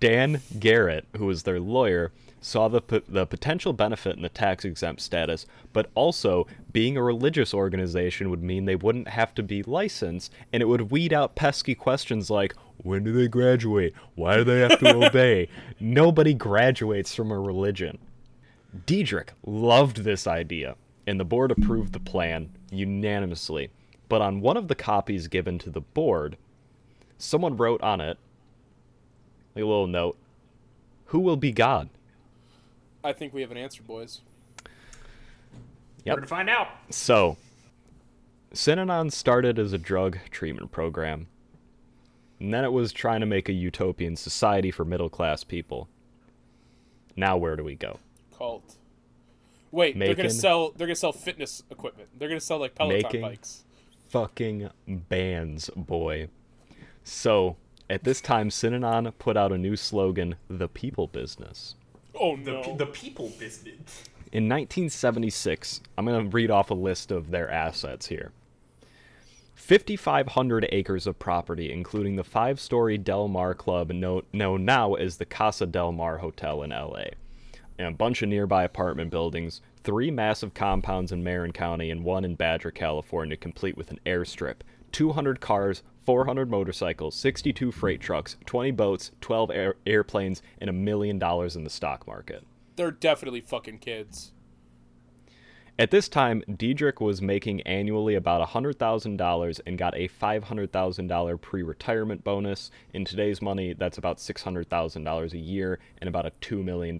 Dan 0.00 0.40
Garrett, 0.58 1.06
who 1.16 1.26
was 1.26 1.42
their 1.42 1.60
lawyer, 1.60 2.12
saw 2.40 2.68
the 2.68 2.80
p- 2.80 3.02
the 3.08 3.26
potential 3.26 3.72
benefit 3.72 4.16
in 4.16 4.22
the 4.22 4.28
tax 4.28 4.64
exempt 4.64 5.00
status, 5.00 5.46
but 5.72 5.90
also 5.94 6.46
being 6.72 6.96
a 6.96 7.02
religious 7.02 7.54
organization 7.54 8.28
would 8.28 8.42
mean 8.42 8.64
they 8.64 8.76
wouldn't 8.76 9.08
have 9.08 9.34
to 9.34 9.42
be 9.42 9.62
licensed, 9.62 10.32
and 10.52 10.62
it 10.62 10.66
would 10.66 10.90
weed 10.90 11.12
out 11.12 11.34
pesky 11.34 11.74
questions 11.74 12.30
like 12.30 12.54
when 12.78 13.02
do 13.04 13.12
they 13.12 13.28
graduate? 13.28 13.94
Why 14.14 14.36
do 14.36 14.44
they 14.44 14.60
have 14.60 14.78
to 14.80 15.06
obey? 15.06 15.48
Nobody 15.80 16.34
graduates 16.34 17.14
from 17.14 17.30
a 17.30 17.38
religion. 17.38 17.98
Dederich 18.86 19.30
loved 19.46 19.98
this 19.98 20.26
idea, 20.26 20.76
and 21.06 21.18
the 21.18 21.24
board 21.24 21.50
approved 21.50 21.92
the 21.92 22.00
plan 22.00 22.50
unanimously. 22.70 23.70
But 24.08 24.20
on 24.20 24.40
one 24.40 24.56
of 24.56 24.68
the 24.68 24.74
copies 24.74 25.28
given 25.28 25.58
to 25.60 25.70
the 25.70 25.80
board, 25.80 26.36
someone 27.16 27.56
wrote 27.56 27.80
on 27.82 28.00
it 28.00 28.18
like 29.54 29.62
a 29.62 29.66
little 29.66 29.86
note 29.86 30.16
who 31.06 31.20
will 31.20 31.36
be 31.36 31.52
god 31.52 31.88
I 33.02 33.12
think 33.12 33.34
we 33.34 33.42
have 33.42 33.50
an 33.50 33.58
answer, 33.58 33.82
boys. 33.82 34.22
Yep. 36.04 36.14
We're 36.14 36.20
gonna 36.20 36.26
find 36.26 36.48
out. 36.50 36.68
so 36.90 37.36
synanon 38.54 39.10
started 39.12 39.58
as 39.58 39.72
a 39.72 39.78
drug 39.78 40.18
treatment 40.30 40.70
program 40.70 41.26
and 42.40 42.52
then 42.54 42.64
it 42.64 42.72
was 42.72 42.92
trying 42.92 43.20
to 43.20 43.26
make 43.26 43.48
a 43.48 43.52
utopian 43.52 44.16
society 44.16 44.70
for 44.70 44.84
middle 44.84 45.08
class 45.10 45.44
people 45.44 45.88
now 47.16 47.36
where 47.36 47.56
do 47.56 47.64
we 47.64 47.74
go 47.74 47.98
Cult. 48.36 48.76
Wait, 49.70 49.98
they're 49.98 50.14
gonna 50.14 50.30
sell. 50.30 50.70
They're 50.76 50.86
gonna 50.86 50.94
sell 50.96 51.12
fitness 51.12 51.62
equipment. 51.70 52.08
They're 52.18 52.28
gonna 52.28 52.40
sell 52.40 52.58
like 52.58 52.74
Peloton 52.74 53.02
Making- 53.02 53.22
bikes. 53.22 53.64
fucking 54.08 54.70
bands 54.86 55.68
boy 55.76 56.28
so 57.02 57.56
at 57.94 58.04
this 58.04 58.20
time 58.20 58.50
synanon 58.50 59.12
put 59.18 59.36
out 59.36 59.52
a 59.52 59.58
new 59.58 59.76
slogan 59.76 60.34
the 60.48 60.68
people 60.68 61.06
business 61.06 61.76
Oh 62.20 62.36
no! 62.36 62.62
pe- 62.62 62.76
the 62.76 62.86
people 62.86 63.32
business. 63.38 64.04
In 64.30 64.48
1976, 64.48 65.80
I'm 65.96 66.06
going 66.06 66.30
to 66.30 66.34
read 66.34 66.50
off 66.50 66.70
a 66.70 66.74
list 66.74 67.10
of 67.10 67.30
their 67.30 67.50
assets 67.50 68.06
here 68.06 68.32
5,500 69.54 70.68
acres 70.72 71.06
of 71.06 71.18
property, 71.18 71.72
including 71.72 72.16
the 72.16 72.24
five 72.24 72.60
story 72.60 72.98
Del 72.98 73.28
Mar 73.28 73.54
Club, 73.54 73.90
known, 73.90 74.22
known 74.32 74.64
now 74.64 74.94
as 74.94 75.16
the 75.16 75.24
Casa 75.24 75.66
Del 75.66 75.92
Mar 75.92 76.18
Hotel 76.18 76.62
in 76.62 76.70
LA, 76.70 77.04
and 77.78 77.88
a 77.88 77.92
bunch 77.96 78.22
of 78.22 78.28
nearby 78.28 78.64
apartment 78.64 79.10
buildings, 79.10 79.60
three 79.82 80.10
massive 80.10 80.54
compounds 80.54 81.12
in 81.12 81.22
Marin 81.22 81.52
County, 81.52 81.90
and 81.90 82.04
one 82.04 82.24
in 82.24 82.34
Badger, 82.34 82.70
California, 82.70 83.36
complete 83.36 83.76
with 83.76 83.90
an 83.90 84.00
airstrip, 84.04 84.56
200 84.92 85.40
cars, 85.40 85.82
400 86.04 86.50
motorcycles, 86.50 87.14
62 87.16 87.72
freight 87.72 88.00
trucks, 88.00 88.36
20 88.46 88.70
boats, 88.72 89.10
12 89.20 89.50
air- 89.50 89.76
airplanes, 89.86 90.42
and 90.60 90.68
a 90.68 90.72
million 90.72 91.18
dollars 91.18 91.56
in 91.56 91.64
the 91.64 91.70
stock 91.70 92.06
market. 92.06 92.44
they're 92.76 92.90
definitely 92.90 93.40
fucking 93.40 93.78
kids. 93.78 94.32
At 95.76 95.90
this 95.90 96.08
time, 96.08 96.44
Dederich 96.48 97.00
was 97.00 97.20
making 97.20 97.62
annually 97.62 98.14
about 98.14 98.46
$100,000 98.48 99.60
and 99.66 99.76
got 99.78 99.96
a 99.96 100.08
$500,000 100.08 101.40
pre 101.40 101.62
retirement 101.62 102.22
bonus. 102.22 102.70
In 102.92 103.04
today's 103.04 103.42
money, 103.42 103.72
that's 103.72 103.98
about 103.98 104.18
$600,000 104.18 105.32
a 105.32 105.38
year 105.38 105.80
and 105.98 106.06
about 106.08 106.26
a 106.26 106.30
$2 106.40 106.62
million 106.62 106.96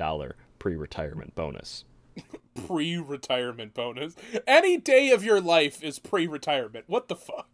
pre 0.58 0.74
retirement 0.74 1.34
bonus. 1.34 1.84
Pre-retirement 2.68 3.74
bonus. 3.74 4.14
Any 4.46 4.76
day 4.76 5.10
of 5.10 5.24
your 5.24 5.40
life 5.40 5.82
is 5.82 5.98
pre-retirement. 5.98 6.84
What 6.86 7.08
the 7.08 7.16
fuck? 7.16 7.48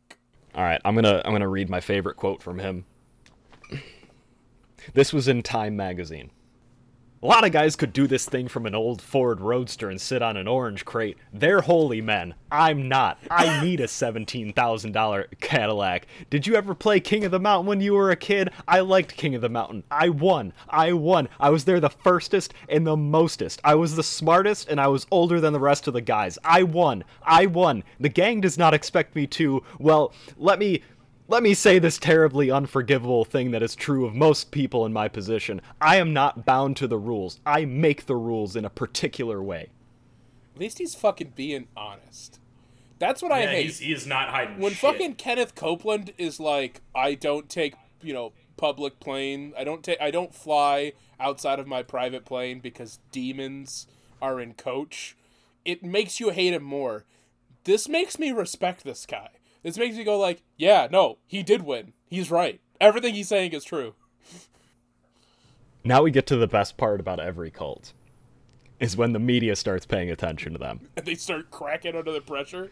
All 0.55 0.64
right, 0.64 0.80
I'm 0.84 0.94
going 0.94 1.05
to 1.05 1.24
I'm 1.24 1.32
going 1.32 1.42
to 1.42 1.48
read 1.48 1.70
my 1.70 1.80
favorite 1.80 2.16
quote 2.16 2.42
from 2.42 2.59
him. 2.59 2.84
This 4.94 5.12
was 5.12 5.28
in 5.28 5.42
Time 5.42 5.76
magazine. 5.76 6.30
A 7.23 7.27
lot 7.27 7.45
of 7.45 7.53
guys 7.53 7.77
could 7.77 7.93
do 7.93 8.07
this 8.07 8.25
thing 8.25 8.49
from 8.49 8.64
an 8.64 8.75
old 8.75 9.03
Ford 9.03 9.43
Roadster 9.43 9.91
and 9.91 10.01
sit 10.01 10.23
on 10.23 10.39
an 10.39 10.49
orange 10.49 10.87
crate. 10.87 11.18
They're 11.35 11.61
holy 11.61 12.01
men. 12.01 12.33
I'm 12.51 12.89
not. 12.89 13.18
I 13.31 13.61
need 13.62 13.81
a 13.81 13.87
$17,000 13.87 15.27
Cadillac. 15.39 16.07
Did 16.31 16.47
you 16.47 16.55
ever 16.55 16.75
play 16.75 16.99
King 16.99 17.27
of 17.27 17.31
the 17.31 17.39
Mountain 17.39 17.66
when 17.66 17.83
you 17.83 17.93
were 17.93 18.11
a 18.11 18.16
kid? 18.16 18.49
I 18.66 18.81
liked 18.81 19.18
King 19.18 19.35
of 19.35 19.43
the 19.43 19.51
Mountain. 19.51 19.85
I 19.91 20.09
won. 20.09 20.55
I 20.71 20.95
won. 20.95 21.29
I 21.39 21.51
was 21.51 21.66
there 21.66 21.79
the 21.79 21.91
firstest 21.91 22.55
and 22.71 22.87
the 22.87 22.97
mostest. 22.97 23.61
I 23.62 23.75
was 23.75 23.97
the 23.97 24.03
smartest 24.03 24.71
and 24.71 24.81
I 24.81 24.89
was 24.89 25.07
older 25.11 25.43
than 25.43 25.53
the 25.53 25.61
rest 25.61 25.87
of 25.87 25.93
the 25.93 26.01
guys. 26.01 26.39
I 26.43 26.62
won. 26.62 27.05
I 27.23 27.45
won. 27.45 27.85
The 27.99 28.09
gang 28.09 28.41
does 28.41 28.57
not 28.57 28.73
expect 28.73 29.14
me 29.14 29.27
to, 29.27 29.62
well, 29.79 30.14
let 30.39 30.59
me 30.59 30.81
let 31.31 31.45
me 31.45 31.55
say 31.55 31.78
this 31.78 31.97
terribly 31.97 32.51
unforgivable 32.51 33.24
thing 33.24 33.53
that 33.53 33.62
is 33.62 33.76
true 33.76 34.05
of 34.05 34.14
most 34.14 34.51
people 34.51 34.85
in 34.85 34.93
my 34.93 35.07
position. 35.07 35.61
I 35.81 35.97
am 35.97 36.12
not 36.12 36.45
bound 36.45 36.76
to 36.78 36.89
the 36.89 36.99
rules. 36.99 37.39
I 37.47 37.64
make 37.64 38.07
the 38.07 38.16
rules 38.16 38.57
in 38.57 38.64
a 38.64 38.70
particular 38.70 39.41
way. 39.41 39.68
At 40.55 40.61
least 40.61 40.78
he's 40.78 40.97
fucking 40.97 41.35
being 41.37 41.68
honest. 41.76 42.41
That's 42.99 43.22
what 43.22 43.33
I 43.33 43.47
hate. 43.47 43.66
he's, 43.66 43.81
is 43.81 44.07
not 44.07 44.28
hiding 44.28 44.59
when 44.59 44.72
shit. 44.72 44.81
fucking 44.81 45.14
Kenneth 45.14 45.55
Copeland 45.55 46.12
is 46.18 46.41
like, 46.41 46.83
I 46.95 47.14
don't 47.14 47.49
take 47.49 47.74
you 48.03 48.12
know 48.12 48.33
public 48.57 49.01
plane. 49.01 49.55
I 49.57 49.64
don't 49.64 49.83
take. 49.83 50.01
I 50.01 50.11
don't 50.11 50.35
fly 50.35 50.93
outside 51.18 51.59
of 51.59 51.66
my 51.66 51.83
private 51.83 52.24
plane 52.24 52.59
because 52.61 52.99
demons 53.12 53.87
are 54.20 54.41
in 54.41 54.55
coach. 54.55 55.16
It 55.64 55.83
makes 55.83 56.20
you 56.20 56.31
hate 56.31 56.53
him 56.53 56.64
more. 56.64 57.05
This 57.64 57.89
makes 57.89 58.18
me 58.18 58.33
respect 58.33 58.85
this 58.85 59.07
guy. 59.07 59.31
This 59.63 59.77
makes 59.77 59.97
me 59.97 60.05
go 60.05 60.19
like, 60.19 60.43
yeah, 60.57 60.89
no, 60.91 61.19
he 61.27 61.43
did 61.43 61.63
win. 61.63 61.93
He's 62.09 62.31
right. 62.31 62.61
Everything 62.81 63.15
he's 63.15 63.29
saying 63.29 63.53
is 63.53 63.65
true. 63.65 63.95
Now 65.85 66.03
we 66.03 66.11
get 66.11 66.27
to 66.29 66.37
the 66.37 66.47
best 66.47 66.77
part 66.77 67.01
about 67.01 67.21
every 67.21 67.51
cult. 67.51 67.93
Is 68.79 68.97
when 68.97 69.13
the 69.13 69.19
media 69.19 69.57
starts 69.57 69.85
paying 69.85 70.11
attention 70.11 70.53
to 70.55 70.59
them. 70.59 70.81
And 70.97 71.05
they 71.05 71.15
start 71.15 71.51
cracking 71.51 71.95
under 71.95 72.13
the 72.13 72.21
pressure. 72.23 72.71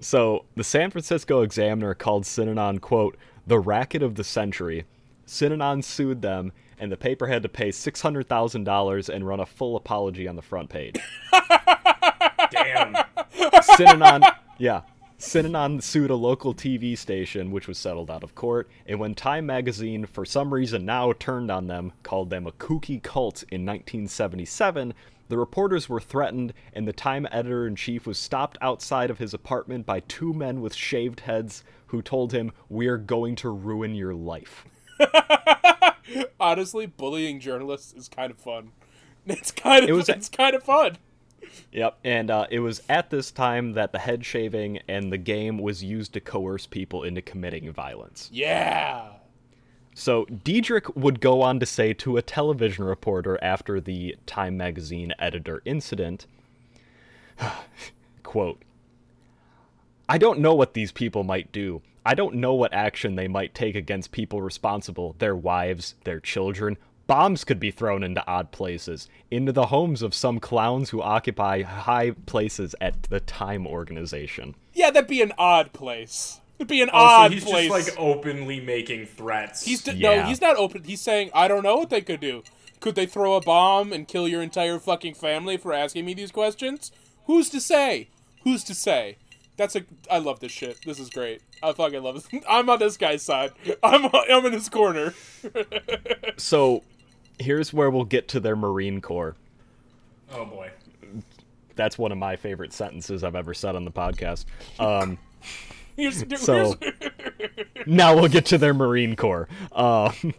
So, 0.00 0.44
the 0.54 0.62
San 0.62 0.92
Francisco 0.92 1.42
Examiner 1.42 1.94
called 1.94 2.22
Synanon, 2.22 2.80
quote, 2.80 3.16
the 3.46 3.58
racket 3.58 4.02
of 4.02 4.14
the 4.14 4.22
century. 4.22 4.84
Synanon 5.26 5.82
sued 5.82 6.22
them, 6.22 6.52
and 6.78 6.92
the 6.92 6.96
paper 6.96 7.26
had 7.26 7.42
to 7.42 7.48
pay 7.48 7.70
$600,000 7.70 9.08
and 9.08 9.26
run 9.26 9.40
a 9.40 9.46
full 9.46 9.74
apology 9.74 10.28
on 10.28 10.36
the 10.36 10.42
front 10.42 10.68
page. 10.68 10.96
Damn. 12.52 12.94
Synanon, 13.34 14.22
yeah. 14.58 14.82
Synanon 15.18 15.82
sued 15.82 16.10
a 16.10 16.14
local 16.14 16.54
TV 16.54 16.96
station, 16.96 17.50
which 17.50 17.66
was 17.66 17.76
settled 17.76 18.08
out 18.10 18.22
of 18.22 18.36
court, 18.36 18.68
and 18.86 19.00
when 19.00 19.14
Time 19.16 19.46
magazine, 19.46 20.06
for 20.06 20.24
some 20.24 20.54
reason 20.54 20.84
now 20.84 21.12
turned 21.12 21.50
on 21.50 21.66
them, 21.66 21.92
called 22.04 22.30
them 22.30 22.46
a 22.46 22.52
kooky 22.52 23.02
cult 23.02 23.42
in 23.50 23.66
1977, 23.66 24.94
the 25.28 25.36
reporters 25.36 25.88
were 25.88 26.00
threatened, 26.00 26.54
and 26.72 26.86
the 26.86 26.92
Time 26.92 27.26
editor 27.32 27.66
in 27.66 27.74
chief 27.74 28.06
was 28.06 28.16
stopped 28.16 28.56
outside 28.62 29.10
of 29.10 29.18
his 29.18 29.34
apartment 29.34 29.84
by 29.84 30.00
two 30.00 30.32
men 30.32 30.60
with 30.60 30.72
shaved 30.74 31.20
heads 31.20 31.64
who 31.88 32.00
told 32.00 32.32
him, 32.32 32.52
We're 32.68 32.96
going 32.96 33.34
to 33.36 33.50
ruin 33.50 33.94
your 33.96 34.14
life. 34.14 34.64
Honestly, 36.40 36.86
bullying 36.86 37.40
journalists 37.40 37.92
is 37.92 38.08
kind 38.08 38.30
of 38.30 38.38
fun. 38.38 38.70
It's 39.26 39.50
kind 39.50 39.82
of 39.84 39.90
It 39.90 39.92
was- 39.92 40.08
it's 40.08 40.28
kind 40.30 40.54
of 40.54 40.62
fun. 40.62 40.96
Yep, 41.72 41.98
and 42.04 42.30
uh, 42.30 42.46
it 42.50 42.60
was 42.60 42.82
at 42.88 43.10
this 43.10 43.30
time 43.30 43.72
that 43.72 43.92
the 43.92 43.98
head 43.98 44.24
shaving 44.24 44.80
and 44.88 45.12
the 45.12 45.18
game 45.18 45.58
was 45.58 45.82
used 45.82 46.12
to 46.14 46.20
coerce 46.20 46.66
people 46.66 47.02
into 47.02 47.22
committing 47.22 47.72
violence. 47.72 48.28
Yeah. 48.32 49.10
So 49.94 50.26
Dederich 50.26 50.94
would 50.96 51.20
go 51.20 51.42
on 51.42 51.58
to 51.60 51.66
say 51.66 51.92
to 51.94 52.16
a 52.16 52.22
television 52.22 52.84
reporter 52.84 53.38
after 53.42 53.80
the 53.80 54.16
Time 54.26 54.56
magazine 54.56 55.12
editor 55.18 55.60
incident, 55.64 56.26
quote, 58.22 58.62
I 60.08 60.16
don't 60.16 60.38
know 60.38 60.54
what 60.54 60.74
these 60.74 60.92
people 60.92 61.24
might 61.24 61.52
do. 61.52 61.82
I 62.06 62.14
don't 62.14 62.36
know 62.36 62.54
what 62.54 62.72
action 62.72 63.16
they 63.16 63.28
might 63.28 63.54
take 63.54 63.74
against 63.74 64.12
people 64.12 64.40
responsible, 64.40 65.16
their 65.18 65.36
wives, 65.36 65.94
their 66.04 66.20
children. 66.20 66.78
Bombs 67.08 67.42
could 67.42 67.58
be 67.58 67.70
thrown 67.72 68.04
into 68.04 68.24
odd 68.28 68.52
places, 68.52 69.08
into 69.30 69.50
the 69.50 69.66
homes 69.66 70.02
of 70.02 70.14
some 70.14 70.38
clowns 70.38 70.90
who 70.90 71.02
occupy 71.02 71.62
high 71.62 72.12
places 72.26 72.74
at 72.80 73.02
the 73.04 73.18
Time 73.18 73.66
organization. 73.66 74.54
Yeah, 74.74 74.90
that'd 74.90 75.08
be 75.08 75.22
an 75.22 75.32
odd 75.38 75.72
place. 75.72 76.40
It'd 76.58 76.68
be 76.68 76.82
an 76.82 76.90
Oh, 76.92 76.98
odd 76.98 77.28
so 77.30 77.34
he's 77.34 77.44
place. 77.44 77.68
just 77.72 77.88
like 77.88 77.98
openly 77.98 78.60
making 78.60 79.06
threats. 79.06 79.64
he's 79.64 79.82
d- 79.82 79.92
Yeah. 79.92 80.16
no, 80.22 80.22
he's 80.26 80.40
not 80.40 80.56
open. 80.56 80.84
He's 80.84 81.00
saying, 81.00 81.30
I 81.34 81.48
don't 81.48 81.62
know 81.62 81.76
what 81.76 81.88
they 81.90 82.00
could 82.02 82.20
do. 82.20 82.42
Could 82.80 82.94
they 82.94 83.06
throw 83.06 83.34
a 83.34 83.40
bomb 83.40 83.92
and 83.92 84.06
kill 84.06 84.28
your 84.28 84.42
entire 84.42 84.78
fucking 84.78 85.14
family 85.14 85.56
for 85.56 85.72
asking 85.72 86.04
me 86.04 86.14
these 86.14 86.30
questions? 86.30 86.92
Who's 87.26 87.48
to 87.50 87.60
say? 87.60 88.08
Who's 88.44 88.62
to 88.64 88.74
say? 88.74 89.16
That's 89.56 89.74
a. 89.74 89.82
I 90.10 90.18
love 90.18 90.38
this 90.40 90.52
shit. 90.52 90.78
This 90.84 91.00
is 91.00 91.10
great. 91.10 91.40
I 91.62 91.72
fucking 91.72 92.02
love 92.02 92.14
this. 92.16 92.42
I'm 92.48 92.68
on 92.70 92.78
this 92.78 92.96
guy's 92.96 93.22
side. 93.22 93.50
I'm 93.82 94.04
I'm 94.14 94.46
in 94.46 94.52
his 94.52 94.68
corner. 94.68 95.14
So 96.36 96.84
here's 97.38 97.72
where 97.72 97.90
we'll 97.90 98.04
get 98.04 98.28
to 98.28 98.40
their 98.40 98.56
Marine 98.56 99.00
Corps. 99.00 99.34
oh 100.32 100.44
boy. 100.44 100.70
That's 101.76 101.96
one 101.96 102.10
of 102.10 102.18
my 102.18 102.34
favorite 102.36 102.72
sentences 102.72 103.22
I've 103.22 103.36
ever 103.36 103.54
said 103.54 103.76
on 103.76 103.84
the 103.84 103.92
podcast. 103.92 104.44
Um, 104.78 105.18
So- 106.36 106.74
now 107.86 108.14
we'll 108.14 108.28
get 108.28 108.46
to 108.46 108.58
their 108.58 108.72
Marine 108.72 109.16
Corps. 109.16 109.48
Um, 109.72 110.32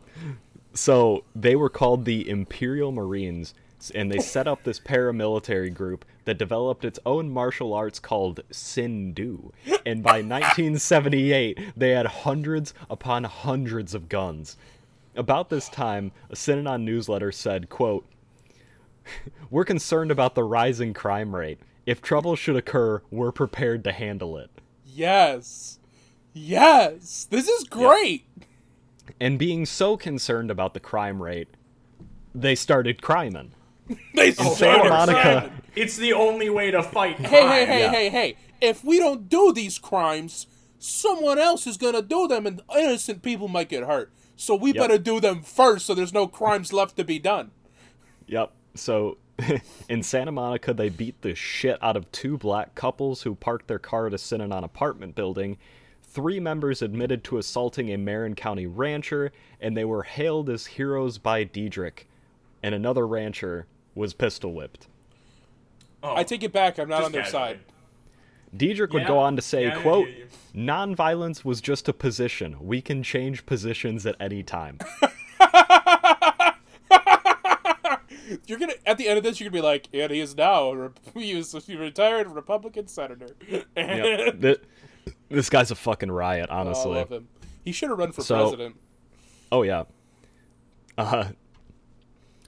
so 0.74 1.26
they 1.36 1.56
were 1.58 1.70
called 1.70 2.06
the 2.06 2.30
Imperial 2.30 2.93
Marines, 2.93 3.54
and 3.93 4.10
they 4.10 4.20
set 4.20 4.47
up 4.47 4.64
this 4.64 4.80
paramilitary 4.80 5.74
group 5.74 6.06
that 6.24 6.38
developed 6.38 6.86
its 6.86 6.97
own 7.06 7.30
martial 7.30 7.74
arts 7.74 8.00
called 8.00 8.39
Sindu. 8.54 9.52
And 9.86 10.02
by 10.02 10.12
1978, 10.22 11.60
they 11.76 11.89
had 11.89 12.06
hundreds 12.06 12.74
upon 12.89 13.26
hundreds 13.26 13.93
of 13.93 14.08
guns. 14.08 14.56
About 15.16 15.49
this 15.49 15.70
time, 15.70 16.12
a 16.30 16.36
Synanon 16.36 16.84
newsletter 16.84 17.32
said, 17.32 17.70
quote, 17.70 18.05
We're 19.49 19.66
concerned 19.66 20.12
about 20.12 20.36
the 20.36 20.43
rising 20.43 20.93
crime 20.93 21.36
rate. 21.36 21.60
If 21.86 22.01
trouble 22.01 22.36
should 22.36 22.55
occur, 22.55 23.01
we're 23.10 23.32
prepared 23.32 23.84
to 23.86 23.91
handle 23.91 24.38
it. 24.38 24.49
yes, 24.86 25.80
yes. 26.34 27.28
This 27.30 27.47
is 27.47 27.64
great. 27.64 28.26
And 29.20 29.39
being 29.39 29.66
so 29.66 29.97
concerned 29.97 30.51
about 30.51 30.74
the 30.76 30.80
crime 30.80 31.22
rate, 31.22 31.47
they 32.36 32.55
started 32.55 33.01
criming. 33.01 33.51
They 34.14 34.32
Santa 34.34 34.88
Monica- 34.88 35.51
It's 35.76 35.97
the 35.97 36.14
only 36.14 36.49
way 36.51 36.70
to 36.70 36.84
fight 36.84 37.18
crime. 37.18 37.30
Hey, 37.30 37.47
hey, 37.47 37.66
hey, 37.66 37.80
Yeah. 37.80 37.91
hey, 37.91 38.10
hey! 38.10 38.36
If 38.62 38.84
we 38.84 38.99
don't 38.99 39.28
do 39.30 39.51
these 39.51 39.80
crimes, 39.80 40.45
someone 40.78 41.39
else 41.39 41.66
is 41.66 41.76
gonna 41.78 42.03
do 42.03 42.28
them, 42.28 42.45
and 42.45 42.62
innocent 42.78 43.24
people 43.24 43.47
might 43.47 43.68
get 43.70 43.84
hurt. 43.84 44.12
So 44.39 44.55
we 44.55 44.69
Yep. 44.71 44.77
better 44.77 44.97
do 44.97 45.19
them 45.19 45.41
first, 45.41 45.85
so 45.85 45.93
there's 45.93 46.13
no 46.13 46.25
crimes 46.25 46.71
left 46.71 46.95
to 46.95 47.03
be 47.03 47.19
done. 47.19 47.51
Yep. 48.27 48.53
So 48.73 49.17
in 49.89 50.01
Santa 50.01 50.31
Monica, 50.31 50.73
they 50.73 50.87
beat 50.87 51.21
the 51.23 51.35
shit 51.35 51.77
out 51.83 51.97
of 51.97 52.09
two 52.13 52.37
black 52.37 52.73
couples 52.73 53.23
who 53.23 53.35
parked 53.35 53.67
their 53.67 53.79
car 53.79 54.07
at 54.07 54.13
a 54.13 54.17
Synanon 54.17 54.63
apartment 54.63 55.13
building. 55.13 55.57
Three 56.01 56.39
members 56.39 56.81
admitted 56.81 57.25
to 57.25 57.37
assaulting 57.37 57.89
a 57.89 57.97
Marin 57.97 58.33
County 58.33 58.65
rancher, 58.65 59.33
and 59.59 59.75
they 59.75 59.83
were 59.85 60.03
hailed 60.03 60.49
as 60.49 60.65
heroes 60.67 61.17
by 61.17 61.43
Dederich. 61.43 62.05
And 62.63 62.73
another 62.73 63.05
rancher 63.05 63.67
was 63.93 64.13
pistol 64.13 64.53
whipped. 64.53 64.87
Oh, 66.01 66.15
I 66.15 66.23
take 66.23 66.43
it 66.43 66.53
back. 66.53 66.79
I'm 66.79 66.87
not 66.87 67.03
on 67.03 67.11
their 67.11 67.23
casually. 67.23 67.55
side. 67.55 67.59
Dederich 68.56 68.91
would 68.93 69.04
Yeah. 69.04 69.08
go 69.08 69.18
on 69.20 69.36
to 69.36 69.41
say, 69.41 69.66
Yeah, 69.66 69.82
quote. 69.82 70.08
Nonviolence 70.56 71.45
was 71.45 71.62
just 71.62 71.88
a 71.88 71.93
position. 71.93 72.56
We 72.60 72.82
can 72.82 73.04
change 73.04 73.45
positions 73.45 74.06
at 74.06 74.16
any 74.20 74.41
time. 74.43 74.80
You're 78.45 78.60
gonna 78.60 78.74
at 78.86 78.97
the 79.00 79.08
end 79.08 79.18
of 79.18 79.24
this, 79.24 79.39
you're 79.39 79.50
gonna 79.50 79.62
be 79.62 79.66
like, 79.66 79.88
and 79.93 80.12
he 80.12 80.20
is 80.20 80.36
now 80.38 80.91
he 81.16 81.34
was 81.36 81.54
a 81.54 81.78
retired 81.78 82.28
Republican 82.28 82.88
senator. 82.88 83.30
Yep. 83.76 84.41
Th- 84.41 84.62
this 85.30 85.50
guy's 85.50 85.72
a 85.72 85.76
fucking 85.76 86.12
riot, 86.12 86.47
Oh, 86.52 86.56
I 86.56 86.60
honestly. 86.60 86.91
love 86.95 87.12
him. 87.12 87.28
He 87.66 87.72
should 87.72 87.89
have 87.89 87.97
run 87.97 88.12
for 88.12 88.22
So- 88.22 88.38
president. 88.50 88.76
Oh 89.52 89.64
yeah. 89.64 89.84
Uh 90.97 91.30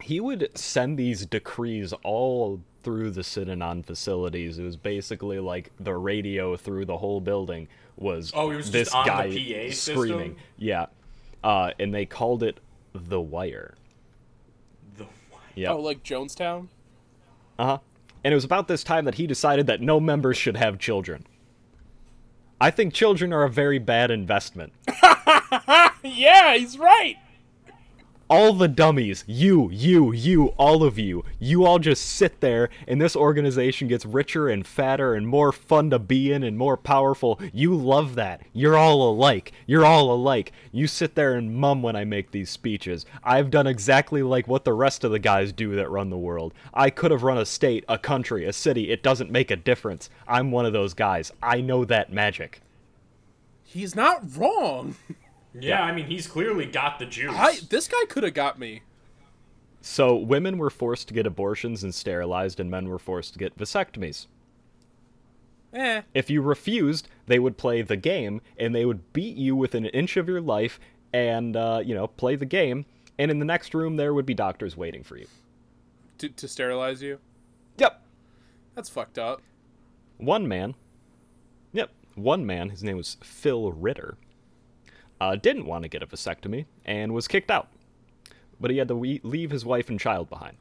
he 0.01 0.19
would 0.19 0.49
send 0.55 0.97
these 0.99 1.25
decrees 1.25 1.93
all 2.03 2.61
through 2.83 3.11
the 3.11 3.21
Synanon 3.21 3.85
facilities. 3.85 4.57
It 4.59 4.63
was 4.63 4.77
basically 4.77 5.39
like 5.39 5.71
the 5.79 5.95
radio 5.95 6.55
through 6.57 6.85
the 6.85 6.97
whole 6.97 7.21
building 7.21 7.67
was 7.97 8.31
Oh, 8.35 8.49
he 8.49 8.57
was 8.57 8.65
just 8.69 8.73
this 8.73 8.93
on 8.93 9.05
the 9.05 9.09
guy 9.09 9.27
PA 9.27 9.73
system? 9.73 9.95
screaming. 9.95 10.35
Yeah. 10.57 10.87
Uh 11.43 11.71
and 11.79 11.93
they 11.93 12.05
called 12.05 12.43
it 12.43 12.59
the 12.93 13.21
wire. 13.21 13.75
The 14.97 15.05
Yeah. 15.55 15.71
Oh, 15.71 15.79
like 15.81 16.03
Jonestown. 16.03 16.67
Uh-huh. 17.59 17.77
And 18.23 18.31
it 18.31 18.35
was 18.35 18.43
about 18.45 18.67
this 18.67 18.83
time 18.83 19.05
that 19.05 19.15
he 19.15 19.27
decided 19.27 19.67
that 19.67 19.81
no 19.81 19.99
members 19.99 20.37
should 20.37 20.57
have 20.57 20.77
children. 20.79 21.25
I 22.59 22.69
think 22.69 22.93
children 22.93 23.33
are 23.33 23.43
a 23.43 23.49
very 23.49 23.79
bad 23.79 24.11
investment. 24.11 24.73
Yeah, 26.03 26.55
he's 26.55 26.77
right. 26.79 27.17
All 28.31 28.53
the 28.53 28.69
dummies, 28.69 29.25
you, 29.27 29.69
you, 29.71 30.13
you, 30.13 30.45
all 30.57 30.85
of 30.85 30.97
you, 30.97 31.25
you 31.37 31.65
all 31.65 31.79
just 31.79 32.05
sit 32.05 32.39
there 32.39 32.69
and 32.87 33.01
this 33.01 33.13
organization 33.13 33.89
gets 33.89 34.05
richer 34.05 34.47
and 34.47 34.65
fatter 34.65 35.13
and 35.13 35.27
more 35.27 35.51
fun 35.51 35.89
to 35.89 35.99
be 35.99 36.31
in 36.31 36.41
and 36.41 36.57
more 36.57 36.77
powerful. 36.77 37.37
You 37.51 37.75
love 37.75 38.15
that. 38.15 38.39
You're 38.53 38.77
all 38.77 39.09
alike. 39.09 39.51
You're 39.67 39.85
all 39.85 40.13
alike. 40.13 40.53
You 40.71 40.87
sit 40.87 41.15
there 41.15 41.33
and 41.35 41.53
mum 41.53 41.83
when 41.83 41.97
I 41.97 42.05
make 42.05 42.31
these 42.31 42.49
speeches. 42.49 43.05
I've 43.21 43.51
done 43.51 43.67
exactly 43.67 44.23
like 44.23 44.47
what 44.47 44.63
the 44.63 44.71
rest 44.71 45.03
of 45.03 45.11
the 45.11 45.19
guys 45.19 45.51
do 45.51 45.75
that 45.75 45.91
run 45.91 46.09
the 46.09 46.17
world. 46.17 46.53
I 46.73 46.89
could 46.89 47.11
have 47.11 47.23
run 47.23 47.37
a 47.37 47.45
state, 47.45 47.83
a 47.89 47.97
country, 47.97 48.45
a 48.45 48.53
city. 48.53 48.91
It 48.91 49.03
doesn't 49.03 49.29
make 49.29 49.51
a 49.51 49.57
difference. 49.57 50.09
I'm 50.25 50.51
one 50.51 50.65
of 50.65 50.71
those 50.71 50.93
guys. 50.93 51.33
I 51.43 51.59
know 51.59 51.83
that 51.83 52.13
magic. 52.13 52.61
He's 53.65 53.93
not 53.93 54.37
wrong. 54.37 54.95
Yeah, 55.53 55.83
I 55.83 55.91
mean, 55.91 56.05
he's 56.05 56.27
clearly 56.27 56.65
got 56.65 56.99
the 56.99 57.05
juice. 57.05 57.33
I 57.35 57.59
this 57.69 57.87
guy 57.87 58.03
could 58.07 58.23
have 58.23 58.33
got 58.33 58.57
me. 58.57 58.83
So 59.81 60.15
women 60.15 60.57
were 60.57 60.69
forced 60.69 61.07
to 61.07 61.13
get 61.13 61.25
abortions 61.25 61.83
and 61.83 61.93
sterilized, 61.93 62.59
and 62.59 62.69
men 62.69 62.87
were 62.87 62.99
forced 62.99 63.33
to 63.33 63.39
get 63.39 63.57
vasectomies. 63.57 64.27
Eh. 65.73 66.01
If 66.13 66.29
you 66.29 66.41
refused, 66.41 67.07
they 67.27 67.39
would 67.39 67.57
play 67.57 67.81
the 67.81 67.95
game, 67.97 68.41
and 68.57 68.75
they 68.75 68.85
would 68.85 69.11
beat 69.13 69.37
you 69.37 69.55
within 69.55 69.85
an 69.85 69.91
inch 69.91 70.17
of 70.17 70.27
your 70.27 70.41
life, 70.41 70.79
and 71.13 71.55
uh, 71.55 71.81
you 71.83 71.95
know 71.95 72.07
play 72.07 72.35
the 72.35 72.45
game. 72.45 72.85
And 73.17 73.29
in 73.29 73.39
the 73.39 73.45
next 73.45 73.73
room, 73.73 73.97
there 73.97 74.13
would 74.13 74.25
be 74.25 74.33
doctors 74.33 74.75
waiting 74.77 75.03
for 75.03 75.17
you. 75.17 75.27
To, 76.19 76.29
to 76.29 76.47
sterilize 76.47 77.03
you. 77.03 77.19
Yep. 77.77 78.01
That's 78.75 78.89
fucked 78.89 79.19
up. 79.19 79.41
One 80.17 80.47
man. 80.47 80.75
Yep. 81.73 81.91
One 82.15 82.45
man. 82.45 82.69
His 82.69 82.83
name 82.83 82.97
was 82.97 83.17
Phil 83.21 83.71
Ritter. 83.71 84.17
Uh, 85.21 85.35
didn't 85.35 85.67
want 85.67 85.83
to 85.83 85.87
get 85.87 86.01
a 86.01 86.07
vasectomy 86.07 86.65
and 86.83 87.13
was 87.13 87.27
kicked 87.27 87.51
out, 87.51 87.67
but 88.59 88.71
he 88.71 88.77
had 88.77 88.87
to 88.87 88.95
we- 88.95 89.21
leave 89.23 89.51
his 89.51 89.63
wife 89.63 89.87
and 89.87 89.99
child 89.99 90.27
behind. 90.31 90.57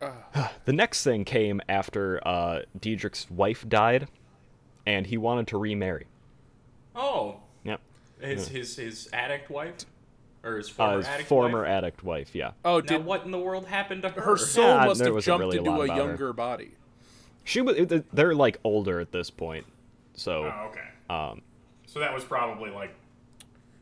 the 0.64 0.72
next 0.72 1.04
thing 1.04 1.24
came 1.24 1.60
after 1.68 2.20
uh, 2.26 2.62
Dederich's 2.78 3.30
wife 3.30 3.68
died, 3.68 4.08
and 4.86 5.06
he 5.06 5.16
wanted 5.16 5.46
to 5.48 5.58
remarry. 5.58 6.06
oh, 6.96 7.36
Yep. 7.64 7.80
his 8.20 8.48
his 8.48 8.76
his 8.76 9.08
addict 9.12 9.48
wife, 9.50 9.74
or 10.42 10.56
his 10.56 10.68
Uh, 10.70 10.72
former 10.72 10.96
his 10.98 11.06
addict 11.06 11.28
former 11.28 11.60
wife. 11.60 11.68
addict 11.68 12.02
wife, 12.02 12.34
yeah. 12.34 12.50
Oh, 12.64 12.80
Now, 12.80 12.98
what 12.98 13.24
in 13.24 13.30
the 13.30 13.38
world 13.38 13.66
happened 13.66 14.02
to 14.02 14.08
her? 14.10 14.20
her 14.22 14.36
soul 14.36 14.64
Yeah, 14.64 14.86
must 14.86 15.00
have 15.04 15.20
jumped 15.22 15.40
really 15.44 15.58
into 15.58 15.70
lot 15.70 15.80
a 15.80 15.84
about 15.84 15.96
her. 15.98 16.04
younger 16.04 16.32
body? 16.32 16.70
She 17.44 17.60
was. 17.60 17.76
They're 18.12 18.34
like 18.34 18.58
older 18.64 18.98
at 19.00 19.12
this 19.12 19.30
point, 19.30 19.66
so 20.14 20.46
Oh, 20.52 20.68
okay. 20.70 20.88
um, 21.08 21.42
So 21.92 21.98
that 21.98 22.14
was 22.14 22.22
probably 22.24 22.70
like 22.70 22.94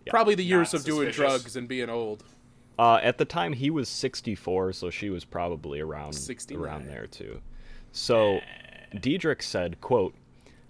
Probably 0.09 0.35
the 0.35 0.43
years 0.45 0.73
Not 0.73 0.81
of 0.81 0.87
doing 0.87 1.09
suspicious. 1.13 1.17
drugs 1.43 1.57
and 1.57 1.69
being 1.69 1.91
old. 1.91 2.25
Uh, 2.79 2.99
at 3.03 3.19
the 3.19 3.27
time, 3.27 3.53
he 3.53 3.69
was 3.69 3.91
64, 3.91 4.73
so 4.73 4.89
she 4.89 5.11
was 5.11 5.27
probably 5.27 5.81
around 5.81 6.15
69. 6.15 6.65
around 6.65 6.87
there 6.89 7.07
too. 7.07 7.43
So, 7.93 8.41
Dederich 8.95 9.43
said, 9.43 9.83
"quote 9.83 10.15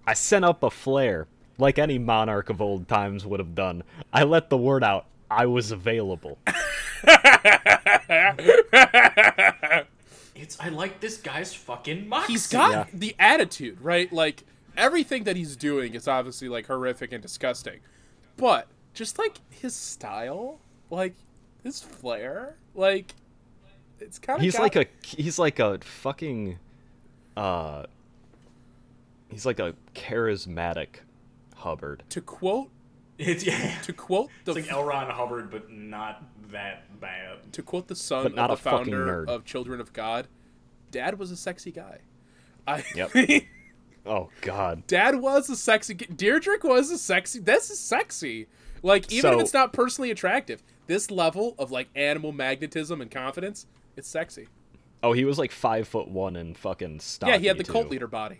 I 0.08 0.14
sent 0.14 0.44
up 0.44 0.64
a 0.64 0.70
flare, 0.70 1.28
like 1.56 1.78
any 1.78 1.98
monarch 2.00 2.50
of 2.50 2.60
old 2.60 2.88
times 2.88 3.24
would 3.24 3.38
have 3.38 3.54
done. 3.54 3.84
I 4.12 4.24
let 4.24 4.50
the 4.50 4.56
word 4.58 4.82
out. 4.82 5.06
I 5.30 5.46
was 5.46 5.70
available." 5.70 6.38
it's. 10.34 10.58
I 10.60 10.68
like 10.70 10.98
this 11.00 11.18
guy's 11.18 11.54
fucking 11.54 12.08
moxie. 12.08 12.32
He's 12.32 12.48
got 12.48 12.70
Yeah. 12.72 12.84
the 12.92 13.14
attitude, 13.20 13.80
right? 13.80 14.12
Like 14.12 14.44
everything 14.78 15.24
that 15.24 15.36
he's 15.36 15.56
doing 15.56 15.94
is 15.94 16.08
obviously 16.08 16.48
like 16.48 16.66
horrific 16.68 17.12
and 17.12 17.20
disgusting, 17.22 17.80
but 18.36 18.68
just 18.94 19.18
like 19.18 19.38
his 19.50 19.74
style, 19.74 20.60
like 20.90 21.14
his 21.62 21.80
flair, 21.80 22.56
like 22.74 23.14
it's 24.00 24.18
kind 24.18 24.38
of 24.38 24.42
he's 24.42 24.58
like 24.58 24.76
a 24.76 24.86
he's 25.02 25.38
like 25.38 25.58
a 25.58 25.78
fucking 25.80 26.58
uh 27.36 27.84
he's 29.28 29.44
like 29.44 29.58
a 29.58 29.74
charismatic 29.94 31.00
Hubbard. 31.56 32.04
to 32.10 32.20
quote 32.20 32.70
It's 33.18 33.44
yeah. 33.44 33.78
to 33.82 33.92
quote 33.92 34.30
the 34.44 34.52
It's 34.52 34.68
like 34.68 34.72
L. 34.72 34.84
Ron 34.84 35.10
Hubbard, 35.10 35.50
but 35.50 35.70
not 35.70 36.22
that 36.52 37.00
bad. 37.00 37.52
to 37.52 37.62
quote 37.62 37.88
the 37.88 37.96
son 37.96 38.22
But 38.22 38.34
not 38.34 38.50
of 38.50 38.60
a 38.60 38.62
the 38.62 38.70
fucking 38.70 38.84
founder 38.94 39.26
nerd. 39.26 39.28
of 39.28 39.44
Children 39.44 39.80
of 39.80 39.92
God, 39.92 40.28
Dad 40.90 41.18
was 41.18 41.30
a 41.32 41.36
sexy 41.36 41.72
guy. 41.72 41.98
I 42.66 42.84
Yep. 42.94 43.12
Oh 44.08 44.30
God. 44.40 44.86
Dad 44.86 45.16
was 45.16 45.48
a 45.50 45.56
sexy. 45.56 45.94
g- 45.94 46.06
Deirdrick 46.06 46.64
was 46.64 46.90
a 46.90 46.98
sexy. 46.98 47.38
This 47.40 47.70
is 47.70 47.78
sexy. 47.78 48.46
Like 48.82 49.12
even 49.12 49.34
if 49.34 49.40
it's 49.40 49.52
not 49.54 49.72
personally 49.72 50.10
attractive, 50.10 50.62
this 50.86 51.10
level 51.10 51.54
of 51.58 51.70
like 51.70 51.88
animal 51.94 52.32
magnetism 52.32 53.00
and 53.00 53.10
confidence, 53.10 53.66
it's 53.96 54.08
sexy. 54.08 54.48
Oh, 55.02 55.12
he 55.12 55.24
was 55.24 55.38
like 55.38 55.52
five 55.52 55.86
foot 55.86 56.08
one 56.08 56.34
and 56.36 56.56
fucking 56.56 57.00
stocky. 57.00 57.32
yeah, 57.32 57.38
he 57.38 57.46
had 57.46 57.58
the 57.58 57.64
cult 57.64 57.88
leader 57.90 58.06
body. 58.08 58.38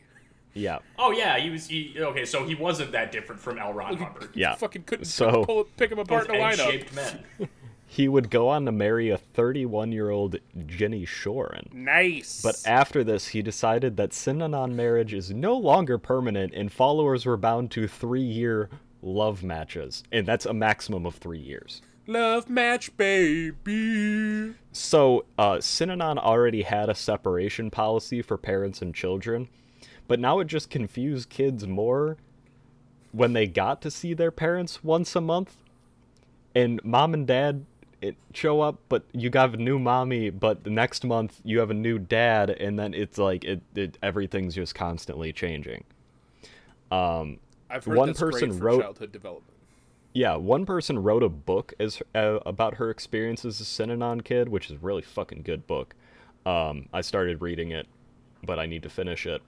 Yeah. 0.54 0.78
Oh 0.98 1.10
yeah, 1.12 1.38
he 1.38 1.50
was. 1.50 1.66
He, 1.68 1.94
okay, 1.98 2.24
so 2.24 2.44
he 2.44 2.54
wasn't 2.54 2.90
that 2.92 3.12
different 3.12 3.40
from 3.40 3.58
L. 3.58 3.72
Ron 3.72 3.96
Hubbard. 3.98 4.30
Yeah. 4.34 4.54
Fucking 4.56 4.84
couldn't 4.84 5.04
So- 5.04 5.44
pull, 5.44 5.64
pick 5.76 5.92
him 5.92 5.98
apart 5.98 6.26
Both 6.28 6.34
in 6.36 6.40
a 6.40 6.44
lineup. 6.44 6.52
egg-shaped 6.72 6.94
men. 6.94 7.24
He 7.91 8.07
would 8.07 8.28
go 8.28 8.51
on 8.51 8.66
to 8.66 8.72
marry 8.72 9.09
a 9.09 9.16
31 9.16 9.93
year 9.93 10.11
old 10.11 10.36
Jenny 10.66 11.07
Shorin. 11.07 11.72
Nice. 11.72 12.43
But 12.43 12.61
after 12.66 13.03
this, 13.03 13.28
he 13.28 13.41
decided 13.41 13.97
that 13.97 14.11
Synanon 14.11 14.74
marriage 14.74 15.14
is 15.14 15.30
no 15.30 15.57
longer 15.57 15.97
permanent 15.97 16.53
and 16.55 16.70
followers 16.70 17.24
were 17.24 17.39
bound 17.39 17.70
to 17.72 17.89
three 17.89 18.22
year 18.22 18.68
love 19.03 19.43
matches. 19.43 20.05
And 20.12 20.26
that's 20.26 20.45
a 20.45 20.53
maximum 20.53 21.07
of 21.07 21.14
three 21.14 21.41
years. 21.41 21.80
love 22.07 22.51
match, 22.51 22.95
baby. 22.99 24.55
So, 24.72 25.24
uh, 25.39 25.57
Synanon 25.57 26.18
already 26.18 26.62
had 26.62 26.89
a 26.91 26.95
separation 26.95 27.70
policy 27.70 28.20
for 28.22 28.36
parents 28.36 28.82
and 28.82 28.95
children, 28.95 29.49
but 30.07 30.20
now 30.20 30.41
it 30.41 30.47
just 30.47 30.68
confused 30.70 31.30
kids 31.30 31.66
more 31.66 32.18
when 33.12 33.32
they 33.32 33.47
got 33.47 33.80
to 33.82 33.91
see 33.91 34.12
their 34.12 34.30
parents 34.30 34.84
once 34.84 35.16
a 35.16 35.20
month. 35.22 35.57
And 36.55 36.82
mom 36.84 37.14
and 37.14 37.26
dad 37.26 37.64
it 38.01 38.16
show 38.32 38.61
up, 38.61 38.78
but 38.88 39.05
you 39.12 39.28
got 39.30 39.55
a 39.55 39.57
new 39.57 39.78
mommy, 39.78 40.30
but 40.30 40.64
the 40.64 40.70
next 40.70 41.05
month 41.05 41.40
you 41.44 41.59
have 41.59 41.70
a 41.70 41.74
new 41.74 41.99
dad, 41.99 42.51
and 42.51 42.78
then 42.78 42.94
it's 42.94 43.18
like 43.18 43.44
it, 43.44 43.61
it 43.74 43.99
everything's 44.03 44.55
just 44.55 44.74
constantly 44.74 45.32
changing. 45.32 45.84
Um, 46.90 47.38
I've 47.70 47.84
heard 47.84 47.96
One 47.96 48.14
person 48.14 48.59
wrote- 48.59 48.82
childhood 48.82 49.12
development. 49.12 49.53
yeah, 50.14 50.36
one 50.36 50.64
person 50.64 51.03
wrote 51.03 51.22
a 51.22 51.28
book 51.28 51.74
as 51.78 52.01
uh, 52.14 52.38
about 52.46 52.74
her 52.74 52.90
experience 52.90 53.44
as 53.44 53.61
a 53.61 53.64
Synanon 53.64 54.24
kid, 54.24 54.49
which 54.49 54.66
is 54.66 54.72
a 54.76 54.78
really 54.78 55.03
fucking 55.03 55.42
good 55.42 55.66
book. 55.66 55.94
Um, 56.46 56.88
I 56.94 57.03
started 57.03 57.42
reading 57.42 57.72
it, 57.72 57.86
but 58.42 58.59
I 58.59 58.66
need 58.66 58.82
to 58.84 58.88
finish 58.88 59.26
it. 59.26 59.42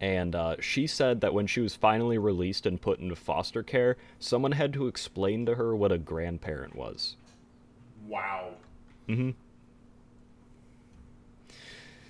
And 0.00 0.34
uh, 0.34 0.56
she 0.60 0.86
said 0.86 1.20
that 1.22 1.32
when 1.34 1.46
she 1.46 1.60
was 1.60 1.74
finally 1.74 2.18
released 2.18 2.66
and 2.66 2.80
put 2.80 3.00
into 3.00 3.16
foster 3.16 3.62
care, 3.62 3.96
someone 4.18 4.52
had 4.52 4.72
to 4.74 4.86
explain 4.86 5.46
to 5.46 5.54
her 5.56 5.74
what 5.74 5.90
a 5.92 5.98
grandparent 5.98 6.74
was. 6.76 7.16
Wow. 8.10 8.54
Mm-hmm. 9.08 9.30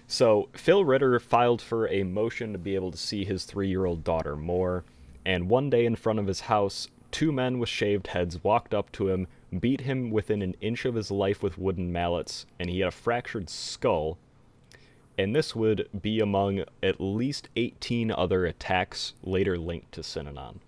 So 0.06 0.48
Phil 0.54 0.84
Ritter 0.84 1.20
filed 1.20 1.60
for 1.60 1.86
a 1.88 2.02
motion 2.02 2.52
to 2.52 2.58
be 2.58 2.74
able 2.74 2.90
to 2.90 2.96
see 2.96 3.24
his 3.24 3.44
three-year-old 3.44 4.02
daughter 4.02 4.34
more, 4.34 4.82
and 5.26 5.50
one 5.50 5.68
day 5.68 5.84
in 5.84 5.94
front 5.94 6.18
of 6.18 6.26
his 6.26 6.40
house, 6.40 6.88
two 7.10 7.30
men 7.30 7.58
with 7.58 7.68
shaved 7.68 8.08
heads 8.08 8.42
walked 8.42 8.72
up 8.72 8.90
to 8.92 9.10
him, 9.10 9.28
beat 9.60 9.82
him 9.82 10.10
within 10.10 10.40
an 10.40 10.56
inch 10.62 10.86
of 10.86 10.94
his 10.94 11.10
life 11.10 11.42
with 11.42 11.58
wooden 11.58 11.92
mallets, 11.92 12.46
and 12.58 12.70
he 12.70 12.80
had 12.80 12.88
a 12.88 12.92
fractured 12.92 13.50
skull. 13.50 14.16
And 15.18 15.36
this 15.36 15.54
would 15.54 15.86
be 16.00 16.18
among 16.18 16.64
at 16.82 16.98
least 17.00 17.50
18 17.56 18.10
other 18.10 18.46
attacks 18.46 19.12
later 19.22 19.58
linked 19.58 19.92
to 19.92 20.00
Synanon. 20.00 20.60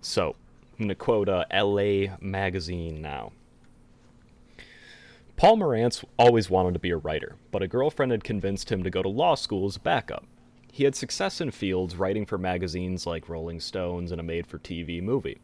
So, 0.00 0.36
I'm 0.78 0.84
going 0.84 0.88
to 0.90 0.94
quote 0.94 1.28
uh, 1.30 1.46
LA 1.50 2.16
Magazine 2.20 3.00
now. 3.00 3.32
Paul 5.36 5.56
Morantz 5.56 6.04
always 6.18 6.50
wanted 6.50 6.74
to 6.74 6.80
be 6.80 6.90
a 6.90 6.98
writer, 6.98 7.36
but 7.50 7.62
a 7.62 7.68
girlfriend 7.68 8.12
had 8.12 8.24
convinced 8.24 8.70
him 8.70 8.82
to 8.82 8.90
go 8.90 9.02
to 9.02 9.08
law 9.08 9.36
school 9.36 9.66
as 9.66 9.76
a 9.76 9.80
backup. 9.80 10.26
He 10.70 10.84
had 10.84 10.94
success 10.94 11.40
in 11.40 11.50
fields 11.50 11.96
writing 11.96 12.26
for 12.26 12.36
magazines 12.36 13.06
like 13.06 13.30
Rolling 13.30 13.58
Stones 13.58 14.12
and 14.12 14.20
a 14.20 14.24
made 14.24 14.46
for 14.46 14.58
TV 14.58 15.02
movie. 15.02 15.38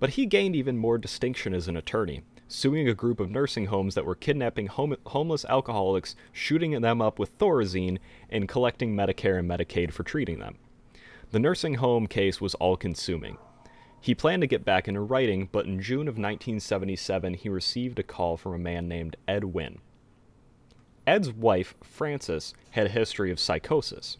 But 0.00 0.10
he 0.10 0.24
gained 0.24 0.56
even 0.56 0.78
more 0.78 0.96
distinction 0.96 1.52
as 1.52 1.68
an 1.68 1.76
attorney, 1.76 2.22
suing 2.48 2.88
a 2.88 2.94
group 2.94 3.20
of 3.20 3.30
nursing 3.30 3.66
homes 3.66 3.94
that 3.94 4.06
were 4.06 4.14
kidnapping 4.14 4.68
home- 4.68 4.96
homeless 5.06 5.44
alcoholics, 5.44 6.16
shooting 6.32 6.80
them 6.80 7.02
up 7.02 7.18
with 7.18 7.38
Thorazine, 7.38 7.98
and 8.30 8.48
collecting 8.48 8.94
Medicare 8.94 9.38
and 9.38 9.48
Medicaid 9.48 9.92
for 9.92 10.02
treating 10.02 10.38
them. 10.38 10.56
The 11.30 11.38
nursing 11.38 11.74
home 11.74 12.06
case 12.06 12.40
was 12.40 12.54
all 12.54 12.78
consuming. 12.78 13.36
He 14.06 14.14
planned 14.14 14.42
to 14.42 14.46
get 14.46 14.64
back 14.64 14.86
into 14.86 15.00
writing, 15.00 15.48
but 15.50 15.66
in 15.66 15.82
June 15.82 16.06
of 16.06 16.14
1977, 16.14 17.34
he 17.34 17.48
received 17.48 17.98
a 17.98 18.04
call 18.04 18.36
from 18.36 18.54
a 18.54 18.58
man 18.58 18.86
named 18.86 19.16
Ed 19.26 19.42
Wynn. 19.42 19.80
Ed's 21.08 21.32
wife, 21.32 21.74
Frances, 21.82 22.54
had 22.70 22.86
a 22.86 22.90
history 22.90 23.32
of 23.32 23.40
psychosis. 23.40 24.16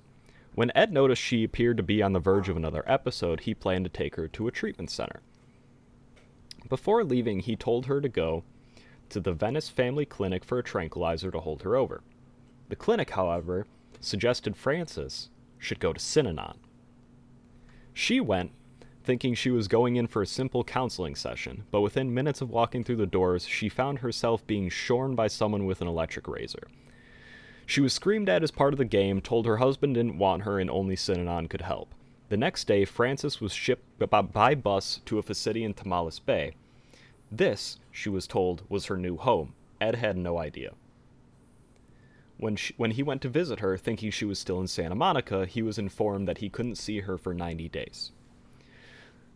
When 0.57 0.72
Ed 0.74 0.93
noticed 0.93 1.22
she 1.22 1.45
appeared 1.45 1.76
to 1.76 1.84
be 1.84 2.03
on 2.03 2.14
the 2.14 2.18
verge 2.18 2.49
of 2.49 2.57
another 2.57 2.82
episode, 2.84 3.43
he 3.43 3.55
planned 3.55 3.84
to 3.84 3.89
take 3.89 4.16
her 4.16 4.26
to 4.26 4.49
a 4.49 4.51
treatment 4.51 4.91
center. 4.91 5.20
Before 6.68 7.05
leaving, 7.05 7.39
he 7.39 7.55
told 7.55 7.87
her 7.87 8.01
to 8.01 8.09
go 8.09 8.43
to 9.11 9.20
the 9.20 9.34
Venice 9.34 9.68
family 9.68 10.05
clinic 10.05 10.45
for 10.45 10.59
a 10.59 10.64
tranquilizer 10.64 11.30
to 11.30 11.39
hold 11.39 11.62
her 11.62 11.76
over. 11.76 12.03
The 12.70 12.74
clinic, 12.74 13.11
however, 13.11 13.68
suggested 14.01 14.57
Frances 14.57 15.30
should 15.61 15.78
go 15.78 15.93
to 15.93 16.01
Synanon. 16.01 16.57
She 17.95 18.18
went, 18.18 18.51
thinking 19.07 19.34
she 19.34 19.50
was 19.50 19.68
going 19.68 19.96
in 19.96 20.09
for 20.09 20.20
a 20.20 20.26
simple 20.26 20.64
counseling 20.64 21.14
session, 21.14 21.64
but 21.70 21.80
within 21.80 22.12
minutes 22.12 22.40
of 22.40 22.50
walking 22.50 22.82
through 22.82 22.96
the 22.96 23.07
doors, 23.07 23.46
she 23.46 23.68
found 23.68 24.00
herself 24.00 24.46
being 24.46 24.68
shorn 24.68 25.14
by 25.14 25.28
someone 25.28 25.64
with 25.64 25.80
an 25.80 25.86
electric 25.86 26.26
razor. 26.26 26.66
She 27.64 27.80
was 27.80 27.92
screamed 27.92 28.28
at 28.28 28.42
as 28.42 28.50
part 28.50 28.74
of 28.74 28.78
the 28.78 28.84
game, 28.84 29.20
told 29.20 29.46
her 29.46 29.57
husband 29.57 29.94
didn't 29.94 30.18
want 30.18 30.42
her 30.42 30.59
and 30.59 30.68
only 30.68 30.96
Synanon 30.96 31.48
could 31.48 31.62
help. 31.62 31.94
The 32.28 32.36
next 32.36 32.66
day, 32.66 32.84
Frances 32.84 33.40
was 33.40 33.52
shipped 33.52 33.84
by 34.11 34.54
bus 34.57 35.00
to 35.07 35.18
a 35.18 35.22
facility 35.22 35.62
in 35.62 35.74
Tomales 35.74 36.18
Bay. 36.18 36.54
This, 37.30 37.78
she 37.90 38.09
was 38.09 38.26
told, 38.26 38.62
was 38.68 38.86
her 38.86 38.96
new 38.96 39.16
home. 39.16 39.54
Ed 39.80 39.94
had 39.94 40.16
no 40.16 40.38
idea. 40.38 40.72
When, 42.38 42.57
she, 42.57 42.74
when 42.76 42.92
he 42.92 43.02
went 43.02 43.22
to 43.22 43.28
visit 43.28 43.61
her, 43.61 43.76
thinking 43.76 44.11
she 44.11 44.24
was 44.24 44.38
still 44.38 44.61
in 44.61 44.66
Santa 44.66 44.94
Monica, 44.94 45.46
he 45.46 45.62
was 45.62 45.78
informed 45.78 46.28
that 46.28 46.38
he 46.38 46.50
couldn't 46.50 46.76
see 46.76 47.00
her 47.00 47.16
for 47.16 47.32
90 47.32 47.68
days. 47.68 48.12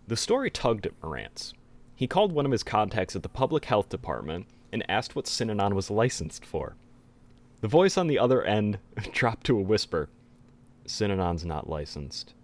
The 0.07 0.17
story 0.17 0.51
tugged 0.51 0.87
at 0.87 1.01
Morantz. 1.01 1.53
He 1.95 2.07
called 2.07 2.33
one 2.33 2.47
of 2.47 2.53
his 2.53 2.63
contacts 2.63 3.15
at 3.15 3.23
the 3.23 3.29
public 3.29 3.67
health 3.67 3.89
department 3.89 4.47
and 4.73 4.89
asked 4.89 5.15
what 5.15 5.27
Synanon 5.27 5.75
was 5.75 5.91
licensed 5.91 6.45
for. 6.45 6.77
The 7.61 7.69
voice 7.69 7.99
on 7.99 8.07
the 8.07 8.19
other 8.19 8.43
end 8.43 8.79
dropped 9.13 9.47
to 9.47 9.59
a 9.59 9.63
whisper 9.63 10.09
Synanon's 10.87 11.45
not 11.45 11.69
licensed. 11.69 12.35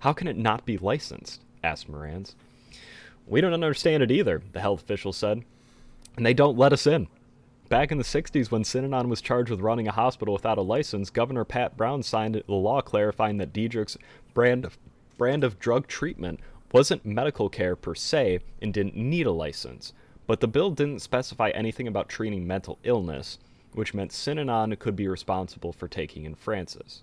How 0.00 0.12
can 0.12 0.28
it 0.28 0.36
not 0.36 0.66
be 0.66 0.78
licensed? 0.78 1.42
asked 1.62 1.90
Morantz. 1.90 2.34
We 3.26 3.40
don't 3.40 3.54
understand 3.54 4.02
it 4.02 4.10
either, 4.10 4.42
the 4.52 4.60
health 4.60 4.82
official 4.82 5.12
said. 5.12 5.42
And 6.16 6.24
they 6.24 6.34
don't 6.34 6.58
let 6.58 6.72
us 6.72 6.86
in. 6.86 7.08
Back 7.68 7.90
in 7.90 7.98
the 7.98 8.04
60s, 8.04 8.50
when 8.50 8.62
Synanon 8.62 9.08
was 9.08 9.20
charged 9.20 9.50
with 9.50 9.60
running 9.60 9.88
a 9.88 9.92
hospital 9.92 10.34
without 10.34 10.58
a 10.58 10.62
license, 10.62 11.10
Governor 11.10 11.44
Pat 11.44 11.76
Brown 11.76 12.02
signed 12.02 12.34
the 12.34 12.54
law 12.54 12.80
clarifying 12.80 13.38
that 13.38 13.52
Dederich's 13.52 13.98
brand 14.34 14.64
of, 14.64 14.78
brand 15.16 15.44
of 15.44 15.58
drug 15.58 15.86
treatment 15.86 16.40
wasn't 16.72 17.06
medical 17.06 17.48
care 17.48 17.76
per 17.76 17.94
se 17.94 18.40
and 18.60 18.74
didn't 18.74 18.96
need 18.96 19.26
a 19.26 19.32
license. 19.32 19.92
But 20.26 20.40
the 20.40 20.48
bill 20.48 20.70
didn't 20.70 21.00
specify 21.00 21.50
anything 21.50 21.86
about 21.86 22.08
treating 22.08 22.46
mental 22.46 22.78
illness, 22.82 23.38
which 23.72 23.94
meant 23.94 24.10
Synanon 24.10 24.78
could 24.78 24.96
be 24.96 25.08
responsible 25.08 25.72
for 25.72 25.86
taking 25.88 26.24
in 26.24 26.34
Frances. 26.34 27.02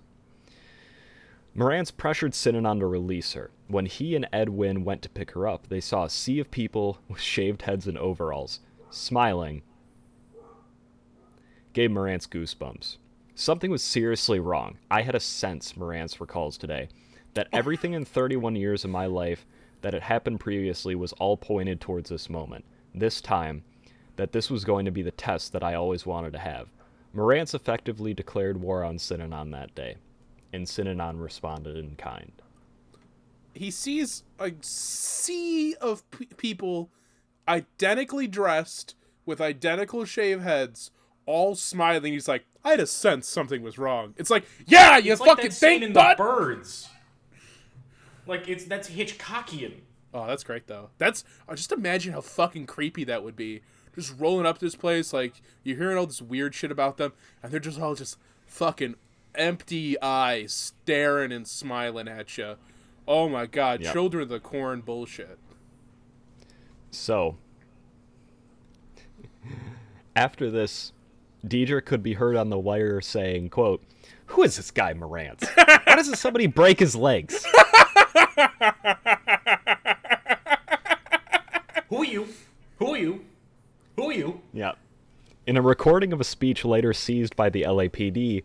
Morantz 1.56 1.96
pressured 1.96 2.32
Synanon 2.32 2.80
to 2.80 2.86
release 2.86 3.32
her. 3.34 3.50
When 3.68 3.86
he 3.86 4.16
and 4.16 4.28
Ed 4.32 4.48
went 4.48 5.02
to 5.02 5.08
pick 5.08 5.30
her 5.32 5.46
up, 5.46 5.68
they 5.68 5.80
saw 5.80 6.04
a 6.04 6.10
sea 6.10 6.40
of 6.40 6.50
people 6.50 6.98
with 7.08 7.20
shaved 7.20 7.62
heads 7.62 7.86
and 7.86 7.96
overalls, 7.96 8.60
smiling. 8.90 9.62
Gave 11.72 11.90
Morantz 11.90 12.28
goosebumps. 12.28 12.96
Something 13.36 13.70
was 13.70 13.82
seriously 13.82 14.38
wrong. 14.38 14.78
I 14.90 15.02
had 15.02 15.14
a 15.14 15.20
sense, 15.20 15.72
Morantz 15.72 16.20
recalls 16.20 16.56
today, 16.56 16.88
that 17.34 17.48
everything 17.52 17.92
in 17.92 18.04
31 18.04 18.56
years 18.56 18.84
of 18.84 18.90
my 18.90 19.06
life 19.06 19.46
that 19.82 19.92
had 19.92 20.02
happened 20.02 20.40
previously 20.40 20.94
was 20.94 21.12
all 21.14 21.36
pointed 21.36 21.80
towards 21.80 22.10
this 22.10 22.30
moment. 22.30 22.64
This 22.94 23.20
time, 23.20 23.64
that 24.16 24.32
this 24.32 24.50
was 24.50 24.64
going 24.64 24.84
to 24.84 24.90
be 24.90 25.02
the 25.02 25.10
test 25.10 25.52
that 25.52 25.64
I 25.64 25.74
always 25.74 26.06
wanted 26.06 26.32
to 26.34 26.38
have. 26.38 26.68
Morantz 27.14 27.54
effectively 27.54 28.14
declared 28.14 28.60
war 28.60 28.84
on 28.84 28.96
Synanon 28.96 29.50
that 29.52 29.74
day 29.74 29.96
and 30.54 30.66
Synanon 30.66 31.20
responded 31.20 31.76
in 31.76 31.96
kind. 31.96 32.32
He 33.54 33.70
sees 33.70 34.22
a 34.38 34.52
sea 34.60 35.74
of 35.80 36.08
p- 36.12 36.28
people 36.36 36.90
identically 37.48 38.28
dressed 38.28 38.94
with 39.26 39.40
identical 39.40 40.04
shave 40.04 40.42
heads, 40.42 40.92
all 41.26 41.56
smiling. 41.56 42.12
He's 42.12 42.28
like, 42.28 42.44
I 42.64 42.70
had 42.70 42.80
a 42.80 42.86
sense 42.86 43.28
something 43.28 43.62
was 43.62 43.78
wrong. 43.78 44.14
It's 44.16 44.30
like, 44.30 44.44
yeah, 44.66 44.96
you 44.96 45.12
it's 45.12 45.20
fucking 45.20 45.34
like 45.36 45.42
that 45.44 45.52
scene 45.52 45.80
think, 45.80 45.82
in 45.84 45.92
but 45.92 46.16
the 46.16 46.22
birds. 46.22 46.88
Like 48.26 48.48
it's 48.48 48.64
that's 48.64 48.90
Hitchcockian. 48.90 49.74
Oh, 50.12 50.26
that's 50.26 50.44
great 50.44 50.66
though. 50.66 50.90
That's 50.98 51.24
uh, 51.48 51.54
just 51.56 51.72
imagine 51.72 52.12
how 52.12 52.20
fucking 52.20 52.66
creepy 52.66 53.04
that 53.04 53.22
would 53.24 53.36
be. 53.36 53.62
Just 53.94 54.14
rolling 54.18 54.46
up 54.46 54.58
to 54.58 54.64
this 54.64 54.74
place, 54.76 55.12
like 55.12 55.40
you're 55.62 55.76
hearing 55.76 55.96
all 55.98 56.06
this 56.06 56.22
weird 56.22 56.54
shit 56.54 56.70
about 56.70 56.96
them, 56.96 57.12
and 57.42 57.52
they're 57.52 57.60
just 57.60 57.80
all 57.80 57.94
just 57.94 58.18
fucking 58.46 58.94
empty 59.34 60.00
eyes 60.00 60.52
staring 60.52 61.32
and 61.32 61.46
smiling 61.46 62.08
at 62.08 62.36
you. 62.38 62.56
Oh 63.06 63.28
my 63.28 63.46
god, 63.46 63.82
Yep. 63.82 63.92
children 63.92 64.22
of 64.22 64.28
the 64.28 64.40
corn 64.40 64.80
bullshit. 64.80 65.38
So, 66.90 67.36
after 70.16 70.50
this, 70.50 70.92
Deidre 71.46 71.84
could 71.84 72.02
be 72.02 72.14
heard 72.14 72.36
on 72.36 72.50
the 72.50 72.58
wire 72.58 73.00
saying, 73.00 73.50
quote, 73.50 73.82
Who 74.26 74.42
is 74.42 74.56
this 74.56 74.70
guy 74.70 74.94
Morant? 74.94 75.44
How 75.56 75.96
doesn't 75.96 76.16
somebody 76.16 76.46
break 76.46 76.78
his 76.78 76.96
legs? 76.96 77.44
Who 81.88 81.98
are 81.98 82.04
you? 82.04 82.28
Who 82.78 82.94
are 82.94 82.98
you? 82.98 83.24
Who 83.96 84.10
are 84.10 84.12
you? 84.12 84.40
Yeah. 84.52 84.72
In 85.46 85.56
a 85.56 85.62
recording 85.62 86.12
of 86.12 86.20
a 86.20 86.24
speech 86.24 86.64
later 86.64 86.92
seized 86.92 87.36
by 87.36 87.50
the 87.50 87.62
LAPD, 87.62 88.42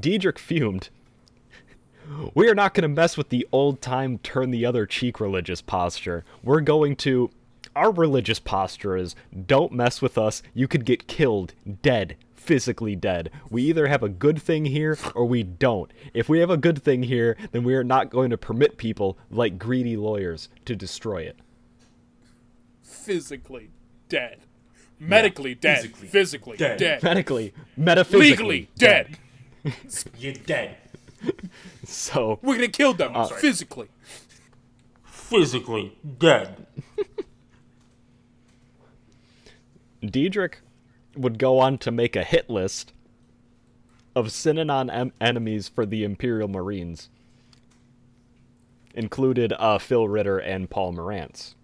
Dederich 0.00 0.38
fumed. 0.38 0.88
We 2.34 2.48
are 2.48 2.54
not 2.54 2.74
going 2.74 2.82
to 2.82 2.88
mess 2.88 3.16
with 3.16 3.28
the 3.28 3.46
old 3.52 3.80
time 3.80 4.18
turn 4.18 4.50
the 4.50 4.66
other 4.66 4.86
cheek 4.86 5.20
religious 5.20 5.62
posture. 5.62 6.24
We're 6.42 6.60
going 6.60 6.96
to. 6.96 7.30
Our 7.74 7.90
religious 7.90 8.38
posture 8.38 8.96
is 8.96 9.14
don't 9.46 9.72
mess 9.72 10.02
with 10.02 10.18
us. 10.18 10.42
You 10.52 10.68
could 10.68 10.84
get 10.84 11.06
killed, 11.06 11.54
dead, 11.80 12.16
physically 12.42 12.96
dead. 12.96 13.30
We 13.50 13.62
either 13.62 13.86
have 13.86 14.02
a 14.02 14.08
good 14.08 14.40
thing 14.42 14.64
here 14.64 14.98
or 15.14 15.24
we 15.24 15.42
don't. 15.42 15.90
If 16.12 16.28
we 16.28 16.40
have 16.40 16.50
a 16.50 16.56
good 16.56 16.82
thing 16.82 17.04
here, 17.04 17.36
then 17.52 17.62
we 17.64 17.74
are 17.74 17.84
not 17.84 18.10
going 18.10 18.30
to 18.30 18.36
permit 18.38 18.76
people, 18.76 19.16
like 19.30 19.58
greedy 19.58 19.96
lawyers, 19.96 20.48
to 20.64 20.74
destroy 20.74 21.22
it. 21.22 21.38
Physically 22.82 23.70
dead. 24.08 24.40
Medically 24.98 25.54
dead. 25.54 25.78
Physically 25.82 26.08
Physically 26.08 26.56
dead. 26.56 26.78
dead. 26.78 27.02
Medically, 27.02 27.52
metaphysically, 27.76 28.30
Legally 28.30 28.68
dead. 28.76 29.18
You're 30.18 30.34
dead. 30.34 30.76
So, 31.84 32.40
We're 32.42 32.54
gonna 32.56 32.66
kill 32.68 32.94
them 32.94 33.12
Uh, 33.14 33.26
physically. 33.26 33.88
Physically 35.04 35.96
dead. 36.18 36.66
Dederich 40.02 40.54
would 41.16 41.38
go 41.38 41.58
on 41.58 41.78
to 41.78 41.90
make 41.90 42.16
a 42.16 42.24
hit 42.24 42.48
list 42.48 42.92
of 44.14 44.28
Synanon 44.28 44.92
em- 44.92 45.12
enemies 45.20 45.68
for 45.68 45.86
the 45.86 46.04
Imperial 46.04 46.48
Marines. 46.48 47.08
Included 48.94 49.54
uh, 49.58 49.78
Phil 49.78 50.08
Ritter 50.08 50.38
and 50.38 50.68
Paul 50.68 50.92
Morantz. 50.94 51.54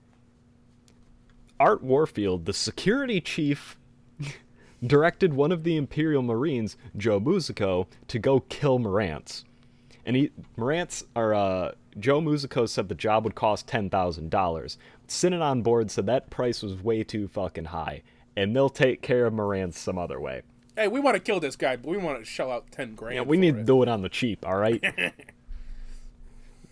Art 1.60 1.82
Warfield, 1.82 2.46
the 2.46 2.52
security 2.52 3.20
chief, 3.20 3.76
directed 4.86 5.34
one 5.34 5.52
of 5.52 5.64
the 5.64 5.76
Imperial 5.76 6.22
Marines, 6.22 6.76
Joe 6.96 7.20
Musico, 7.20 7.88
to 8.06 8.18
go 8.18 8.40
kill 8.40 8.78
Morantz. 8.78 9.44
And 10.06 10.16
he, 10.16 10.30
Morantz, 10.56 11.02
or 11.14 11.34
uh, 11.34 11.72
Joe 11.98 12.20
Musico 12.20 12.64
said 12.64 12.88
the 12.88 12.94
job 12.94 13.24
would 13.24 13.34
cost 13.34 13.66
$10,000. 13.66 14.76
Synanon 15.08 15.62
board 15.62 15.90
said 15.90 16.06
that 16.06 16.30
price 16.30 16.62
was 16.62 16.82
way 16.82 17.02
too 17.02 17.28
fucking 17.28 17.66
high, 17.66 18.02
and 18.38 18.54
they'll 18.54 18.68
take 18.68 19.02
care 19.02 19.26
of 19.26 19.34
Moran 19.34 19.72
some 19.72 19.98
other 19.98 20.20
way. 20.20 20.42
Hey, 20.76 20.86
we 20.86 21.00
want 21.00 21.16
to 21.16 21.20
kill 21.20 21.40
this 21.40 21.56
guy, 21.56 21.74
but 21.74 21.88
we 21.88 21.96
want 21.96 22.20
to 22.20 22.24
shell 22.24 22.52
out 22.52 22.70
ten 22.70 22.94
grand. 22.94 23.16
Yeah, 23.16 23.22
we 23.22 23.36
need 23.36 23.56
to 23.56 23.64
do 23.64 23.82
it 23.82 23.88
on 23.88 24.02
the 24.02 24.08
cheap, 24.08 24.46
all 24.46 24.56
right? 24.56 24.82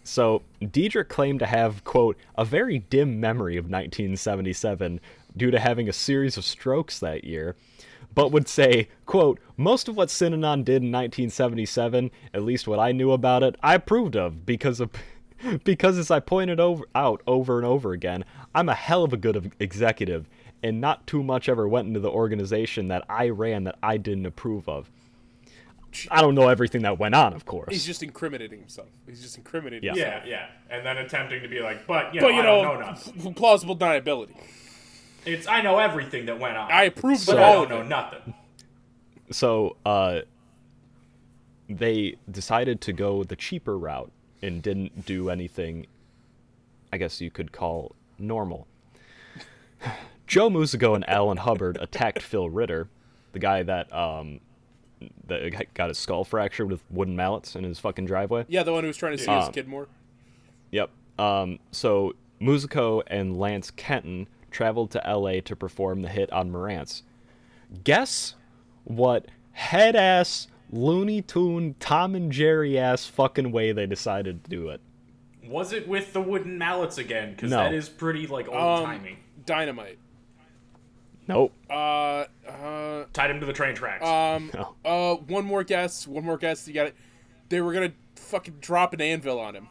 so, 0.05 0.43
Dederich 0.63 1.09
claimed 1.09 1.41
to 1.41 1.47
have, 1.47 1.83
quote, 1.83 2.17
a 2.39 2.45
very 2.45 2.79
dim 2.79 3.19
memory 3.19 3.57
of 3.57 3.65
1977 3.65 5.01
due 5.37 5.51
to 5.51 5.59
having 5.59 5.89
a 5.89 5.93
series 5.93 6.37
of 6.37 6.45
strokes 6.45 7.01
that 7.01 7.25
year, 7.25 7.57
but 8.15 8.31
would 8.31 8.47
say, 8.47 8.89
quote, 9.05 9.41
most 9.57 9.89
of 9.89 9.97
what 9.97 10.09
Synanon 10.09 10.65
did 10.65 10.85
in 10.85 10.93
1977, 10.93 12.13
at 12.33 12.45
least 12.45 12.69
what 12.69 12.79
I 12.79 12.93
knew 12.93 13.11
about 13.11 13.43
it, 13.43 13.57
I 13.61 13.75
approved 13.75 14.15
of 14.17 14.47
because 14.47 14.81
of. 14.81 14.91
Because 15.65 15.99
as 15.99 16.11
I 16.11 16.19
pointed 16.21 16.59
over, 16.59 16.87
out 16.95 17.21
over 17.27 17.59
and 17.59 17.67
over 17.67 17.93
again, 17.93 18.25
I'm 18.55 18.71
a 18.71 18.75
hell 18.75 19.05
of 19.05 19.13
a 19.13 19.19
good 19.19 19.53
executive, 19.61 20.27
and 20.63 20.81
not 20.81 21.07
too 21.07 21.23
much 21.23 21.49
ever 21.49 21.69
went 21.69 21.89
into 21.89 22.01
the 22.01 22.11
organization 22.11 22.89
that 22.89 23.05
I 23.09 23.29
ran 23.29 23.65
that 23.65 23.77
I 23.83 23.97
didn't 23.97 24.27
approve 24.27 24.69
of. 24.69 24.91
I 26.11 26.21
don't 26.21 26.35
know 26.35 26.49
everything 26.49 26.83
that 26.83 26.99
went 26.99 27.15
on, 27.15 27.33
of 27.33 27.47
course. 27.47 27.69
He's 27.73 27.87
just 27.87 28.03
incriminating 28.03 28.59
himself. 28.61 28.89
He's 29.07 29.23
just 29.23 29.39
incriminating. 29.39 29.85
Yeah. 29.85 29.93
himself. 29.95 30.23
Yeah, 30.27 30.31
yeah. 30.71 30.77
And 30.77 30.85
then 30.85 30.99
attempting 30.99 31.43
to 31.43 31.49
be 31.49 31.61
like, 31.61 31.87
but 31.87 32.15
you 32.15 32.21
know, 32.21 32.27
But 32.27 32.35
you 32.35 32.41
I 32.41 32.45
know, 32.45 32.63
don't 32.63 32.81
know 32.81 32.87
nothing. 32.87 33.35
plausible 33.35 33.77
deniability. 33.77 34.37
It's 35.25 35.47
I 35.47 35.63
know 35.63 35.79
everything 35.79 36.27
that 36.27 36.39
went 36.39 36.57
on. 36.57 36.71
I 36.71 36.85
approve 36.85 37.25
but 37.27 37.37
of 37.37 37.41
I 37.41 37.45
all 37.45 37.67
don't 37.67 37.71
know 37.71 37.83
nothing. 37.83 38.35
so 39.31 39.77
uh, 39.87 40.21
they 41.69 42.17
decided 42.31 42.81
to 42.83 42.93
go 42.93 43.25
the 43.25 43.37
cheaper 43.37 43.79
route 43.79 44.13
and 44.43 44.63
didn't 44.63 45.07
do 45.07 45.31
anything. 45.31 45.87
I 46.93 46.99
guess 46.99 47.21
you 47.21 47.31
could 47.31 47.53
call 47.53 47.95
normal. 48.19 48.67
Joe 50.27 50.51
Musico 50.51 50.95
and 50.95 51.09
Alan 51.09 51.37
Hubbard 51.39 51.79
attacked 51.81 52.23
Phil 52.23 52.49
Ritter, 52.51 52.89
the 53.33 53.39
guy 53.39 53.63
that 53.63 53.93
um 53.95 54.41
that 55.27 55.75
got 55.75 55.89
his 55.89 55.99
skull 55.99 56.25
fractured 56.25 56.71
with 56.71 56.83
wooden 56.91 57.15
mallets 57.17 57.55
in 57.55 57.65
his 57.65 57.79
fucking 57.79 58.07
driveway. 58.07 58.45
Yeah, 58.49 58.63
the 58.63 58.73
one 58.73 58.83
who 58.83 58.89
was 58.89 58.97
trying 58.97 59.13
to 59.17 59.23
see 59.23 59.31
Yeah. 59.31 59.41
his 59.47 59.51
kid 59.51 59.69
more. 59.69 59.89
Yep. 60.71 60.91
Um, 61.19 61.59
so 61.71 62.15
Musico 62.41 63.03
and 63.07 63.39
Lance 63.39 63.71
Kenton 63.71 64.27
traveled 64.51 64.91
to 64.93 65.03
LA 65.07 65.41
to 65.43 65.55
perform 65.55 66.01
the 66.03 66.09
hit 66.09 66.33
on 66.33 66.51
Morantz. 66.51 67.03
Guess 67.85 68.35
what 68.85 69.27
head 69.53 69.95
ass 69.97 70.49
Looney 70.71 71.21
Tune 71.23 71.75
Tom 71.79 72.15
and 72.15 72.33
Jerry 72.33 72.79
ass 72.79 73.07
fucking 73.07 73.53
way 73.53 73.73
they 73.73 73.87
decided 73.87 74.45
to 74.45 74.51
do 74.51 74.69
it. 74.71 74.81
Was 75.47 75.73
it 75.73 75.87
with 75.87 76.13
the 76.13 76.21
wooden 76.21 76.57
mallets 76.59 76.97
again? 76.99 77.33
Because 77.33 77.51
No. 77.51 77.59
that 77.59 77.75
is 77.75 77.89
pretty 77.89 78.27
like 78.27 78.49
old 78.49 78.57
Um, 78.57 78.85
timey. 78.85 79.19
Dynamite. 79.45 79.99
Nope. 81.29 81.53
Uh, 81.69 82.25
uh, 82.49 83.05
Tied 83.13 83.31
him 83.31 83.41
to 83.41 83.47
the 83.47 83.53
train 83.53 83.75
tracks. 83.75 84.05
um, 84.07 84.51
No. 84.55 84.75
uh, 84.85 85.15
one 85.17 85.45
more 85.45 85.65
guess. 85.65 86.07
One 86.07 86.25
more 86.25 86.37
guess. 86.39 86.67
You 86.69 86.75
got 86.75 86.87
it. 86.89 86.95
They 87.49 87.61
were 87.61 87.73
gonna 87.73 87.93
fucking 88.17 88.59
drop 88.61 88.93
an 88.95 89.01
anvil 89.01 89.39
on 89.41 89.55
him. 89.57 89.69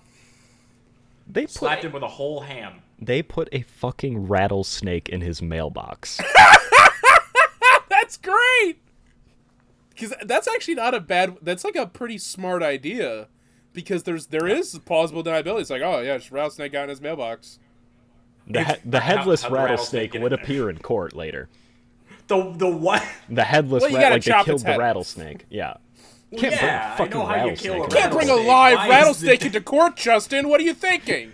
They 1.28 1.44
put 1.44 1.52
Slapped 1.52 1.84
him 1.84 1.92
with 1.92 2.04
a 2.04 2.08
whole 2.08 2.42
ham. 2.42 2.82
they 3.00 3.22
put 3.24 3.50
a 3.52 3.62
fucking 3.62 4.28
rattlesnake 4.28 5.10
in 5.10 5.22
his 5.22 5.42
mailbox. 5.42 6.20
That's 7.90 8.18
great. 8.18 8.78
Because 9.90 10.14
that's 10.26 10.48
actually 10.48 10.76
not 10.76 10.94
a 10.94 11.00
bad. 11.00 11.38
That's 11.42 11.64
like 11.64 11.76
a 11.78 11.88
pretty 11.88 12.18
smart 12.18 12.62
idea. 12.62 13.28
Because 13.74 14.04
there's 14.04 14.28
there 14.28 14.48
is 14.48 14.78
plausible 14.86 15.24
deniability. 15.24 15.62
It's 15.62 15.70
like, 15.70 15.82
oh 15.82 16.02
yeah, 16.02 16.18
just 16.18 16.32
rattlesnake 16.32 16.74
got 16.74 16.84
in 16.84 16.90
his 16.90 17.02
mailbox. 17.02 17.60
The, 18.48 18.64
he- 18.64 18.74
the 18.86 19.00
headless 19.00 19.42
how'd 19.44 19.52
the 19.52 19.56
rattlesnake 19.56 20.14
rattlesnake 20.14 20.24
would 20.24 20.34
appear 20.34 20.70
in 20.70 20.78
court 20.80 21.14
later. 21.16 21.50
The 22.28 22.54
the 22.56 22.68
what? 22.68 23.04
The 23.30 23.44
headless 23.44 23.82
Well, 23.82 23.92
you 23.92 23.98
rat, 23.98 24.12
like 24.14 24.24
they 24.24 24.44
killed 24.44 24.62
the 24.62 24.68
head 24.68 24.80
rattlesnake. 24.80 25.46
Yeah. 25.50 25.76
Can't 26.38 26.54
yeah, 26.54 26.60
bring 26.60 26.70
a 26.72 26.76
I 26.76 26.98
fucking 26.98 27.12
know 27.20 27.26
how 27.26 27.36
you 27.36 27.42
rattlesnake. 27.42 27.60
kill 27.72 27.82
a 27.82 27.84
in 27.86 27.90
Can't 27.92 28.12
bring 28.12 28.30
a 28.30 28.36
live 28.36 28.78
Why 28.78 28.90
rattlesnake 28.90 29.40
the- 29.42 29.46
into 29.48 29.62
court, 29.62 29.96
Justin. 29.96 30.50
What 30.50 30.60
are 30.60 30.64
you 30.64 30.74
thinking? 30.74 31.32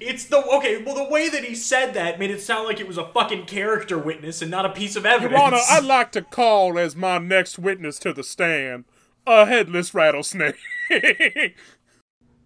It's 0.00 0.26
the 0.26 0.38
okay. 0.44 0.80
Well, 0.82 0.94
the 0.94 1.10
way 1.10 1.28
that 1.28 1.44
he 1.44 1.54
said 1.56 1.92
that 1.94 2.18
made 2.20 2.30
it 2.30 2.40
sound 2.40 2.66
like 2.68 2.78
it 2.78 2.86
was 2.86 2.98
a 2.98 3.06
fucking 3.08 3.46
character 3.46 3.98
witness 3.98 4.40
and 4.42 4.50
not 4.50 4.64
a 4.64 4.68
piece 4.68 4.94
of 4.96 5.04
evidence. 5.04 5.32
Your 5.32 5.40
Honor, 5.42 5.58
I'd 5.70 5.82
like 5.84 6.12
to 6.12 6.22
call 6.22 6.78
as 6.78 6.94
my 6.94 7.18
next 7.18 7.58
witness 7.58 7.98
to 8.00 8.12
the 8.12 8.22
stand 8.22 8.84
a 9.26 9.44
headless 9.46 9.92
rattlesnake. 9.94 10.54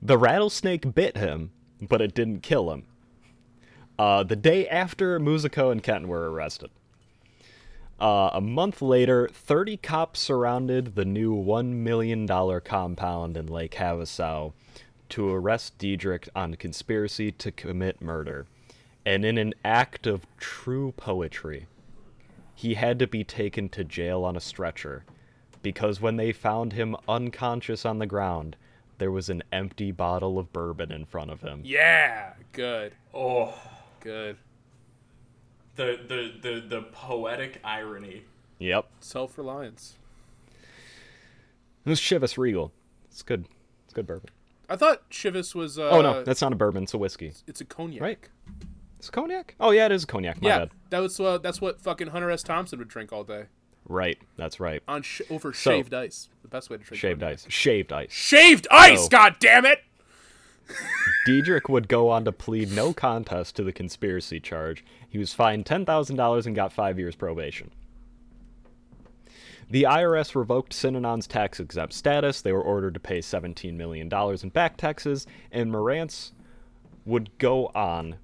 The 0.04 0.18
rattlesnake 0.18 0.94
bit 0.94 1.16
him, 1.16 1.52
but 1.80 2.00
it 2.00 2.12
didn't 2.14 2.40
kill 2.40 2.72
him. 2.72 2.86
Uh, 3.98 4.22
the 4.22 4.36
day 4.36 4.68
after 4.68 5.18
Musico 5.18 5.70
and 5.70 5.82
Kenton 5.82 6.08
were 6.08 6.30
arrested. 6.30 6.70
Uh, 8.00 8.30
a 8.32 8.40
month 8.40 8.82
later, 8.82 9.28
30 9.32 9.76
cops 9.76 10.18
surrounded 10.18 10.96
the 10.96 11.04
new 11.04 11.36
$1 11.36 11.66
million 11.66 12.26
compound 12.26 13.36
in 13.36 13.46
Lake 13.46 13.76
Havasu 13.76 14.52
to 15.10 15.28
arrest 15.28 15.78
Dederich 15.78 16.28
on 16.34 16.54
conspiracy 16.56 17.30
to 17.30 17.52
commit 17.52 18.00
murder. 18.00 18.46
And 19.04 19.24
in 19.24 19.38
an 19.38 19.54
act 19.64 20.06
of 20.06 20.26
true 20.38 20.92
poetry, 20.96 21.66
he 22.54 22.74
had 22.74 22.98
to 22.98 23.06
be 23.06 23.24
taken 23.24 23.68
to 23.68 23.84
jail 23.84 24.24
on 24.24 24.36
a 24.36 24.40
stretcher 24.40 25.04
because 25.62 26.00
when 26.00 26.16
they 26.16 26.32
found 26.32 26.72
him 26.72 26.96
unconscious 27.08 27.84
on 27.84 27.98
the 27.98 28.06
ground, 28.06 28.56
there 28.98 29.12
was 29.12 29.28
an 29.28 29.42
empty 29.52 29.92
bottle 29.92 30.38
of 30.38 30.52
bourbon 30.52 30.92
in 30.92 31.04
front 31.04 31.30
of 31.30 31.40
him. 31.40 31.60
yeah, 31.64 32.32
good, 32.52 32.92
oh, 33.14 33.54
good. 34.02 34.36
the 35.76 35.98
the 36.06 36.32
the 36.50 36.60
the 36.68 36.82
poetic 36.92 37.60
irony. 37.64 38.24
Yep. 38.58 38.86
Self 39.00 39.38
reliance. 39.38 39.96
It 41.84 41.88
was 41.90 42.00
Chivas 42.00 42.38
Regal. 42.38 42.72
It's 43.10 43.22
good. 43.22 43.46
It's 43.84 43.94
good 43.94 44.06
bourbon. 44.06 44.30
I 44.68 44.76
thought 44.76 45.08
Chivas 45.10 45.54
was. 45.54 45.78
Uh, 45.78 45.88
oh 45.90 46.00
no, 46.02 46.22
that's 46.22 46.40
not 46.40 46.52
a 46.52 46.56
bourbon. 46.56 46.84
It's 46.84 46.94
a 46.94 46.98
whiskey. 46.98 47.32
it's 47.46 47.60
a 47.60 47.64
cognac. 47.64 48.00
Right. 48.00 48.18
It's 48.98 49.08
a 49.08 49.12
cognac. 49.12 49.54
Oh 49.58 49.70
yeah, 49.72 49.86
it 49.86 49.92
is 49.92 50.04
a 50.04 50.06
cognac. 50.06 50.40
My 50.40 50.48
Yeah, 50.48 50.58
bad. 50.60 50.70
that 50.90 50.98
was 51.00 51.18
uh, 51.18 51.38
that's 51.38 51.60
what 51.60 51.80
fucking 51.80 52.08
Hunter 52.08 52.30
S. 52.30 52.42
Thompson 52.42 52.78
would 52.78 52.88
drink 52.88 53.12
all 53.12 53.24
day 53.24 53.46
Right. 53.88 54.16
That's 54.36 54.60
right. 54.60 54.80
on 54.86 55.02
sh- 55.02 55.22
over 55.28 55.52
So- 55.52 55.72
shaved 55.72 55.92
ice. 55.92 56.28
The 56.42 56.48
best 56.48 56.70
way 56.70 56.76
to 56.76 56.84
drink 56.84 57.00
Shaved 57.00 57.18
cognac. 57.20 57.32
ice. 57.34 57.46
Shaved 57.48 57.92
ice. 57.92 58.12
Shaved 58.12 58.68
ice. 58.70 59.02
So- 59.02 59.08
God 59.08 59.36
damn 59.40 59.66
it! 59.66 59.80
Dederich 61.26 61.68
would 61.68 61.88
go 61.88 62.08
on 62.08 62.24
to 62.24 62.32
plead 62.32 62.72
no 62.72 62.92
contest 62.92 63.56
to 63.56 63.64
the 63.64 63.72
conspiracy 63.72 64.40
charge. 64.40 64.84
He 65.08 65.18
was 65.18 65.32
fined 65.32 65.64
$10,000 65.64 66.46
and 66.46 66.56
got 66.56 66.72
five 66.72 66.98
years 66.98 67.14
probation. 67.14 67.70
The 69.70 69.84
IRS 69.84 70.34
revoked 70.34 70.72
Synanon's 70.72 71.26
tax 71.26 71.58
exempt 71.58 71.94
status. 71.94 72.42
They 72.42 72.52
were 72.52 72.62
ordered 72.62 72.94
to 72.94 73.00
pay 73.00 73.20
$17 73.20 73.74
million 73.74 74.10
in 74.12 74.48
back 74.50 74.76
taxes, 74.76 75.26
and 75.50 75.72
Morantz 75.72 76.32
would 77.06 77.30
go 77.38 77.66
on 77.74 78.16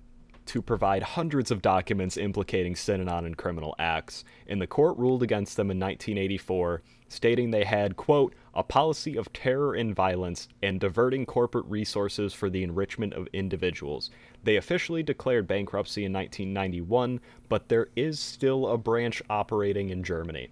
to 0.49 0.63
provide 0.63 1.03
hundreds 1.03 1.51
of 1.51 1.61
documents 1.63 2.17
implicating 2.17 2.75
Synanon 2.75 3.27
in 3.27 3.35
criminal 3.35 3.75
acts, 3.79 4.25
and 4.47 4.61
the 4.61 4.67
court 4.67 4.97
ruled 4.97 5.23
against 5.23 5.57
them 5.57 5.71
in 5.71 5.79
1984, 5.79 6.83
stating 7.09 7.51
they 7.51 7.65
had, 7.65 7.97
quote, 7.97 8.35
a 8.59 8.63
policy 8.65 9.17
of 9.17 9.33
terror 9.33 9.73
and 9.73 9.95
violence 9.95 10.49
and 10.65 10.81
diverting 10.81 11.25
corporate 11.25 11.65
resources 11.67 12.35
for 12.35 12.51
the 12.51 12.65
enrichment 12.65 13.15
of 13.15 13.29
individuals. 13.33 14.11
They 14.43 14.57
officially 14.57 15.05
declared 15.05 15.47
bankruptcy 15.47 16.05
in 16.05 16.13
1991, 16.13 17.21
but 17.49 17.69
there 17.69 17.87
is 17.95 18.19
still 18.19 18.67
a 18.67 18.77
branch 18.77 19.23
operating 19.31 19.91
in 19.91 20.03
Germany. 20.03 20.51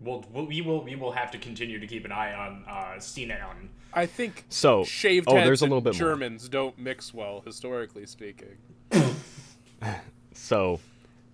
We'll, 0.00 0.26
we'll 0.30 0.44
we 0.44 0.96
will 0.96 1.12
have 1.12 1.30
to 1.30 1.38
continue 1.38 1.80
to 1.80 1.86
keep 1.86 2.04
an 2.04 2.12
eye 2.12 2.34
on 2.34 2.64
uh, 2.68 3.00
Sinan. 3.00 3.70
I 3.94 4.04
think 4.04 4.44
So, 4.50 4.84
shaved 4.84 5.28
oh, 5.30 5.36
heads 5.36 5.46
there's 5.46 5.62
a 5.62 5.64
little 5.64 5.80
bit 5.80 5.94
more. 5.98 6.10
Germans 6.10 6.46
don't 6.50 6.78
mix 6.78 7.14
well, 7.14 7.40
historically 7.44 8.04
speaking. 8.04 8.58
So, 10.32 10.80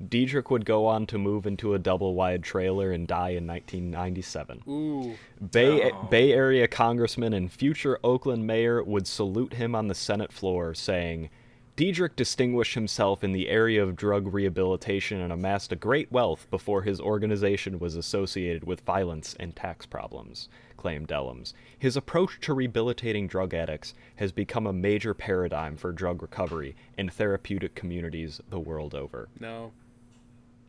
Dederich 0.08 0.50
would 0.50 0.64
go 0.64 0.86
on 0.86 1.06
to 1.06 1.18
move 1.18 1.46
into 1.46 1.74
a 1.74 1.78
double 1.78 2.14
wide 2.14 2.42
trailer 2.42 2.90
and 2.90 3.06
die 3.06 3.30
in 3.30 3.46
1997. 3.46 4.62
Ooh, 4.68 5.14
Bay, 5.50 5.90
Oh. 5.92 6.02
Bay 6.10 6.32
Area 6.32 6.66
congressman 6.66 7.32
and 7.32 7.50
future 7.52 7.98
Oakland 8.02 8.46
mayor 8.46 8.82
would 8.82 9.06
salute 9.06 9.54
him 9.54 9.74
on 9.74 9.88
the 9.88 9.94
Senate 9.94 10.32
floor, 10.32 10.74
saying, 10.74 11.30
Dederich 11.76 12.16
distinguished 12.16 12.74
himself 12.74 13.24
in 13.24 13.32
the 13.32 13.48
area 13.48 13.82
of 13.82 13.96
drug 13.96 14.32
rehabilitation 14.34 15.20
and 15.22 15.32
amassed 15.32 15.72
a 15.72 15.76
great 15.76 16.12
wealth 16.12 16.46
before 16.50 16.82
his 16.82 17.00
organization 17.00 17.78
was 17.78 17.96
associated 17.96 18.64
with 18.64 18.82
violence 18.82 19.34
and 19.40 19.56
tax 19.56 19.86
problems, 19.86 20.50
claimed 20.76 21.08
Dellums. 21.08 21.54
His 21.78 21.96
approach 21.96 22.40
to 22.42 22.52
rehabilitating 22.52 23.26
drug 23.26 23.54
addicts 23.54 23.94
has 24.16 24.32
become 24.32 24.66
a 24.66 24.72
major 24.74 25.14
paradigm 25.14 25.76
for 25.78 25.92
drug 25.92 26.20
recovery 26.20 26.76
in 26.98 27.08
therapeutic 27.08 27.74
communities 27.74 28.40
the 28.50 28.60
world 28.60 28.94
over. 28.94 29.28
no. 29.40 29.72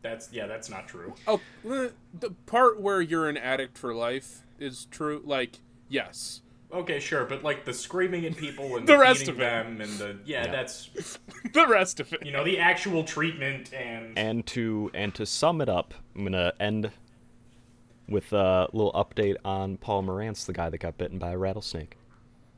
That's 0.04 0.28
yeah, 0.32 0.46
that's 0.46 0.68
not 0.70 0.86
true. 0.86 1.14
Oh, 1.26 1.40
eh, 1.68 1.88
the 2.20 2.30
part 2.46 2.78
where 2.80 3.00
you're 3.00 3.28
an 3.28 3.36
addict 3.38 3.76
for 3.78 3.92
life 3.94 4.42
is 4.60 4.86
true. 4.90 5.22
Like, 5.24 5.60
yes. 5.88 6.42
Okay, 6.72 7.00
sure, 7.00 7.24
but 7.24 7.42
like 7.42 7.64
the 7.64 7.72
screaming 7.72 8.24
at 8.26 8.36
people 8.36 8.76
and 8.76 8.86
The 8.86 8.98
rest 8.98 9.20
beating 9.20 9.34
of 9.36 9.40
it. 9.40 9.44
them 9.44 9.80
and 9.80 9.90
the 9.98 10.18
yeah, 10.26 10.46
that's 10.50 10.90
the 11.54 11.66
rest 11.66 12.00
of 12.00 12.12
it. 12.12 12.24
you 12.26 12.32
know 12.32 12.44
the 12.44 12.58
actual 12.58 13.02
treatment 13.02 13.72
and 13.72 14.16
And 14.18 14.44
to 14.48 14.90
and 14.92 15.14
to 15.14 15.24
sum 15.24 15.60
it 15.62 15.68
up, 15.70 15.94
I'm 16.14 16.24
gonna 16.24 16.52
end 16.60 16.90
with 18.08 18.30
a 18.34 18.68
little 18.74 18.92
update 18.92 19.36
on 19.44 19.78
Paul 19.78 20.02
Morantz, 20.02 20.44
the 20.44 20.52
guy 20.52 20.68
that 20.68 20.78
got 20.78 20.98
bitten 20.98 21.18
by 21.18 21.30
a 21.30 21.38
rattlesnake. 21.38 21.96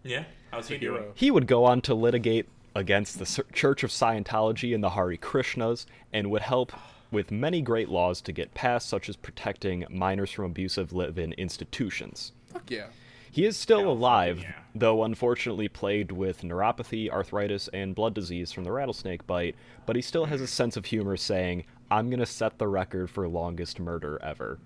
yeah, 0.02 0.24
how's 0.50 0.66
he 0.68 0.78
doing? 0.78 1.04
He 1.14 1.30
would 1.30 1.46
go 1.46 1.64
on 1.64 1.80
to 1.82 1.94
litigate 1.94 2.48
against 2.76 3.18
the 3.18 3.44
Church 3.52 3.82
of 3.82 3.90
Scientology 3.90 4.74
and 4.74 4.84
the 4.84 4.90
Hare 4.90 5.16
Krishnas, 5.16 5.86
and 6.12 6.30
would 6.30 6.42
help 6.42 6.72
with 7.10 7.30
many 7.30 7.62
great 7.62 7.88
laws 7.88 8.20
to 8.20 8.32
get 8.32 8.54
passed, 8.54 8.88
such 8.88 9.08
as 9.08 9.16
protecting 9.16 9.84
minors 9.88 10.30
from 10.30 10.44
abusive 10.46 10.92
live-in 10.92 11.32
institutions. 11.34 12.32
Fuck 12.52 12.70
yeah. 12.70 12.86
He 13.30 13.44
is 13.44 13.56
still 13.56 13.80
Hell, 13.80 13.92
alive, 13.92 14.40
yeah. 14.40 14.52
though 14.74 15.04
unfortunately 15.04 15.68
plagued 15.68 16.10
with 16.10 16.42
neuropathy, 16.42 17.10
arthritis, 17.10 17.68
and 17.68 17.94
blood 17.94 18.14
disease 18.14 18.50
from 18.50 18.64
the 18.64 18.72
rattlesnake 18.72 19.26
bite, 19.26 19.56
but 19.84 19.94
he 19.96 20.02
still 20.02 20.24
has 20.24 20.40
a 20.40 20.46
sense 20.46 20.76
of 20.76 20.86
humor 20.86 21.16
saying, 21.16 21.64
I'm 21.90 22.10
gonna 22.10 22.26
set 22.26 22.58
the 22.58 22.66
record 22.66 23.10
for 23.10 23.28
longest 23.28 23.78
murder 23.78 24.18
ever. 24.22 24.58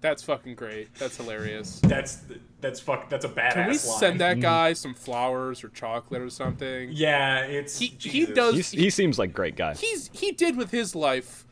That's 0.00 0.22
fucking 0.22 0.54
great. 0.54 0.94
That's 0.94 1.16
hilarious. 1.16 1.80
That's 1.80 2.18
that's 2.60 2.78
fuck. 2.78 3.08
That's 3.10 3.24
a 3.24 3.28
badass 3.28 3.52
Can 3.52 3.62
we 3.64 3.70
line. 3.72 3.78
send 3.78 4.20
that 4.20 4.40
guy 4.40 4.72
some 4.72 4.94
flowers 4.94 5.64
or 5.64 5.68
chocolate 5.70 6.22
or 6.22 6.30
something? 6.30 6.90
Yeah, 6.92 7.40
it's 7.40 7.78
He 7.78 7.86
he 7.98 8.26
does. 8.26 8.54
He's, 8.54 8.70
he 8.70 8.90
seems 8.90 9.18
like 9.18 9.32
great 9.32 9.56
guy. 9.56 9.74
he's 9.74 10.08
he 10.12 10.30
did 10.32 10.56
with 10.56 10.70
his 10.70 10.94
life 10.94 11.44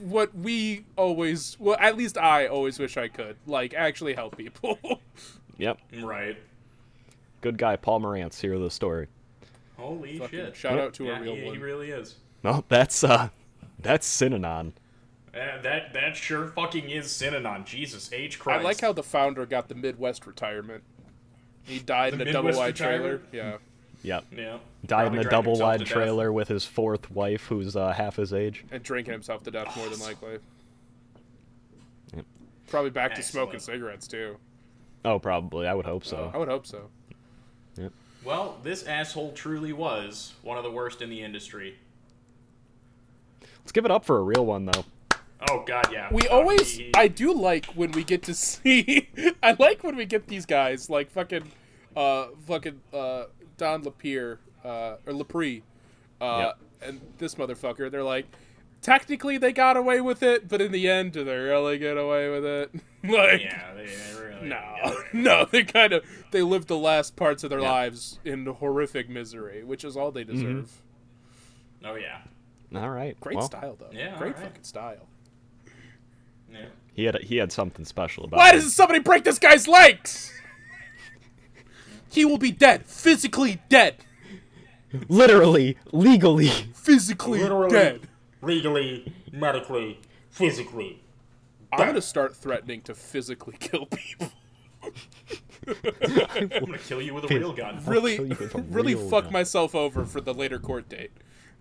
what 0.00 0.34
we 0.36 0.84
always 0.96 1.56
well 1.58 1.76
at 1.80 1.96
least 1.96 2.16
I 2.16 2.46
always 2.46 2.78
wish 2.78 2.96
I 2.96 3.08
could 3.08 3.36
like 3.46 3.74
actually 3.74 4.14
help 4.14 4.36
people. 4.36 4.78
Yep. 5.56 5.78
right. 6.02 6.36
Good 7.40 7.58
guy, 7.58 7.76
Paul 7.76 8.00
Morantz, 8.00 8.40
hero 8.40 8.56
of 8.56 8.62
the 8.64 8.70
story. 8.72 9.06
Holy 9.76 10.18
Fucking 10.18 10.36
shit! 10.36 10.56
shout 10.56 10.80
out 10.80 10.94
to 10.94 11.04
yeah, 11.04 11.18
a 11.18 11.22
real 11.22 11.36
he, 11.36 11.44
one. 11.44 11.54
he 11.54 11.62
really 11.62 11.90
is. 11.90 12.16
Well, 12.42 12.64
that's 12.68 13.04
uh 13.04 13.28
That's 13.78 14.04
Synanon. 14.08 14.72
Uh, 15.34 15.60
that 15.62 15.92
that 15.92 16.16
sure 16.16 16.46
fucking 16.48 16.88
is 16.90 17.06
Synanon. 17.06 17.64
Jesus 17.64 18.12
H 18.12 18.38
I 18.38 18.42
Christ. 18.42 18.60
I 18.60 18.62
like 18.62 18.80
how 18.80 18.92
the 18.92 19.02
founder 19.02 19.44
got 19.46 19.68
the 19.68 19.74
Midwest 19.74 20.26
retirement. 20.26 20.84
He 21.64 21.78
died 21.80 22.12
The 22.14 22.22
in 22.22 22.28
a 22.28 22.32
double 22.32 22.52
wide 22.56 22.76
trailer. 22.76 23.18
retirement? 23.18 23.22
Yeah. 23.32 23.56
Yep. 24.02 24.24
Yeah. 24.36 24.58
Died 24.86 25.04
Probably 25.04 25.20
in 25.20 25.26
a 25.26 25.30
double 25.30 25.58
wide 25.58 25.78
to 25.80 25.84
death. 25.86 25.92
trailer 25.94 26.30
with 26.32 26.48
his 26.48 26.64
fourth 26.66 27.10
wife, 27.10 27.46
who's 27.46 27.74
uh, 27.74 27.92
half 27.92 28.16
his 28.16 28.32
age. 28.34 28.64
And 28.70 28.82
drinking 28.82 29.12
himself 29.12 29.42
to 29.44 29.50
death 29.50 29.74
more 29.76 29.88
than 29.88 29.98
likely. 30.00 30.38
Yep. 32.14 32.26
Probably 32.68 32.90
back 32.90 33.14
to 33.14 33.22
smoking 33.22 33.60
cigarettes 33.60 34.06
too. 34.06 34.36
Oh, 35.06 35.18
probably. 35.18 35.66
I 35.66 35.72
would 35.74 35.86
hope 35.86 36.04
so. 36.04 36.30
I 36.34 36.36
would 36.36 36.48
hope 36.48 36.66
so. 36.66 36.90
Yep. 37.78 37.92
Well, 38.24 38.58
this 38.62 38.84
asshole 38.84 39.32
truly 39.32 39.72
was 39.72 40.34
one 40.42 40.58
of 40.58 40.64
the 40.64 40.70
worst 40.70 41.00
in 41.02 41.08
the 41.10 41.22
industry. 41.22 41.76
Let's 43.60 43.72
give 43.72 43.86
it 43.86 43.90
up 43.90 44.04
for 44.04 44.18
a 44.18 44.22
real 44.22 44.44
one, 44.44 44.66
though. 44.66 44.84
Oh 45.50 45.64
God, 45.66 45.86
yeah. 45.92 46.08
We 46.12 46.26
always, 46.28 46.76
he- 46.78 46.90
I 46.94 47.08
do 47.08 47.32
like 47.32 47.66
when 47.74 47.92
we 47.92 48.04
get 48.04 48.22
to 48.24 48.34
see. 48.34 49.08
I 49.42 49.56
like 49.58 49.82
when 49.84 49.96
we 49.96 50.06
get 50.06 50.26
these 50.28 50.46
guys 50.46 50.88
like 50.88 51.10
fucking, 51.10 51.50
uh, 51.96 52.28
fucking 52.46 52.80
uh, 52.92 53.24
Don 53.56 53.82
Lapierre, 53.82 54.38
uh, 54.64 54.96
or 55.06 55.12
Lapre, 55.12 55.62
uh, 56.20 56.52
and 56.82 57.00
this 57.18 57.34
motherfucker. 57.34 57.90
They're 57.90 58.02
like, 58.02 58.26
technically 58.80 59.38
they 59.38 59.52
got 59.52 59.76
away 59.76 60.00
with 60.00 60.22
it, 60.22 60.48
but 60.48 60.60
in 60.60 60.72
the 60.72 60.88
end, 60.88 61.12
do 61.12 61.24
they 61.24 61.36
really 61.36 61.78
get 61.78 61.96
away 61.96 62.30
with 62.30 62.44
it? 62.44 62.74
like, 63.04 63.42
yeah, 63.42 63.74
they, 63.74 63.86
they 63.86 64.20
really. 64.20 64.48
no, 64.48 65.02
no, 65.12 65.44
they 65.50 65.64
kind 65.64 65.92
of 65.92 66.04
they 66.30 66.42
lived 66.42 66.68
the 66.68 66.78
last 66.78 67.16
parts 67.16 67.44
of 67.44 67.50
their 67.50 67.60
Yeah. 67.60 67.70
lives 67.70 68.18
in 68.24 68.46
horrific 68.46 69.08
misery, 69.08 69.62
which 69.64 69.84
is 69.84 69.96
all 69.96 70.10
they 70.10 70.24
deserve. 70.24 70.80
Oh 71.84 71.96
yeah. 71.96 72.22
All 72.74 72.90
right. 72.90 73.18
Great 73.20 73.36
well, 73.36 73.46
style 73.46 73.76
though. 73.78 73.90
Yeah, 73.92 74.16
great 74.18 74.34
alright. 74.34 74.48
fucking 74.48 74.64
style. 74.64 75.06
Yeah. 76.54 76.66
He 76.94 77.04
had 77.04 77.20
he 77.22 77.36
had 77.36 77.50
something 77.52 77.84
special 77.84 78.24
about 78.24 78.38
Why 78.38 78.50
him. 78.50 78.56
doesn't 78.56 78.70
somebody 78.70 79.00
break 79.00 79.24
this 79.24 79.38
guy's 79.38 79.66
legs? 79.68 80.30
He 82.10 82.24
will 82.24 82.38
be 82.38 82.52
dead, 82.52 82.86
physically 82.86 83.60
dead, 83.68 83.96
Literally, 85.08 85.76
legally. 85.90 86.46
physically 86.74 87.40
Literally, 87.42 87.70
dead. 87.70 88.00
legally, 88.40 89.12
medically, 89.32 89.98
physically. 90.30 91.02
I'm 91.72 91.86
gonna 91.88 92.00
start 92.00 92.36
threatening 92.36 92.82
to 92.82 92.94
physically 92.94 93.56
kill 93.58 93.86
people. 93.86 94.30
I'm 95.66 96.48
gonna 96.48 96.78
kill 96.78 97.02
you 97.02 97.14
with 97.14 97.24
a 97.28 97.36
real 97.36 97.52
gun. 97.52 97.82
Really, 97.84 98.16
kill 98.16 98.26
you 98.26 98.36
with 98.38 98.54
a 98.54 98.62
really 98.62 98.94
real 98.94 99.08
fuck 99.10 99.24
gun. 99.24 99.32
myself 99.32 99.74
over 99.74 100.04
for 100.04 100.20
the 100.20 100.32
later 100.34 100.60
court 100.60 100.88
date. 100.88 101.10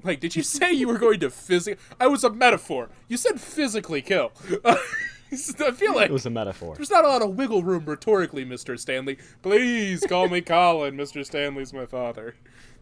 Like, 0.03 0.19
did 0.19 0.35
you 0.35 0.43
say 0.43 0.71
you 0.73 0.87
were 0.87 0.97
going 0.97 1.19
to 1.21 1.29
physically? 1.29 1.81
I 1.99 2.07
was 2.07 2.23
a 2.23 2.29
metaphor. 2.29 2.89
You 3.07 3.17
said 3.17 3.39
physically 3.39 4.01
kill. 4.01 4.31
I 4.65 5.71
feel 5.71 5.95
like 5.95 6.09
It 6.09 6.13
was 6.13 6.25
a 6.27 6.29
metaphor. 6.29 6.75
there's 6.75 6.91
not 6.91 7.05
a 7.05 7.07
lot 7.07 7.21
of 7.23 7.31
wiggle 7.35 7.63
room 7.63 7.85
rhetorically, 7.85 8.45
Mr. 8.45 8.77
Stanley. 8.79 9.17
Please 9.41 10.05
call 10.07 10.27
me 10.29 10.41
Colin. 10.53 10.95
Mr. 10.95 11.25
Stanley's 11.25 11.73
my 11.73 11.85
father. 11.87 12.35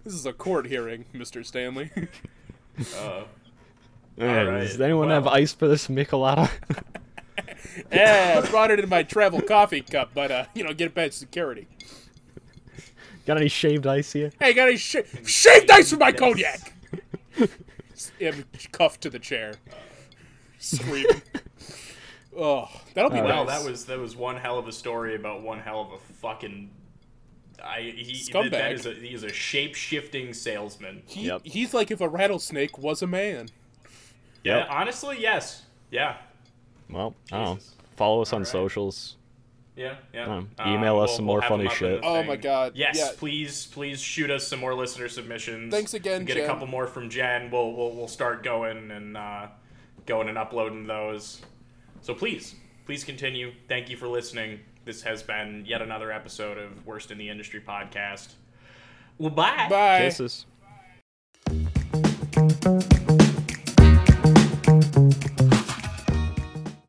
This 0.04 0.14
is 0.14 0.26
a 0.26 0.34
court 0.34 0.66
hearing, 0.68 1.06
Mr. 1.14 1.46
Stanley. 1.46 1.92
Uh, 2.98 3.24
Yeah, 4.18 4.40
Alright, 4.40 4.62
Does 4.68 4.80
anyone 4.82 5.10
have 5.10 5.28
ice 5.28 5.54
for 5.54 5.68
this 5.68 5.88
Michelada? 5.88 6.50
yeah, 7.92 8.42
I 8.44 8.50
brought 8.50 8.72
it 8.72 8.80
in 8.80 8.88
my 8.90 9.04
travel 9.04 9.42
coffee 9.42 9.82
cup, 9.82 10.12
but 10.14 10.32
uh, 10.32 10.46
you 10.56 10.64
know, 10.64 10.74
get 10.74 10.88
it 10.88 10.94
back 10.96 11.12
security. 11.14 11.68
Got 13.26 13.38
any 13.38 13.50
shaved 13.50 13.86
ice 13.86 14.14
here? 14.14 14.32
Hey, 14.40 14.54
got 14.54 14.70
any 14.70 14.78
sh- 14.78 14.96
shaved 15.26 15.70
ice 15.70 15.92
for 15.92 15.98
my 15.98 16.12
cognac? 16.12 16.74
Him 18.20 18.46
cuffed 18.72 19.02
to 19.02 19.10
the 19.10 19.20
chair, 19.20 19.54
screaming. 20.60 21.22
Oh, 22.38 22.70
that'll 22.94 23.12
be 23.12 23.20
uh, 23.20 23.24
All 23.24 23.28
well, 23.28 23.46
that 23.46 23.64
was 23.64 23.86
that 23.86 24.00
was 24.00 24.16
one 24.16 24.38
hell 24.38 24.58
of 24.58 24.68
a 24.68 24.72
story 24.72 25.16
about 25.16 25.42
one 25.42 25.60
hell 25.60 25.82
of 25.82 25.92
a 25.94 25.98
fucking. 26.16 26.70
I 27.64 27.82
he 27.96 28.14
Scumbag. 28.14 28.44
that- 28.44 28.52
that 28.52 28.72
is 28.72 28.86
a, 28.86 28.94
he 28.94 29.14
is 29.14 29.24
a 29.24 29.32
shape 29.32 29.76
shifting 29.76 30.34
salesman. 30.34 31.04
He, 31.06 31.28
Yep. 31.28 31.42
He's 31.44 31.74
like 31.74 31.92
if 31.92 32.02
a 32.02 32.10
rattlesnake 32.10 32.78
was 32.80 33.02
a 33.04 33.08
man. 33.08 33.50
Yeah, 34.44 34.66
honestly, 34.70 35.18
yes. 35.20 35.64
Yeah, 35.92 36.18
Well, 36.90 37.14
I 37.32 37.38
don't 37.44 37.56
know. 37.58 37.60
Follow 37.98 38.22
us 38.24 38.32
on 38.34 38.38
Alright. 38.38 38.48
socials. 38.48 39.18
Yeah, 39.82 39.96
yeah. 40.14 40.26
Um, 40.26 40.50
Uh, 40.60 40.70
email 40.70 41.00
us 41.00 41.10
we'll- 41.10 41.16
some 41.18 41.26
we'll 41.26 41.36
more 41.38 41.42
funny 41.42 41.64
them 41.64 41.68
up 41.68 41.74
in 41.74 41.78
shit. 41.80 42.00
Oh 42.04 42.24
my 42.24 42.36
God, 42.36 42.74
Yes, 42.76 42.98
yeah. 42.98 43.10
please, 43.18 43.66
please 43.68 44.00
shoot 44.02 44.30
us 44.30 44.48
some 44.48 44.60
more 44.60 44.74
listener 44.76 45.10
submissions. 45.10 45.74
Thanks 45.74 45.94
again, 45.94 46.26
Get 46.26 46.36
Jen. 46.36 46.44
a 46.44 46.48
couple 46.48 46.68
more 46.68 46.88
from 46.88 47.10
Jen. 47.10 47.50
We'll 47.52 47.74
we'll, 47.74 47.92
we'll 47.96 48.08
start 48.08 48.44
going 48.44 48.92
and 48.92 49.18
uh, 49.18 49.48
going 50.06 50.30
and 50.30 50.38
uploading 50.38 50.88
those. 50.88 51.42
So 52.02 52.14
please, 52.14 52.56
please 52.86 53.04
continue. 53.04 53.52
Thank 53.68 53.90
you 53.90 53.98
for 53.98 54.08
listening. 54.08 54.60
This 54.86 55.04
has 55.04 55.22
been 55.22 55.64
yet 55.68 55.82
another 55.82 56.12
episode 56.12 56.58
of 56.58 56.86
Worst 56.86 57.12
in 57.12 57.18
the 57.18 57.30
Industry 57.30 57.62
podcast. 57.62 58.34
Well, 59.20 59.30
bye. 59.30 59.68
Bye. 59.70 60.00
Kisses. 60.00 60.46